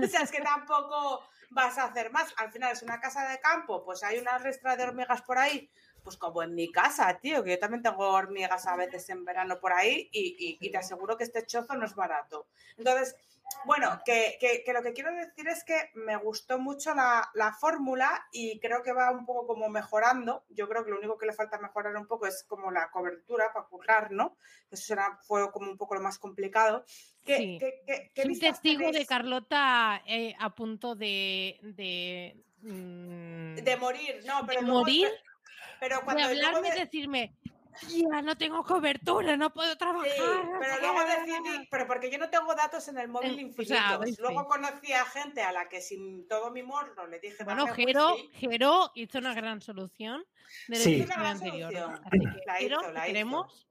[0.03, 1.23] O sea, es que tampoco
[1.53, 2.33] vas a hacer más.
[2.37, 5.71] Al final es una casa de campo, pues hay una restra de hormigas por ahí,
[6.03, 9.59] pues como en mi casa, tío, que yo también tengo hormigas a veces en verano
[9.59, 12.47] por ahí y, y, te aseguro que este chozo no es barato.
[12.77, 13.15] Entonces,
[13.65, 18.27] bueno, que, que, lo que quiero decir es que me gustó mucho la, la fórmula
[18.31, 20.43] y creo que va un poco como mejorando.
[20.49, 23.53] Yo creo que lo único que le falta mejorar un poco es como la cobertura
[23.53, 24.37] para currar, ¿no?
[24.69, 26.85] Eso será, fue como un poco lo más complicado.
[27.23, 27.59] ¿Qué,
[28.25, 31.59] un testigo de Carlota eh, a punto de...
[31.61, 34.61] De, mm, de morir, no, pero...
[34.61, 35.07] De morir.
[35.83, 37.35] Pero cuando de hablarme y decirme,
[37.89, 40.07] Ya no tengo cobertura, no puedo trabajar.
[40.15, 40.21] Sí,
[40.61, 43.67] pero luego decidí, pero porque yo no tengo datos en el móvil Eh, o infinitos.
[43.67, 47.65] sea, luego conocí a gente a la que sin todo mi morro le dije, Bueno,
[47.65, 48.29] "Dame Jero, wifi".
[48.47, 50.23] Jero hizo una gran solución
[50.67, 51.01] del Sí.
[51.01, 51.73] Una gran anterior.
[51.73, 52.01] solución.
[52.05, 53.67] Así que, La Jero, hizo, la queremos.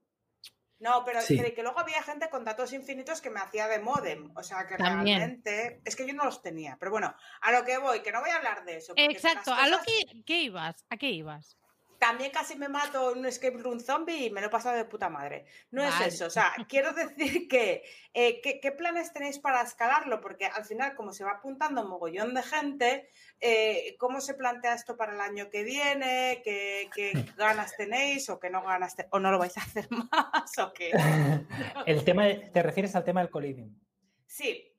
[0.80, 1.38] No, pero Sí.
[1.54, 4.32] que luego había gente con datos infinitos que me hacía de modem.
[4.36, 5.18] O sea, que También.
[5.18, 5.80] realmente.
[5.84, 6.76] Es que yo no los tenía.
[6.80, 8.92] Pero bueno, a lo que voy, que no voy a hablar de eso.
[8.96, 10.84] Exacto, estas a lo cosas- que ¿qué ibas?
[10.90, 11.56] ¿A qué ibas?
[12.02, 14.84] También casi me mato en un escape room zombie y me lo he pasado de
[14.86, 15.44] puta madre.
[15.70, 16.08] No Vale.
[16.08, 16.26] es eso.
[16.26, 17.84] O sea, quiero decir que.
[18.12, 20.20] eh, ¿qué, qué planes tenéis para escalarlo?
[20.20, 23.08] Porque al final, como se va apuntando un mogollón de gente,
[23.40, 26.40] eh, ¿cómo se plantea esto para el año que viene?
[26.42, 28.96] ¿Qué, qué ganas tenéis o qué no ganas?
[29.10, 30.58] ¿O no lo vais a hacer más?
[30.58, 30.90] ¿O qué?
[31.86, 33.80] El tema, de- ¿Te refieres al tema del coliving?
[34.26, 34.71] Sí,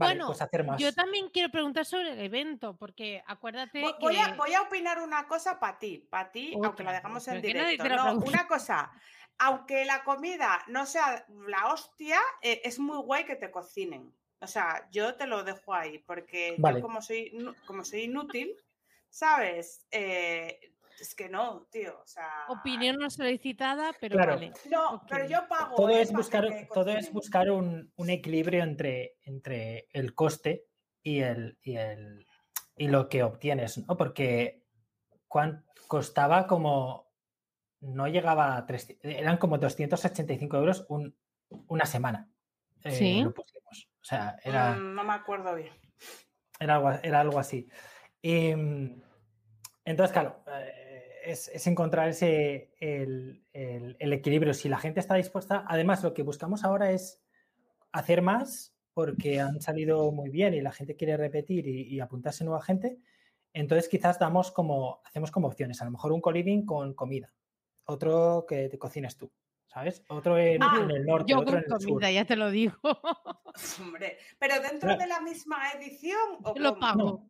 [0.00, 0.80] Vale, Bueno, pues hacer más.
[0.80, 3.98] Yo también quiero preguntar sobre el evento, porque acuérdate Voy, que...
[4.00, 7.28] voy a, voy a opinar una cosa para ti, para ti, aunque Otra, la dejamos
[7.28, 7.86] en directo.
[7.86, 8.90] No, una cosa,
[9.38, 14.10] aunque la comida no sea la hostia, eh, es muy guay que te cocinen.
[14.40, 16.78] O sea, yo te lo dejo ahí, porque Vale.
[16.78, 17.30] yo como soy,
[17.66, 18.56] como soy inútil,
[19.10, 19.86] ¿sabes?
[19.90, 20.58] Eh,
[21.00, 21.98] es que no, tío.
[22.02, 24.32] O sea, Opinión no solicitada, pero Claro.
[24.34, 24.52] vale.
[24.70, 25.76] No, pero yo pago.
[25.76, 30.66] todo eh, es buscar, todo es buscar un, un equilibrio entre, entre el coste
[31.02, 32.26] y, el, y, el,
[32.76, 33.96] y lo que obtienes, ¿no?
[33.96, 34.64] Porque
[35.86, 37.10] costaba como,
[37.80, 41.16] no llegaba a 300, eran como 285 euros un-
[41.68, 42.28] una semana.
[42.84, 43.22] eh, Sí.
[43.22, 43.88] lo pusimos.
[44.00, 45.72] O sea, era, Mm, no me acuerdo bien.
[46.58, 47.68] era, algo, era algo así.
[48.22, 49.02] Y, mm,
[49.84, 50.79] entonces, claro, eh,
[51.30, 54.54] es, es encontrar ese, el, el- el equilibrio.
[54.54, 57.20] Si la gente está dispuesta, además lo que buscamos ahora es
[57.92, 62.44] hacer más porque han salido muy bien y la gente quiere repetir y, y apuntarse
[62.44, 62.98] nueva gente.
[63.52, 67.32] Entonces quizás damos como, hacemos como opciones, a lo mejor un co-living con comida,
[67.84, 69.32] otro que te cocines tú,
[69.66, 70.04] ¿sabes?
[70.08, 71.88] Otro en, Ah, en el norte, Yo otro con en el sur.
[71.90, 72.76] comida, ya te lo digo.
[73.80, 74.98] Hombre, pero dentro Claro.
[75.00, 77.28] de la misma edición o Yo lo pago.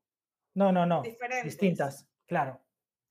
[0.54, 1.02] No, no, no,
[1.44, 2.60] distintas, claro,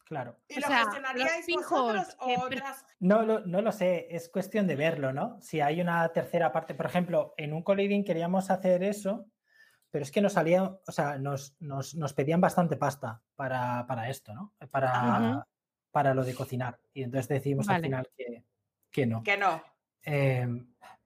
[0.10, 0.38] claro.
[0.50, 2.86] ¿Y O lo sea, gestionaríais vosotros que o otras?
[3.00, 5.40] No lo, no lo sé, es cuestión de verlo, ¿no?
[5.40, 9.28] Si hay una tercera parte, por ejemplo, en un co-living queríamos hacer eso,
[9.92, 14.10] pero es que nos salía, o sea, nos, nos, nos pedían bastante pasta para, para
[14.10, 14.54] esto, ¿no?
[14.70, 15.48] Para,
[15.92, 16.80] para lo de cocinar.
[16.94, 18.44] Y entonces decidimos al final que,
[18.92, 19.24] que no.
[19.24, 19.64] Que no.
[20.04, 20.48] Eh,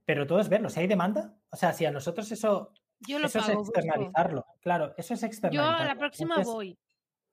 [0.05, 0.69] pero todo es verlo.
[0.69, 3.61] Si hay demanda, o sea, si a nosotros eso, Yo lo eso es pago.
[3.61, 4.45] Externalizarlo.
[4.61, 5.83] Claro, eso es Yo externalizarlo.
[5.83, 6.79] a la próxima Entonces, voy.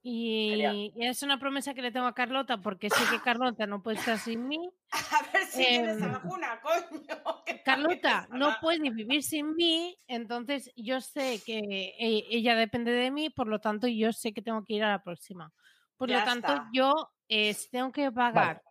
[0.03, 3.99] Y, es una promesa que le tengo a Carlota, porque sé que Carlota no puede
[3.99, 4.71] estar sin mí.
[4.93, 7.43] A ver si tienes Em, alguna, coño.
[7.65, 11.59] Carlota no puede vivir sin mí, entonces yo sé que
[11.99, 14.91] e- ella depende de mí, por lo tanto yo sé que tengo que ir a
[14.91, 15.53] la próxima.
[15.97, 16.69] Por Ya lo tanto, está.
[16.73, 18.63] yo eh, tengo que pagar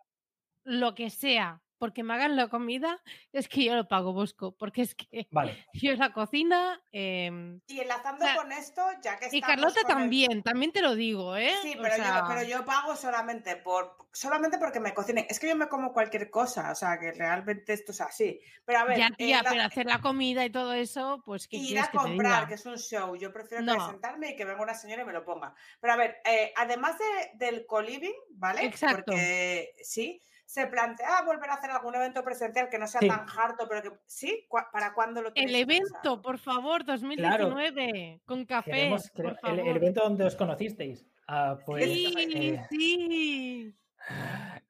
[0.64, 3.00] lo que sea porque me hagan la comida,
[3.32, 7.80] es que yo lo pago, Bosco, porque es que Vale, yo la cocina em, Y
[7.80, 11.36] enlazando O sea, con esto, ya que y Carlota el- también, también te lo digo,
[11.36, 11.54] ¿eh?
[11.62, 15.24] Sí, O pero, sea, yo, pero yo pago solamente por solamente porque me cocinen.
[15.30, 18.40] Es que yo me como cualquier cosa, o sea, que realmente esto es así.
[18.66, 21.48] Pero a ver, ya, eh, tía, la- pero hacer la comida y todo eso, pues
[21.48, 22.48] ¿qué ir a que te comprar, diga?
[22.48, 23.16] que es un show.
[23.16, 23.86] Yo prefiero que No.
[23.86, 25.54] sentarme y que venga una señora y me lo ponga.
[25.80, 28.64] Pero a ver, eh, además de- del co-living, ¿vale?
[28.66, 29.04] Exacto.
[29.12, 30.20] Porque sí,
[30.50, 33.06] se plantea volver a hacer algún evento presencial que no sea Sí.
[33.06, 38.44] tan harto, pero que sí, ¿Cuá- ¿para cuándo lo El evento, por favor, 2019, con
[38.46, 39.68] café, queremos, por queremos- el, favor.
[39.68, 41.06] el evento donde os conocisteis.
[41.28, 43.76] Ah, pues, sí, eh, sí.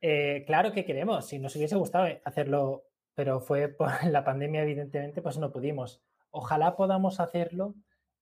[0.02, 2.84] Eh, claro que queremos, si nos hubiese gustado hacerlo,
[3.14, 6.02] pero fue por la pandemia, evidentemente, pues no pudimos.
[6.30, 7.74] Ojalá podamos hacerlo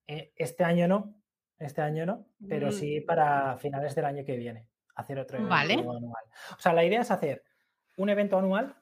[0.06, 1.12] eh, este año no,
[1.58, 2.72] este año no, pero Mm.
[2.72, 5.74] sí para finales del año que viene, hacer otro evento Vale.
[5.74, 6.24] anual.
[6.56, 7.42] O sea, la idea es hacer
[7.98, 8.74] un evento anual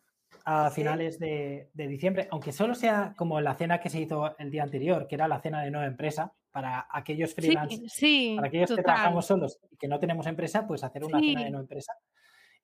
[0.44, 4.50] a finales de, de diciembre, aunque solo sea como la cena que se hizo el
[4.50, 8.48] día anterior, que era la cena de nueva empresa, para aquellos Sí, freelance sí, para
[8.48, 11.60] aquellos que trabajamos solos y que no tenemos empresa, pues hacer una cena de no
[11.60, 11.92] empresa.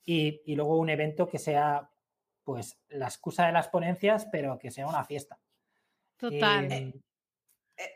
[0.04, 1.90] Y, y luego un evento que sea,
[2.42, 5.38] pues, la excusa de las ponencias, pero que sea una fiesta.
[6.16, 6.72] Total.
[6.72, 6.94] Eh,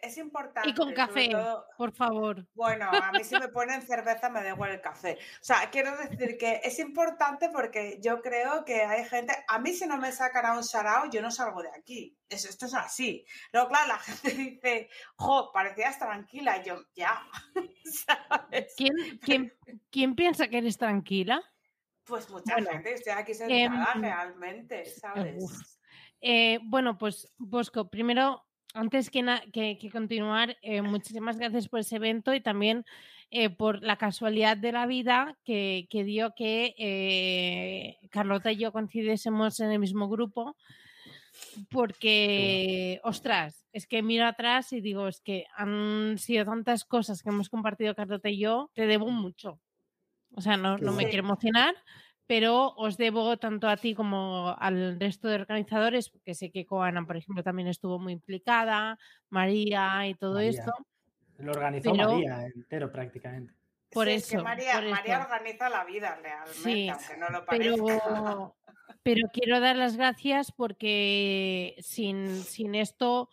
[0.03, 0.69] Es importante.
[0.69, 2.47] y con café, todo- por favor.
[2.55, 5.19] Bueno, a mí si me ponen cerveza me da igual el café.
[5.41, 9.73] O sea, quiero decir que es importante porque yo creo que hay gente, a mí
[9.73, 12.17] si no me sacan a un sarao, yo no salgo de aquí.
[12.29, 13.25] Es- esto es así.
[13.53, 16.59] Luego, claro, la gente dice, jo, parecías tranquila.
[16.59, 17.23] Y yo, ya.
[17.85, 18.75] ¿Sabes?
[18.77, 19.53] ¿Quién, quién,
[19.91, 21.43] quién piensa que eres tranquila?
[22.05, 25.35] Pues mucha Bueno, gente, estoy aquí sentada em, realmente, ¿sabes?
[25.39, 25.53] uf.
[26.21, 28.47] Eh, bueno, pues Bosco, primero
[28.77, 32.85] antes que, que, continuar, eh, muchísimas gracias por ese evento y también
[33.31, 39.61] eh, por la casualidad de la vida que, dio que eh, Carlota y yo coincidésemos
[39.61, 40.57] en el mismo grupo.
[41.71, 47.29] Porque, ostras, es que miro atrás y digo, es que han sido tantas cosas que
[47.29, 49.61] hemos compartido Carlota y yo, te debo mucho.
[50.35, 51.75] O sea, no, no me quiero emocionar,
[52.27, 57.07] pero os debo tanto a ti como al resto de organizadores, porque sé que Coana,
[57.07, 58.99] por ejemplo, también estuvo muy implicada,
[59.31, 60.73] María y todo esto.
[61.39, 63.55] Lo organizó María entero prácticamente.
[63.91, 64.43] Por eso.
[64.43, 67.85] María, organiza la vida realmente, aunque no lo parezca.
[67.85, 68.57] Pero,
[69.03, 73.31] pero quiero dar las gracias porque sin, sin esto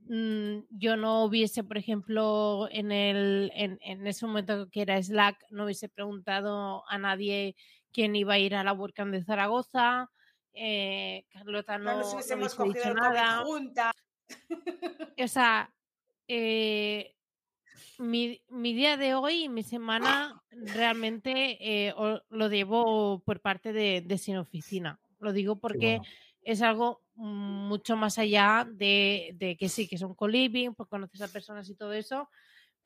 [0.00, 5.38] mm, yo no hubiese, por ejemplo, en, el, en, en, ese momento que era Slack,
[5.50, 7.54] no hubiese preguntado a nadie
[7.96, 10.10] quién iba a ir a la WordCamp de Zaragoza.
[10.52, 13.42] Eh, Carlota no, no nos hubiésemos cogido nada.
[13.42, 13.90] Junta.
[15.18, 15.72] O sea,
[16.28, 17.14] eh,
[17.98, 21.94] mi, día de hoy y mi semana realmente eh,
[22.28, 25.00] lo debo por parte de, de Sin Oficina.
[25.18, 26.02] Lo digo porque
[26.42, 31.70] es algo mucho más allá de, que sí, que son co-living, pues conoces a personas
[31.70, 32.28] y todo eso,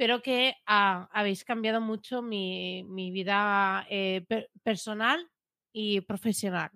[0.00, 4.24] pero que habéis cambiado mucho mi, vida eh,
[4.62, 5.30] personal
[5.74, 6.70] y profesional.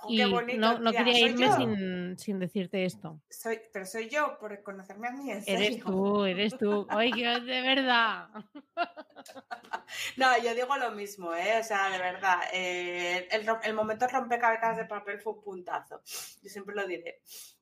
[0.00, 3.20] Oh, y no, no quería irme sin, decirte esto.
[3.28, 5.30] Soy, pero soy yo, por conocerme a mí.
[5.44, 6.86] eres tú, eres tú.
[6.96, 8.28] Oye, de verdad.
[10.16, 11.58] no, yo digo lo mismo, ¿eh?
[11.60, 12.38] O sea, de verdad.
[12.54, 16.00] Eh, el, el, momento rompecabezas de papel fue un puntazo.
[16.40, 17.20] Yo siempre lo diré.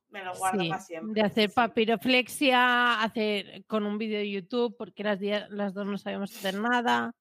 [0.09, 1.21] Me lo guardo para siempre.
[1.21, 5.19] De hacer papiroflexia, hacer con un vídeo de YouTube, porque las,
[5.49, 7.13] las dos no sabíamos hacer nada.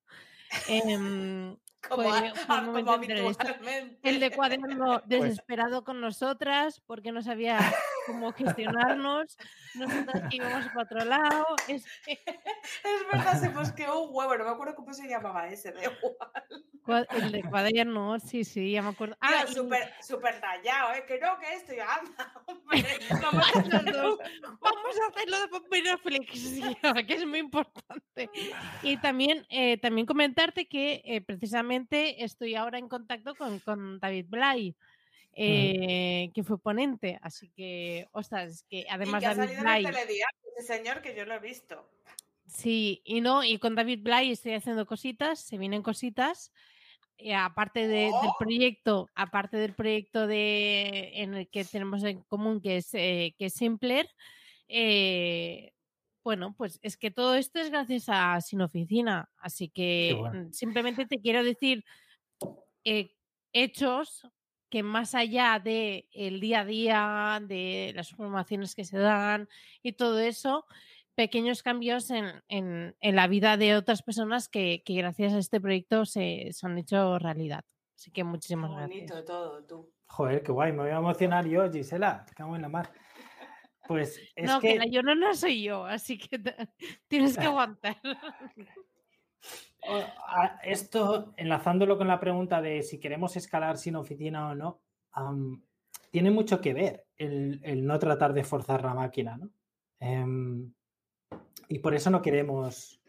[0.69, 1.57] Em,
[1.89, 2.03] como,
[4.03, 7.59] El de cuaderno pues desesperado con nosotras porque no sabía
[8.09, 9.37] cómo gestionarnos.
[9.75, 11.47] Nosotras que íbamos para otro lado.
[11.69, 14.37] Es, verdad, se posqueó un huevo.
[14.37, 17.07] No me acuerdo cómo se llamaba ese, de igual.
[17.11, 19.17] El de cuaderno, sí, sí, ya me acuerdo.
[19.21, 21.05] Ah, súper super tallado, ¿eh?
[21.07, 22.33] Que no, que esto ya anda.
[23.23, 24.19] vamos, a hacerlo,
[24.61, 28.31] vamos a hacerlo de que es muy importante.
[28.83, 34.77] Y también, eh, también comentarte que eh, precisamente estoy ahora en contacto con, David Blay.
[35.41, 39.85] Eh, que fue ponente, así que, ostras, que además David Blay.
[39.87, 41.89] ese señor que yo lo he visto.
[42.49, 46.53] Sí, y no, y con David Blay estoy haciendo cositas, se vienen cositas.
[47.19, 48.35] Eh, aparte del ¡Oh!
[48.37, 53.47] proyecto, aparte del proyecto de, en el que tenemos en común, que es, eh, que
[53.47, 54.11] es Simpler,
[56.25, 61.07] bueno, pues es que todo esto es gracias a Sin Oficina, así que mm, simplemente
[61.07, 61.85] te quiero decir
[63.53, 64.27] hechos
[64.69, 69.49] que más allá del el día a día, de las formaciones que se dan
[69.83, 70.67] y todo eso,
[71.15, 76.79] pequeños cambios en, la vida de otras personas que, gracias a este proyecto se, han
[76.79, 77.65] hecho realidad.
[77.97, 79.93] Así que muchísimas bonito todo, tú.
[80.07, 82.93] Joder, qué guay, me voy a emocionar yo, Gisela, cago en la mar.
[83.89, 84.79] Pues no, que...
[84.91, 86.39] yo no la soy yo, así que
[87.09, 87.97] tienes que aguantar.
[90.63, 94.81] Esto, enlazándolo con la pregunta de si queremos escalar sin oficina o no,
[96.11, 99.51] tiene mucho que ver el, no tratar de forzar la máquina, ¿no?
[100.01, 100.73] Em,
[101.69, 103.01] y por eso no queremos,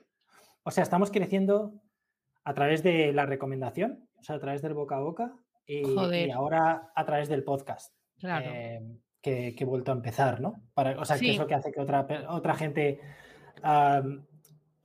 [0.64, 1.74] o sea, estamos creciendo
[2.44, 5.36] a través de la recomendación, o sea, a través del boca a boca
[5.66, 5.84] y,
[6.32, 7.94] ahora a través del podcast.
[8.18, 8.50] Claro.
[8.52, 10.64] Em, que, he vuelto a empezar, ¿no?
[10.74, 13.00] Para, o sea, que es lo que hace que otra, otra gente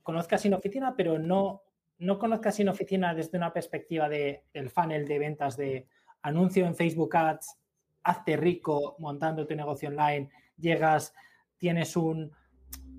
[0.03, 1.63] conozca Sin Oficina, pero no,
[1.97, 5.87] no conozca Sin Oficina desde una perspectiva de, del funnel de ventas de
[6.21, 7.57] anuncio en Facebook Ads,
[8.03, 11.13] hazte rico montando tu negocio online, llegas,
[11.57, 12.31] tienes un,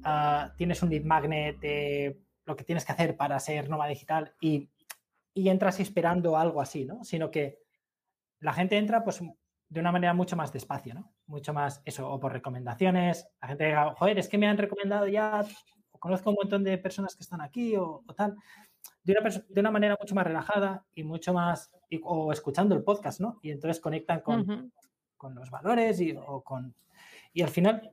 [0.05, 4.35] uh, tienes un lead magnet de lo que tienes que hacer para ser nómada digital
[4.41, 4.71] y,
[5.35, 7.05] y entras esperando algo así, ¿no?
[7.05, 7.59] Sino que
[8.41, 9.21] la gente entra pues
[9.69, 11.13] de una manera mucho más despacio, ¿no?
[11.27, 13.27] Mucho más eso, o por recomendaciones.
[13.41, 15.45] La gente diga, joder, es que me han recomendado ya,
[15.99, 18.37] conozco un montón de personas que están aquí o, tal.
[19.05, 21.71] De una, de una, manera mucho más relajada y mucho más,
[22.03, 23.39] o escuchando el podcast, ¿no?
[23.43, 24.73] Y entonces conectan con,
[25.17, 26.75] con los valores y, o con...
[27.33, 27.93] Y al final,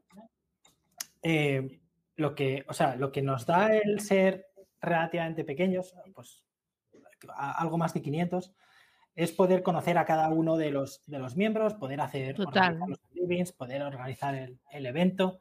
[1.21, 1.79] eh,
[2.15, 4.47] lo que, o sea, lo que nos da el ser
[4.81, 6.43] relativamente pequeños, pues
[7.35, 8.53] algo más de 500,
[9.15, 13.51] es poder conocer a cada uno de los, de los miembros, poder hacer los livings,
[13.51, 15.39] poder organizar el, evento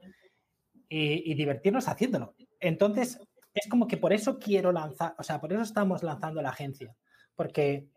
[0.88, 2.34] y, divertirnos haciéndolo.
[2.60, 3.20] Entonces,
[3.54, 6.96] es como que por eso quiero lanzar, o sea, por eso estamos lanzando la agencia,
[7.34, 7.88] porque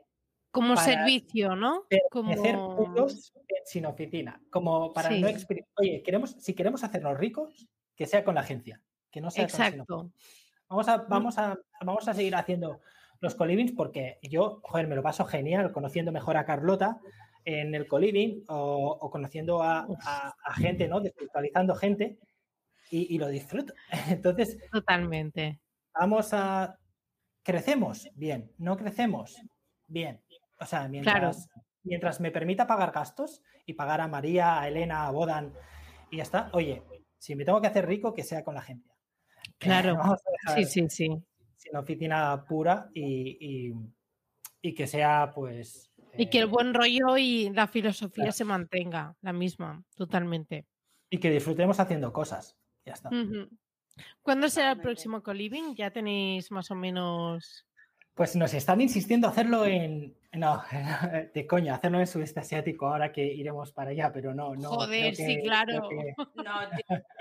[0.51, 1.85] Como servicio, ¿no?
[2.11, 2.57] Como hacer
[3.65, 4.41] sin oficina.
[4.49, 5.27] Como para no
[5.77, 8.81] Oye, queremos, si queremos hacernos ricos, que sea con la agencia.
[9.11, 10.11] Que no sea Exacto.
[10.67, 11.05] vamos a, mm.
[11.09, 12.81] vamos, a, vamos a seguir haciendo
[13.21, 16.99] los colivings porque yo, joder, me lo paso genial conociendo mejor a Carlota
[17.45, 19.87] en el coliving o, conociendo a,
[20.55, 20.99] gente, ¿no?
[20.99, 22.17] Desvirtualizando gente
[22.89, 23.73] y, lo disfruto.
[24.09, 24.57] Entonces.
[24.71, 25.59] Totalmente.
[25.93, 26.79] Vamos a.
[27.43, 28.09] ¿Crecemos?
[28.15, 28.51] Bien.
[28.57, 29.35] ¿No crecemos?
[29.87, 30.21] Bien.
[30.59, 31.47] O sea, mientras,
[31.83, 35.53] mientras me permita pagar gastos y pagar a María, a Elena, a Bodan
[36.09, 36.49] y ya está.
[36.53, 36.83] Oye,
[37.17, 38.89] si me tengo que hacer rico, que sea con la gente.
[39.59, 39.97] Claro.
[40.55, 41.07] sí, sí, sí.
[41.55, 43.73] Sin oficina pura y,
[44.75, 45.91] que sea, pues.
[46.17, 50.65] Y que el eh, buen rollo y la filosofía se mantenga la misma, totalmente.
[51.11, 52.57] Y que disfrutemos haciendo cosas.
[52.85, 53.09] Ya está.
[54.21, 55.75] ¿Cuándo será el próximo coliving?
[55.75, 57.65] ¿Ya tenéis más o menos
[58.15, 60.15] pues nos están insistiendo a hacerlo en.
[60.31, 60.63] No,
[61.33, 64.69] de coña, hacerlo en sudeste asiático ahora que iremos para allá, pero no, no.
[64.69, 65.89] Joder, sí, claro.
[66.35, 66.61] No,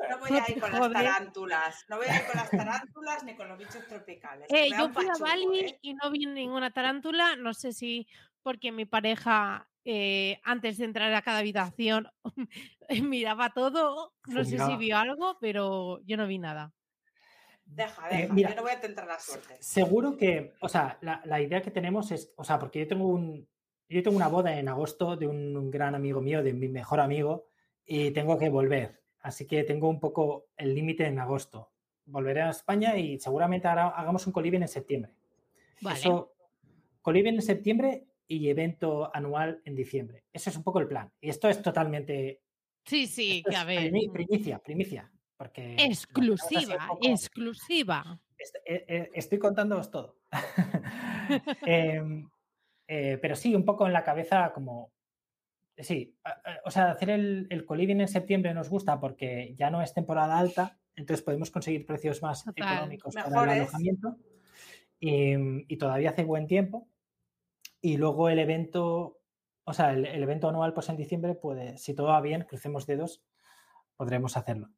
[0.09, 1.85] no voy a ir con las tarántulas.
[1.89, 4.49] No voy a ir con las tarántulas ni con los bichos tropicales.
[4.51, 5.79] Eh, yo fui a Bali ¿eh?
[5.83, 7.37] y no vi ninguna tarántula.
[7.37, 8.07] No sé si
[8.43, 12.09] porque mi pareja eh, antes de entrar a cada habitación
[13.03, 14.15] miraba todo.
[14.27, 16.73] No sé si vio algo, pero yo no vi nada.
[17.67, 19.57] Deja, eh, deja, yo no voy a tentar la suerte.
[19.61, 23.49] Seguro que, o sea, la, idea que tenemos es, o sea, porque yo tengo un,
[23.89, 27.47] yo tengo una boda en agosto de un, gran amigo mío, de mi mejor amigo,
[27.85, 29.03] y tengo que volver.
[29.21, 31.73] Así que tengo un poco el límite en agosto.
[32.07, 35.13] Volveré a España y seguramente ahora hagamos un coliving en septiembre.
[35.81, 35.99] Vale.
[35.99, 36.35] Eso,
[37.01, 40.25] coliving en septiembre y evento anual en diciembre.
[40.33, 41.11] Ese es un poco el plan.
[41.21, 42.43] Y esto es totalmente...
[42.85, 43.93] Sí, sí, que a ver.
[44.13, 45.11] Primicia, primicia.
[45.37, 48.21] Porque exclusiva, exclusiva.
[48.67, 50.19] Eh, eh, estoy contándoos todo.
[51.67, 52.29] Em,
[52.87, 54.93] eh, pero sí, un poco en la cabeza como...
[55.77, 56.17] Sí,
[56.65, 60.39] o sea, hacer el, el coliving en septiembre nos gusta porque ya no es temporada
[60.39, 64.17] alta, entonces podemos conseguir precios más económicos para el alojamiento
[65.01, 66.89] y, todavía hace buen tiempo.
[67.85, 69.21] Y luego el evento,
[69.65, 72.87] o sea, el, el evento anual pues en diciembre puede, si todo va bien, crucemos
[72.87, 73.23] dedos,
[73.95, 74.71] podremos hacerlo.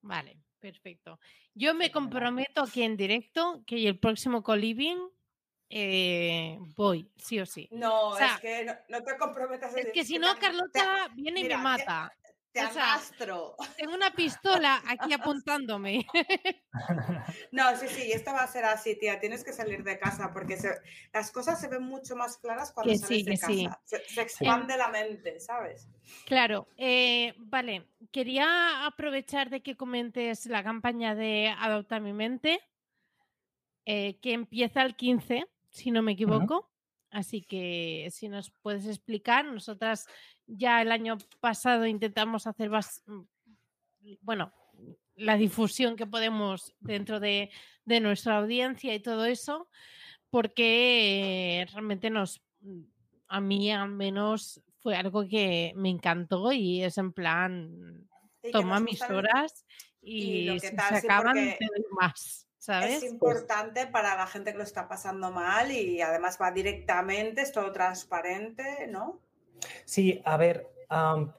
[0.00, 1.18] Vale, perfecto.
[1.54, 4.96] Yo me comprometo aquí en directo que el próximo coliving
[5.68, 7.68] eh, voy, sí o sí.
[7.72, 9.74] No, es que no, te comprometas.
[9.74, 12.12] Es que si no, Carlota viene y me mata.
[13.76, 16.06] Tengo una pistola aquí apuntándome.
[17.52, 19.18] No, sí, sí, esto va a ser así, tía.
[19.18, 20.58] Tienes que salir de casa porque
[21.12, 23.80] las cosas se ven mucho más claras cuando sales de casa.
[23.84, 25.88] Se, em expande la mente, ¿sabes?
[26.26, 27.88] Claro, eh, vale.
[28.12, 32.60] Quería aprovechar de que comentes la campaña de Adopta mi mente,
[33.86, 36.70] eh, que empieza el 15, si no me equivoco.
[37.10, 40.06] Así que si nos puedes explicar, nosotras
[40.46, 43.20] ya el año pasado intentamos hacer, mm,
[44.20, 44.52] bueno,
[45.16, 47.50] la difusión que podemos dentro de,
[47.84, 49.68] nuestra audiencia y todo eso,
[50.30, 52.80] porque realmente nos, mm,
[53.28, 58.08] a mí al menos fue algo que me encantó y es en plan,
[58.52, 59.64] toma mis horas
[60.02, 61.54] y, se acaban,
[61.90, 62.46] más.
[62.58, 63.04] ¿Sabes?
[63.04, 67.52] Es importante para la gente que lo está pasando mal y además va directamente, es
[67.52, 69.20] todo transparente, ¿no?
[69.84, 70.68] Sí, a ver,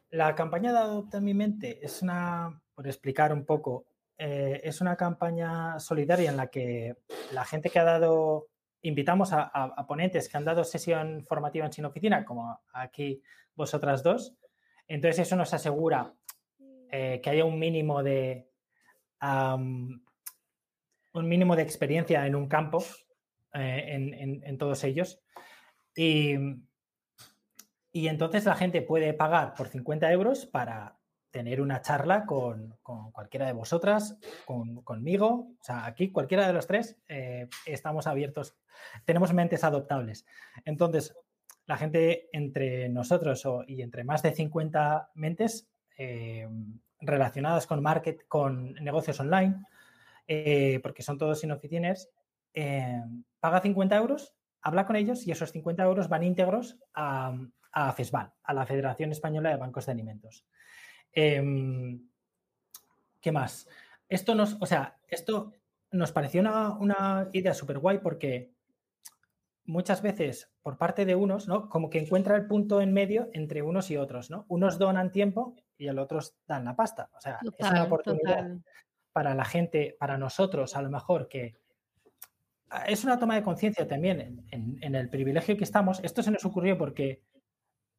[0.09, 3.85] la campaña de Adopta mi mente es una, por explicar un poco,
[4.17, 6.95] eh, es una campaña solidaria en la que
[7.31, 8.47] la gente que ha dado,
[8.81, 13.21] invitamos a, ponentes que han dado sesión formativa en Sin Oficina, como aquí
[13.55, 14.33] vosotras dos.
[14.87, 16.13] Entonces eso nos asegura
[16.91, 18.49] eh, que haya un mínimo de
[19.21, 20.01] un
[21.13, 22.83] mínimo de experiencia en un campo,
[23.53, 25.19] eh, en, todos ellos.
[25.95, 26.35] Y,
[27.97, 30.97] y, entonces la gente puede pagar por 50 euros para
[31.31, 35.49] tener una charla con, cualquiera de vosotras, con, conmigo.
[35.59, 38.55] O sea, aquí cualquiera de los tres eh, estamos abiertos,
[39.05, 40.25] tenemos mentes adoptables.
[40.65, 41.15] Entonces,
[41.65, 46.47] la gente entre nosotros y entre más de 50 mentes eh,
[47.01, 49.63] relacionadas con market, con negocios online,
[50.27, 51.51] eh, porque son todos sin
[53.39, 57.37] paga 50 euros, habla con ellos y esos 50 euros van íntegros a,
[57.79, 60.43] a FESBAL, a la Federación Española de Bancos de Alimentos.
[61.13, 62.09] Em,
[63.21, 63.67] ¿Qué más?
[64.09, 65.53] Esto nos, o sea, esto
[65.91, 68.51] nos pareció una, idea súper guay porque
[69.65, 71.69] muchas veces por parte de unos, ¿no?
[71.69, 74.45] Como que encuentra el punto en medio entre unos y otros, ¿no?
[74.47, 77.11] Unos donan tiempo y el otros dan la pasta.
[77.15, 78.57] O sea, es una oportunidad
[79.11, 81.57] para la gente, para nosotros, a lo mejor que
[82.87, 85.99] es una toma de conciencia también en, el privilegio que estamos.
[86.03, 87.23] Esto se nos ocurrió porque,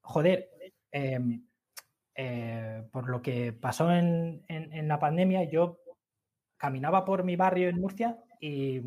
[0.09, 0.49] joder,
[0.91, 1.47] em,
[2.15, 4.43] eh, por lo que pasó en,
[4.89, 5.81] la pandemia, yo
[6.57, 8.81] caminaba por mi barrio en Murcia y,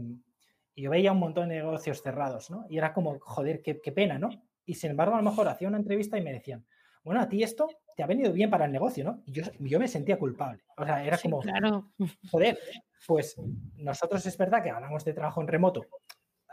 [0.73, 2.65] yo veía un montón de negocios cerrados, ¿no?
[2.67, 4.29] Y era como, joder, qué, pena, ¿no?
[4.65, 6.65] Y sin embargo, a lo mejor hacía una entrevista y me decían,
[7.03, 9.21] bueno, a ti esto te ha venido bien para el negocio, ¿no?
[9.25, 10.63] Y yo, yo me sentía culpable.
[10.75, 11.91] O sea, era como, claro.
[12.31, 12.57] joder,
[13.05, 13.35] pues
[13.75, 15.85] nosotros es verdad que hablamos de trabajo en remoto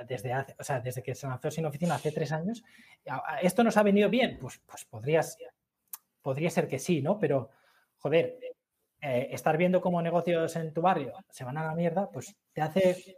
[0.07, 2.63] desde hace, o sea, desde que se lanzó sin oficina hace tres años.
[3.43, 4.39] ¿Esto nos ha venido bien?
[4.41, 5.37] Pues, pues podrías,
[6.23, 7.19] podría ser que sí, ¿no?
[7.19, 7.51] Pero,
[7.99, 8.39] joder,
[9.01, 12.63] eh, estar viendo cómo negocios en tu barrio se van a la mierda, pues te
[12.63, 13.17] hace,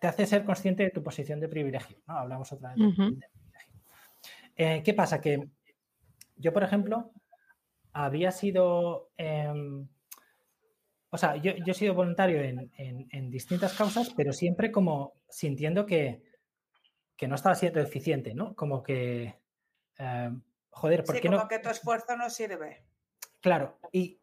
[0.00, 2.18] te hace ser consciente de tu posición de privilegio, ¿no?
[2.18, 3.80] Hablamos otra vez de, privilegio.
[4.56, 5.20] Eh, ¿Qué pasa?
[5.20, 5.48] Que
[6.36, 7.12] yo, por ejemplo,
[7.92, 9.10] había sido...
[9.16, 9.88] Em,
[11.14, 16.24] o sea, yo, he sido voluntario en, distintas causas, pero siempre como sintiendo que,
[17.28, 18.56] no estaba siendo eficiente, ¿no?
[18.56, 19.38] Como que,
[19.96, 20.30] eh,
[20.70, 22.82] joder, ¿por sí, qué como que tu esfuerzo no sirve.
[23.40, 24.18] Claro, y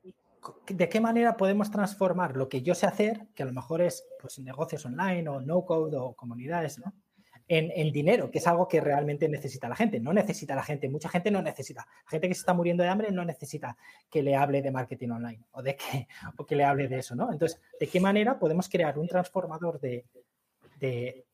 [0.68, 4.06] ¿de qué manera podemos transformar lo que yo sé hacer, que a lo mejor es
[4.20, 6.94] pues, negocios online o no-code o comunidades, ¿no?
[7.54, 10.00] En, dinero, que es algo que realmente necesita la gente.
[10.00, 11.86] No necesita la gente, mucha gente no necesita.
[12.08, 13.76] Gente que se está muriendo de hambre no necesita
[14.10, 16.08] que le hable de marketing online o de que,
[16.38, 17.30] o que le hable de eso, ¿no?
[17.30, 20.06] Entonces, ¿de qué manera podemos crear un transformador de,
[20.80, 21.26] de,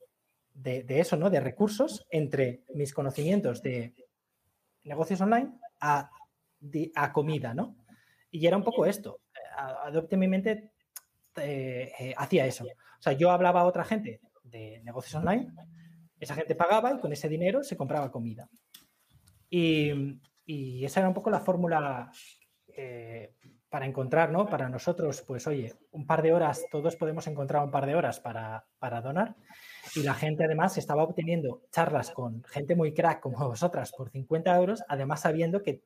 [0.88, 1.30] eso, ¿no?
[1.30, 3.94] De recursos entre mis conocimientos de
[4.86, 6.10] negocios online a,
[6.96, 7.76] a comida, ¿no?
[8.32, 9.20] Y era un poco esto.
[9.56, 10.72] Adopte mi mente
[11.36, 12.66] eh, eh, hacía eso.
[12.66, 15.54] O sea, yo hablaba a otra gente de negocios online
[16.20, 18.50] esa gente pagaba y con ese dinero se compraba comida.
[19.50, 20.14] Y,
[20.84, 22.10] esa era un poco la fórmula
[22.70, 23.34] eh,
[23.70, 24.48] para encontrar, ¿no?
[24.48, 28.20] Para nosotros, pues oye, un par de horas, todos podemos encontrar un par de horas
[28.20, 28.66] para,
[29.04, 29.36] donar.
[29.96, 34.56] Y la gente además estaba obteniendo charlas con gente muy crack como vosotras por 50
[34.56, 35.84] euros, además sabiendo que,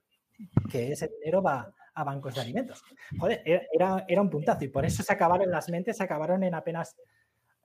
[0.72, 2.84] ese dinero va a bancos de alimentos.
[3.20, 6.56] Joder, era, era un puntazo y por eso se acabaron las mentes, se acabaron en
[6.56, 6.96] apenas,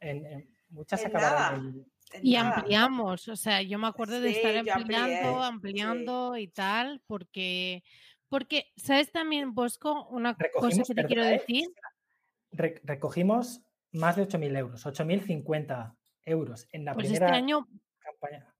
[0.00, 1.86] en, muchas se acabaron
[2.22, 7.82] y ampliamos, o sea, yo me acuerdo de estar ampliando, ampliando y tal, porque,
[8.28, 11.66] porque, ¿sabes también, Bosco, una cosa que te quiero decir?
[12.52, 13.60] recogimos
[13.92, 17.68] más de 8.000 euros, 8.050 euros en la pues primera este año,
[17.98, 18.54] campaña.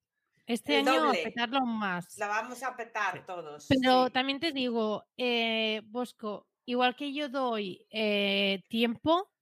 [0.46, 2.16] Este año a petarlo más.
[2.18, 3.66] La vamos a petar todos.
[3.68, 9.32] Pero también te digo, eh, Bosco, igual que yo doy eh, tiempo,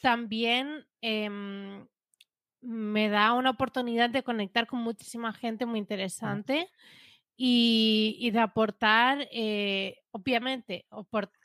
[0.00, 1.86] también em,
[2.64, 6.70] me da una oportunidad de conectar con muchísima gente muy interesante
[7.36, 10.86] y, de aportar, eh, obviamente,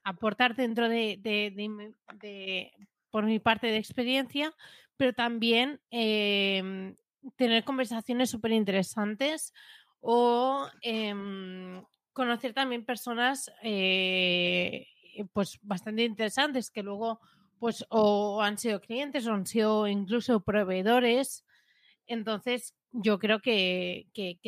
[0.03, 2.71] aportar dentro de,
[3.09, 4.53] por mi parte de experiencia,
[4.97, 6.95] pero también em,
[7.35, 9.53] tener conversaciones súper interesantes
[9.99, 11.83] o em,
[12.13, 14.87] conocer también personas eh,
[15.33, 17.19] pues bastante interesantes que luego
[17.59, 21.45] pues o han sido clientes o han sido incluso proveedores.
[22.07, 24.07] Entonces, yo creo que,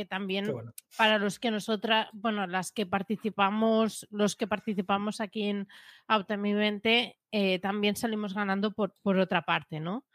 [0.10, 0.52] también
[0.98, 5.68] para los que nosotras, bueno, las que participamos, los que participamos aquí en
[6.08, 10.06] Automivente, eh, también salimos ganando por, por otra parte, ¿no?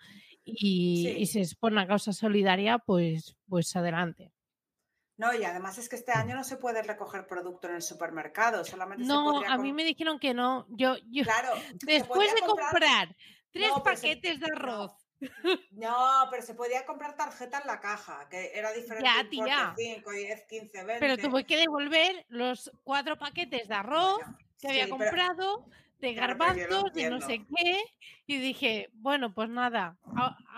[0.44, 4.32] Y, si es por una causa solidaria, pues, pues adelante.
[5.18, 8.64] No, y además es que este año no se puede recoger producto en el supermercado,
[8.64, 10.66] solamente no, a mí me dijeron que no.
[10.68, 11.52] Yo, yo claro,
[11.86, 13.16] después de comprar,
[13.51, 14.93] tres paquetes de arroz.
[15.70, 19.09] No, pero se podía comprar tarjeta en la caja, que era diferente.
[19.09, 19.72] Ya, tía.
[19.74, 21.01] 5, 10, 15, 20.
[21.01, 24.20] Pero tuve que devolver los cuatro paquetes de arroz
[24.60, 25.64] que había comprado,
[26.01, 27.82] de garbanzos, y no sé qué.
[28.26, 29.97] Y dije, bueno, pues nada.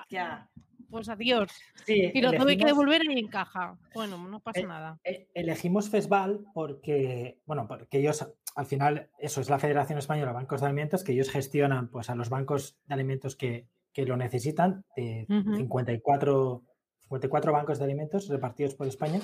[0.08, 0.48] ya
[0.90, 1.50] pues adiós.
[1.86, 3.76] y lo tuve que devolver y en caja.
[3.94, 4.98] Bueno, no pasa e nada.
[5.04, 10.34] E elegimos FESVAL porque, bueno, porque ellos, al final, eso es la Federación Española de
[10.34, 14.84] Bancos de Alimentos, que ellos gestionan pues, a los bancos de alimentos que, lo necesitan,
[14.94, 16.62] de 54,
[17.00, 19.20] 54 bancos de alimentos repartidos por España.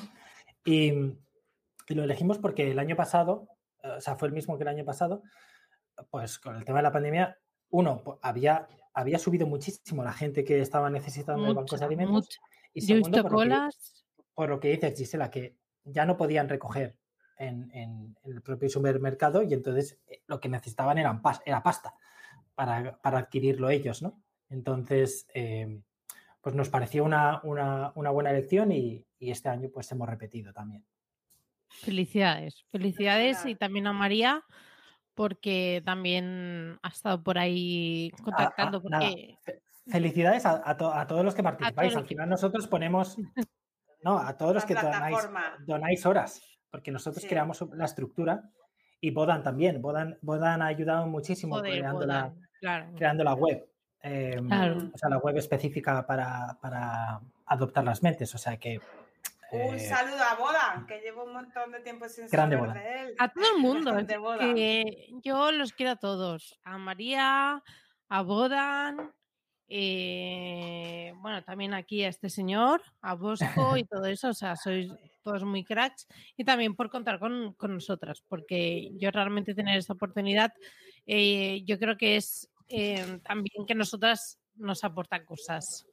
[0.64, 0.90] Y,
[1.88, 3.46] y, lo elegimos porque el año pasado,
[3.84, 5.22] o sea, fue el mismo que el año pasado,
[6.10, 7.38] pues con el tema de la pandemia,
[7.70, 12.40] uno, había había subido muchísimo la gente que estaba necesitando bancos de alimentos.
[12.72, 13.76] Y segundo, por, Lo que,
[14.34, 16.96] por lo que dices, Gisela, que ya no podían recoger
[17.36, 21.20] en, el propio supermercado y entonces eh, lo que necesitaban era
[21.62, 21.94] pasta
[22.54, 24.20] para, adquirirlo ellos, ¿no?
[24.48, 25.82] Entonces, em,
[26.40, 30.84] pues nos pareció una, buena elección y, este año pues hemos repetido también.
[31.70, 34.44] Felicidades, felicidades y también a María
[35.14, 38.82] porque también ha estado por ahí contactando.
[38.82, 39.38] porque...
[39.86, 41.96] felicidades a, todos los que participáis.
[41.96, 43.16] Al final nosotros ponemos,
[44.02, 44.74] no, a todos los que
[45.66, 48.50] donáis, horas, porque nosotros creamos la estructura
[49.00, 49.80] y Bodan también.
[49.80, 52.34] Bodan, Bodan ha ayudado muchísimo creando, la,
[52.96, 53.66] creando, la, web.
[54.00, 58.34] Em, o sea, la web específica para, para adoptar las mentes.
[58.34, 58.80] O sea que
[59.52, 63.14] un eh, saludo a Bodan, que llevo un montón de tiempo sin saber de él.
[63.18, 63.94] A todo el mundo.
[64.54, 66.58] que yo los quiero a todos.
[66.64, 67.62] A María,
[68.08, 69.12] a Bodan,
[69.68, 74.28] eh, bueno, también aquí a este señor, a Bosco y todo eso.
[74.28, 74.90] O sea, sois
[75.22, 76.06] todos muy cracks.
[76.36, 80.52] Y también por contar con, nosotras, porque yo realmente tener esta oportunidad,
[81.06, 82.50] eh, yo creo que es
[83.22, 85.86] también que nosotras nos aportan cosas.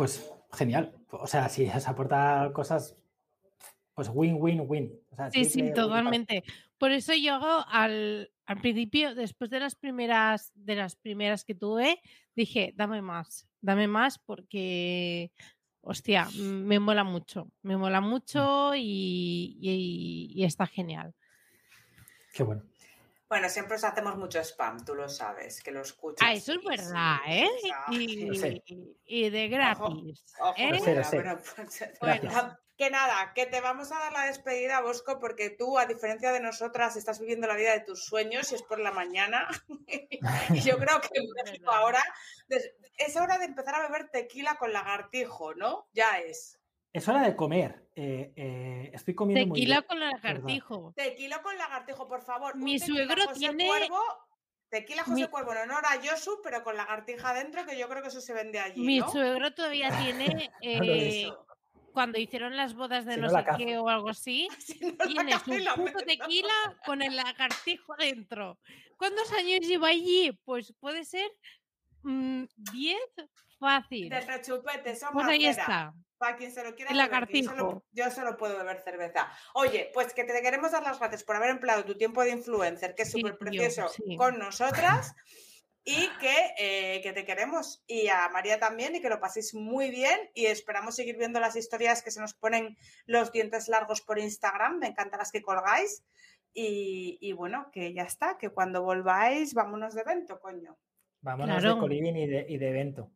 [0.00, 0.94] Pues genial.
[1.10, 2.96] O sea, si os aporta cosas,
[3.92, 4.98] pues win-win-win.
[5.30, 6.42] sí, sí, totalmente.
[6.78, 8.32] Por eso yo hago al,
[8.62, 12.00] principio, después de las primeras, de las primeras que tuve,
[12.34, 15.32] dije, dame más, dame más porque,
[15.82, 21.14] hostia, me mola mucho, me mola mucho y está genial.
[22.32, 22.69] Qué bueno.
[23.30, 26.28] Bueno, siempre os hacemos mucho spam, tú lo sabes, que lo escuchas.
[26.28, 27.48] Ah, eso es verdad, ¿eh?
[29.06, 30.24] Y, de gratis.
[32.76, 36.40] que nada, que te vamos a dar la despedida, Bosco, porque tú, a diferencia de
[36.40, 39.46] nosotras, estás viviendo la vida de tus sueños y es por la mañana.
[40.50, 41.10] y yo creo que
[41.66, 42.02] ahora
[42.48, 45.86] es hora de empezar a beber tequila con lagartijo, ¿no?
[45.92, 46.59] Ya es.
[46.92, 47.88] Es hora de comer.
[47.94, 50.92] Eh, eh, estoy comiendo Tequila con lagartijo.
[50.96, 52.56] Tequila con lagartijo, por favor.
[52.56, 53.68] Mi suegro tiene.
[54.68, 58.08] tequila José Cuervo, en honor a Yosu, pero con lagartija adentro, que yo creo que
[58.08, 58.80] eso se vende allí.
[58.80, 60.50] Mi suegro todavía tiene.
[60.62, 61.30] Eh,
[61.92, 64.48] cuando hicieron las bodas de no, sé qué o algo así,
[65.06, 68.58] tiene su puto tequila con el lagartijo adentro.
[68.96, 70.30] ¿Cuántos años lleva allí?
[70.44, 71.30] Pues puede ser
[72.02, 72.46] 10 mm,
[73.58, 74.08] fácil.
[74.08, 75.94] De rechupete, Pues ahí está.
[76.20, 77.28] Para quien se lo quiera beber,
[77.92, 79.32] yo solo, puedo beber cerveza.
[79.54, 82.94] Oye, pues que te queremos dar las gracias por haber empleado tu tiempo de influencer,
[82.94, 83.86] que es súper precioso,
[84.18, 85.14] con nosotras.
[85.82, 87.82] y que, eh, que, te queremos.
[87.86, 90.28] Y a María también, y que lo paséis muy bien.
[90.34, 92.76] Y esperamos seguir viendo las historias que se nos ponen
[93.06, 94.78] los dientes largos por Instagram.
[94.78, 96.04] Me encantan las que colgáis.
[96.52, 100.76] Y, bueno, que ya está, que cuando volváis, vámonos de evento, coño.
[101.22, 103.10] Vámonos de coliving y de, y de evento.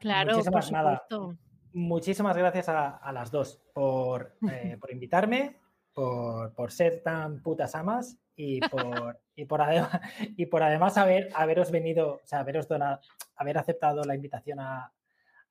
[0.00, 1.38] Claro, por supuesto
[1.74, 5.60] muchísimas gracias a, las dos por, eh, por invitarme,
[5.92, 10.00] por, por, ser tan putas amas y por, y por, además,
[10.36, 13.00] y por además haber, haberos venido, o sea, haberos donado,
[13.36, 14.92] haber aceptado la invitación a,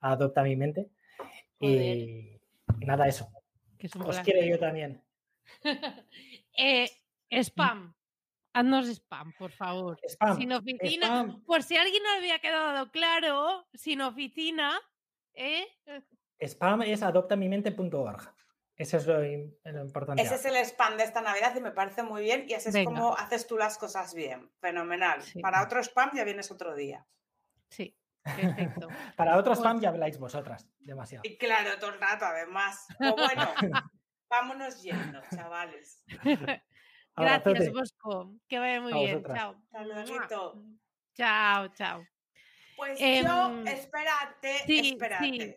[0.01, 0.89] Adopta mi mente.
[1.59, 2.39] Y,
[2.79, 3.31] nada, eso.
[4.03, 5.01] Os quiero yo también.
[6.57, 6.89] eh,
[7.29, 7.93] spam.
[8.53, 9.99] Haznos spam, por favor.
[10.37, 11.39] sin oficina.
[11.45, 14.81] Por si alguien no había quedado claro, sin oficina
[15.33, 15.65] ¿Eh?
[16.39, 18.33] Spam es adoptamimente.org.
[18.75, 20.23] Ese es lo, importante.
[20.23, 22.45] Ese es el spam de esta Navidad y me parece muy bien.
[22.47, 24.49] Y así es como haces tú las cosas bien.
[24.59, 25.21] Fenomenal.
[25.41, 27.05] Para otro spam ya vienes otro día.
[27.69, 27.95] Sí.
[28.23, 28.87] Perfecto.
[29.17, 30.67] Para otro spam ya habláis vosotras.
[30.79, 31.21] Demasiado.
[31.25, 32.87] Y claro, todo el rato, además.
[32.97, 33.53] Pues bueno,
[34.29, 36.03] vámonos yendo, chavales.
[37.15, 38.33] Gracias, Bosco.
[38.47, 39.23] Que vaya muy bien.
[39.23, 39.55] Chao.
[41.13, 42.03] Chao, chao.
[42.81, 45.55] Pues yo, em, espérate, espérate.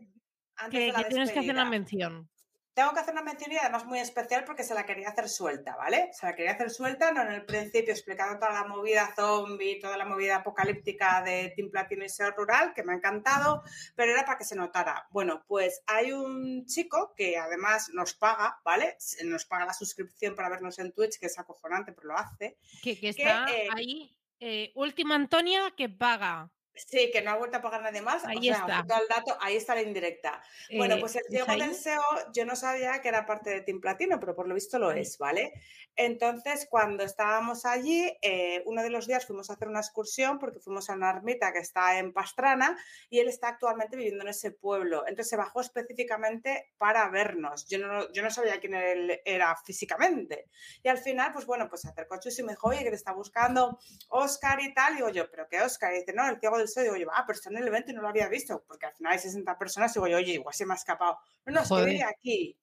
[0.71, 2.29] que, tienes que hacer una mención.
[2.75, 5.75] Tengo que hacer una mención y además muy especial porque se la quería hacer suelta,
[5.75, 6.11] ¿vale?
[6.13, 9.97] Se la quería hacer suelta, no en el principio explicando toda la movida zombie, toda
[9.97, 13.63] la movida apocalíptica de Team Platino y Ser Rural, que me ha encantado,
[13.97, 15.07] pero era para que se notara.
[15.09, 18.99] Bueno, pues hay un chico que además nos paga, ¿vale?
[19.25, 22.59] Nos paga la suscripción para vernos en Twitch, que es acojonante, pero lo hace.
[22.83, 26.51] Que, está eh, ahí, eh, Última Antonia, que paga.
[26.77, 28.25] Sí, que no ha vuelto a pagar nadie más.
[28.25, 28.81] Ahí está.
[28.81, 30.43] El dato, ahí está la indirecta.
[30.77, 32.03] bueno, eh, pues el Diego del SEO,
[32.33, 35.19] yo no sabía que era parte de Team Platino, pero por lo visto lo es,
[35.19, 35.53] ¿vale?
[35.97, 40.59] Entonces, cuando estábamos allí, eh, uno de los días fuimos a hacer una excursión porque
[40.59, 42.77] fuimos a una ermita que está en Pastrana
[43.09, 45.05] y él está actualmente viviendo en ese pueblo.
[45.07, 47.67] Entonces se bajó específicamente para vernos.
[47.69, 50.49] Yo no, yo no sabía quién él era físicamente.
[50.83, 52.97] Y al final, pues bueno, pues se acercó Chus y me dijo, oye, que te
[52.97, 53.79] está buscando
[54.09, 54.95] Oscar y tal.
[54.95, 55.93] Y digo yo, ¿pero qué Oscar?
[55.95, 57.91] Y dice, no, el ciego del Y digo yo, ah, pero está en el evento
[57.91, 59.95] y no lo había visto, porque al final hay 60 personas.
[59.95, 61.19] Digo yo, oye, igual se me ha escapado.
[61.47, 62.59] No, no, es que vive aquí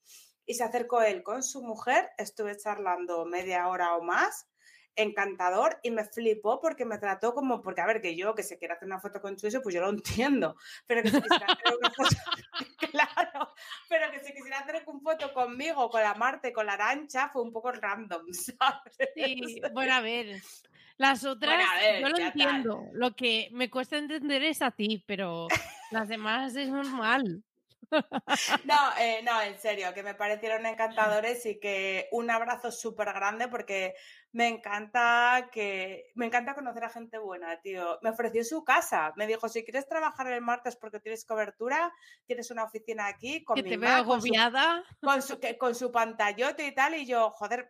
[0.45, 4.47] y se acercó él con su mujer, estuve charlando media hora o más,
[4.95, 8.57] encantador y me flipó porque me trató como, porque a ver, que yo que se
[8.57, 10.55] quiere hacer una foto con Chuiso, pues yo lo entiendo,
[10.85, 12.09] pero que se quisiera hacer una foto,
[12.91, 13.53] claro,
[13.87, 17.41] pero que se quisiera hacer una foto conmigo, con la Marte, con la Arancha, fue
[17.41, 19.09] un poco random, ¿sabes?
[19.15, 20.41] Sí, bueno, a ver,
[21.01, 21.57] Las otras,
[21.99, 22.85] yo lo entiendo.
[22.93, 25.47] Lo que me cuesta entender es a ti, pero
[25.89, 27.43] las demás es normal.
[28.63, 33.49] No, eh, no, en serio, que me parecieron encantadores y que un abrazo súper grande
[33.49, 33.95] porque
[34.31, 37.99] me encanta que me encanta conocer a gente buena, tío.
[38.01, 41.91] Me ofreció su casa, me dijo, si quieres trabajar el martes porque tienes cobertura,
[42.25, 44.85] tienes una oficina aquí con que mi te veo agobiada.
[45.01, 47.69] Con su, con su pantallote y tal, y yo, joder,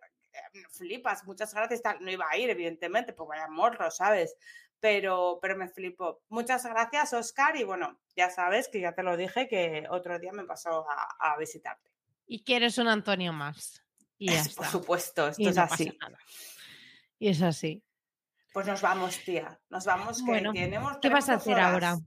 [0.72, 1.98] flipas, muchas gracias, tal.
[2.04, 4.36] No iba a ir, evidentemente, pues vaya morro, ¿sabes?
[4.82, 6.22] pero, pero me flipo.
[6.28, 10.34] Muchas gracias, Oscar, y bueno, ya sabes que ya te lo dije que otro día
[10.34, 10.86] me pasó
[11.20, 11.90] a, visitarte.
[12.26, 13.82] Y que eres un Antonio más.
[14.18, 15.98] Y ya Por supuesto, esto es así.
[17.20, 17.84] Y es así.
[18.52, 19.60] Pues nos vamos, tía.
[19.70, 20.22] Nos vamos.
[20.24, 21.98] Que tenemos, ¿Qué vas a hacer ahora?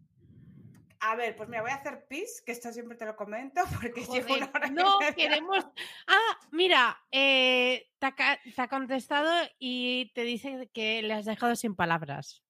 [1.07, 4.07] A ver, pues me voy a hacer pis, que esto siempre te lo comento, porque
[4.07, 5.67] llevo una hora No, queremos.
[6.07, 8.07] Ah, mira, eh, te,
[8.57, 12.43] ha, contestado y te dice que le has dejado sin palabras.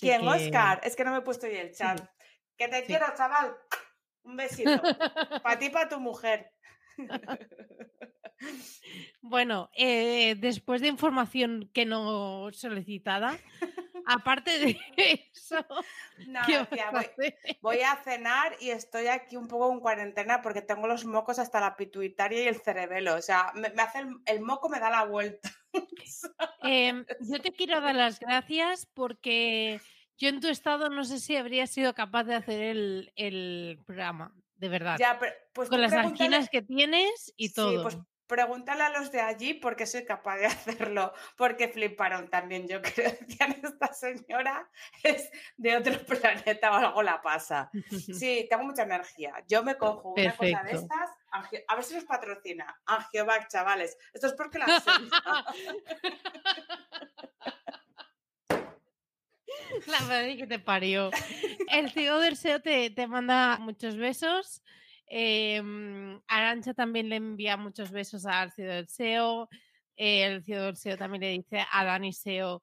[0.00, 0.80] ¿Quién, Oscar?
[0.82, 2.00] Es que no me he puesto hoy el chat.
[2.56, 3.54] Que te quiero, chaval.
[4.24, 4.80] Un besito.
[5.42, 6.52] para ti, para tu mujer.
[9.22, 13.38] Bueno, eh, después de información que no solicitada,
[14.06, 14.80] aparte de
[15.32, 15.64] eso,
[16.26, 16.40] no,
[17.60, 21.60] voy, a cenar y estoy aquí un poco en cuarentena porque tengo los mocos hasta
[21.60, 23.14] la pituitaria y el cerebelo.
[23.14, 25.50] O sea, me, hace el, moco, me da la vuelta.
[26.62, 29.80] Em, yo te quiero dar las gracias porque
[30.16, 32.60] yo en tu estado no sé si habría sido capaz de hacer
[33.16, 34.98] el, programa, de verdad.
[35.52, 37.82] Pues Con las anginas que tienes y todo.
[37.82, 40.46] Pues pregúntale a los de allí porque soy capaz de
[40.86, 42.66] hacerlo, porque fliparon también.
[42.68, 44.68] Yo creo que esta señora
[45.02, 47.70] es de otro planeta o algo la pasa.
[47.90, 49.34] Sí, tengo mucha energía.
[49.48, 51.10] Yo me cojo una cosa de estas,
[51.68, 52.80] a ver si nos patrocina.
[52.86, 53.96] Angiovac, chavales.
[54.12, 54.66] Esto es porque la
[59.86, 61.10] La madre que te parió.
[61.68, 64.62] El CEO del SEO te, te manda muchos besos.
[65.08, 65.62] Eh,
[66.26, 69.48] Arancha también le envía muchos besos al CEO del SEO.
[69.96, 72.62] el CEO del SEO también le dice a Dani SEO,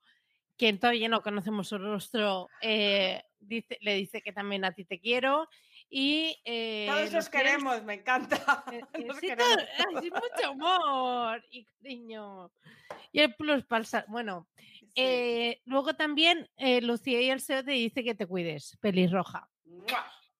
[0.61, 4.99] quien todavía no conocemos su rostro, eh, dice, le dice que también a ti te
[4.99, 5.49] quiero.
[5.89, 8.63] Y, eh, Todos los queremos, me encanta.
[8.71, 8.81] Eh,
[10.03, 12.51] sí, mucho amor y cariño.
[13.11, 14.47] Y el plus para Bueno,
[15.65, 16.47] luego también
[16.83, 19.49] Lucía y el SEO te dice que te cuides, pelirroja.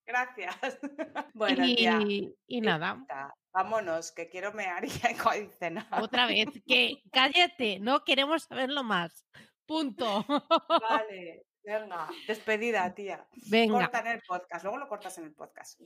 [0.06, 0.56] Gracias.
[1.34, 3.04] bueno, y, y nada.
[3.52, 4.90] Vámonos, que quiero mear y
[5.58, 5.86] cenar.
[6.02, 9.26] Otra vez, que cállate, no queremos saberlo más.
[9.66, 10.24] Punto.
[10.28, 13.26] Vale, venga, despedida, tía.
[13.50, 13.80] Venga.
[13.80, 15.80] Corta en el podcast, luego lo cortas en el podcast.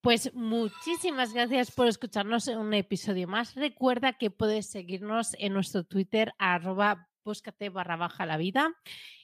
[0.00, 3.54] Pues muchísimas gracias por escucharnos en un episodio más.
[3.54, 8.74] Recuerda que puedes seguirnos en nuestro Twitter, arroba búscate barra baja la vida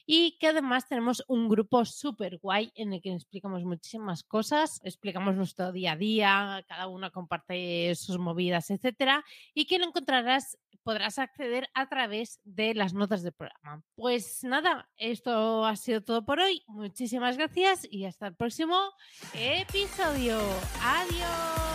[0.05, 5.35] y que además tenemos un grupo súper guay en el que explicamos muchísimas cosas, explicamos
[5.35, 9.25] nuestro día a día, cada una comparte sus movidas, etcétera,
[9.55, 13.83] y que lo encontrarás, podrás acceder a través de las notas del programa.
[13.95, 16.63] Pues nada, esto ha sido todo por hoy.
[16.67, 18.77] Muchísimas gracias y hasta el próximo
[19.33, 20.39] episodio.
[20.83, 21.74] Adiós.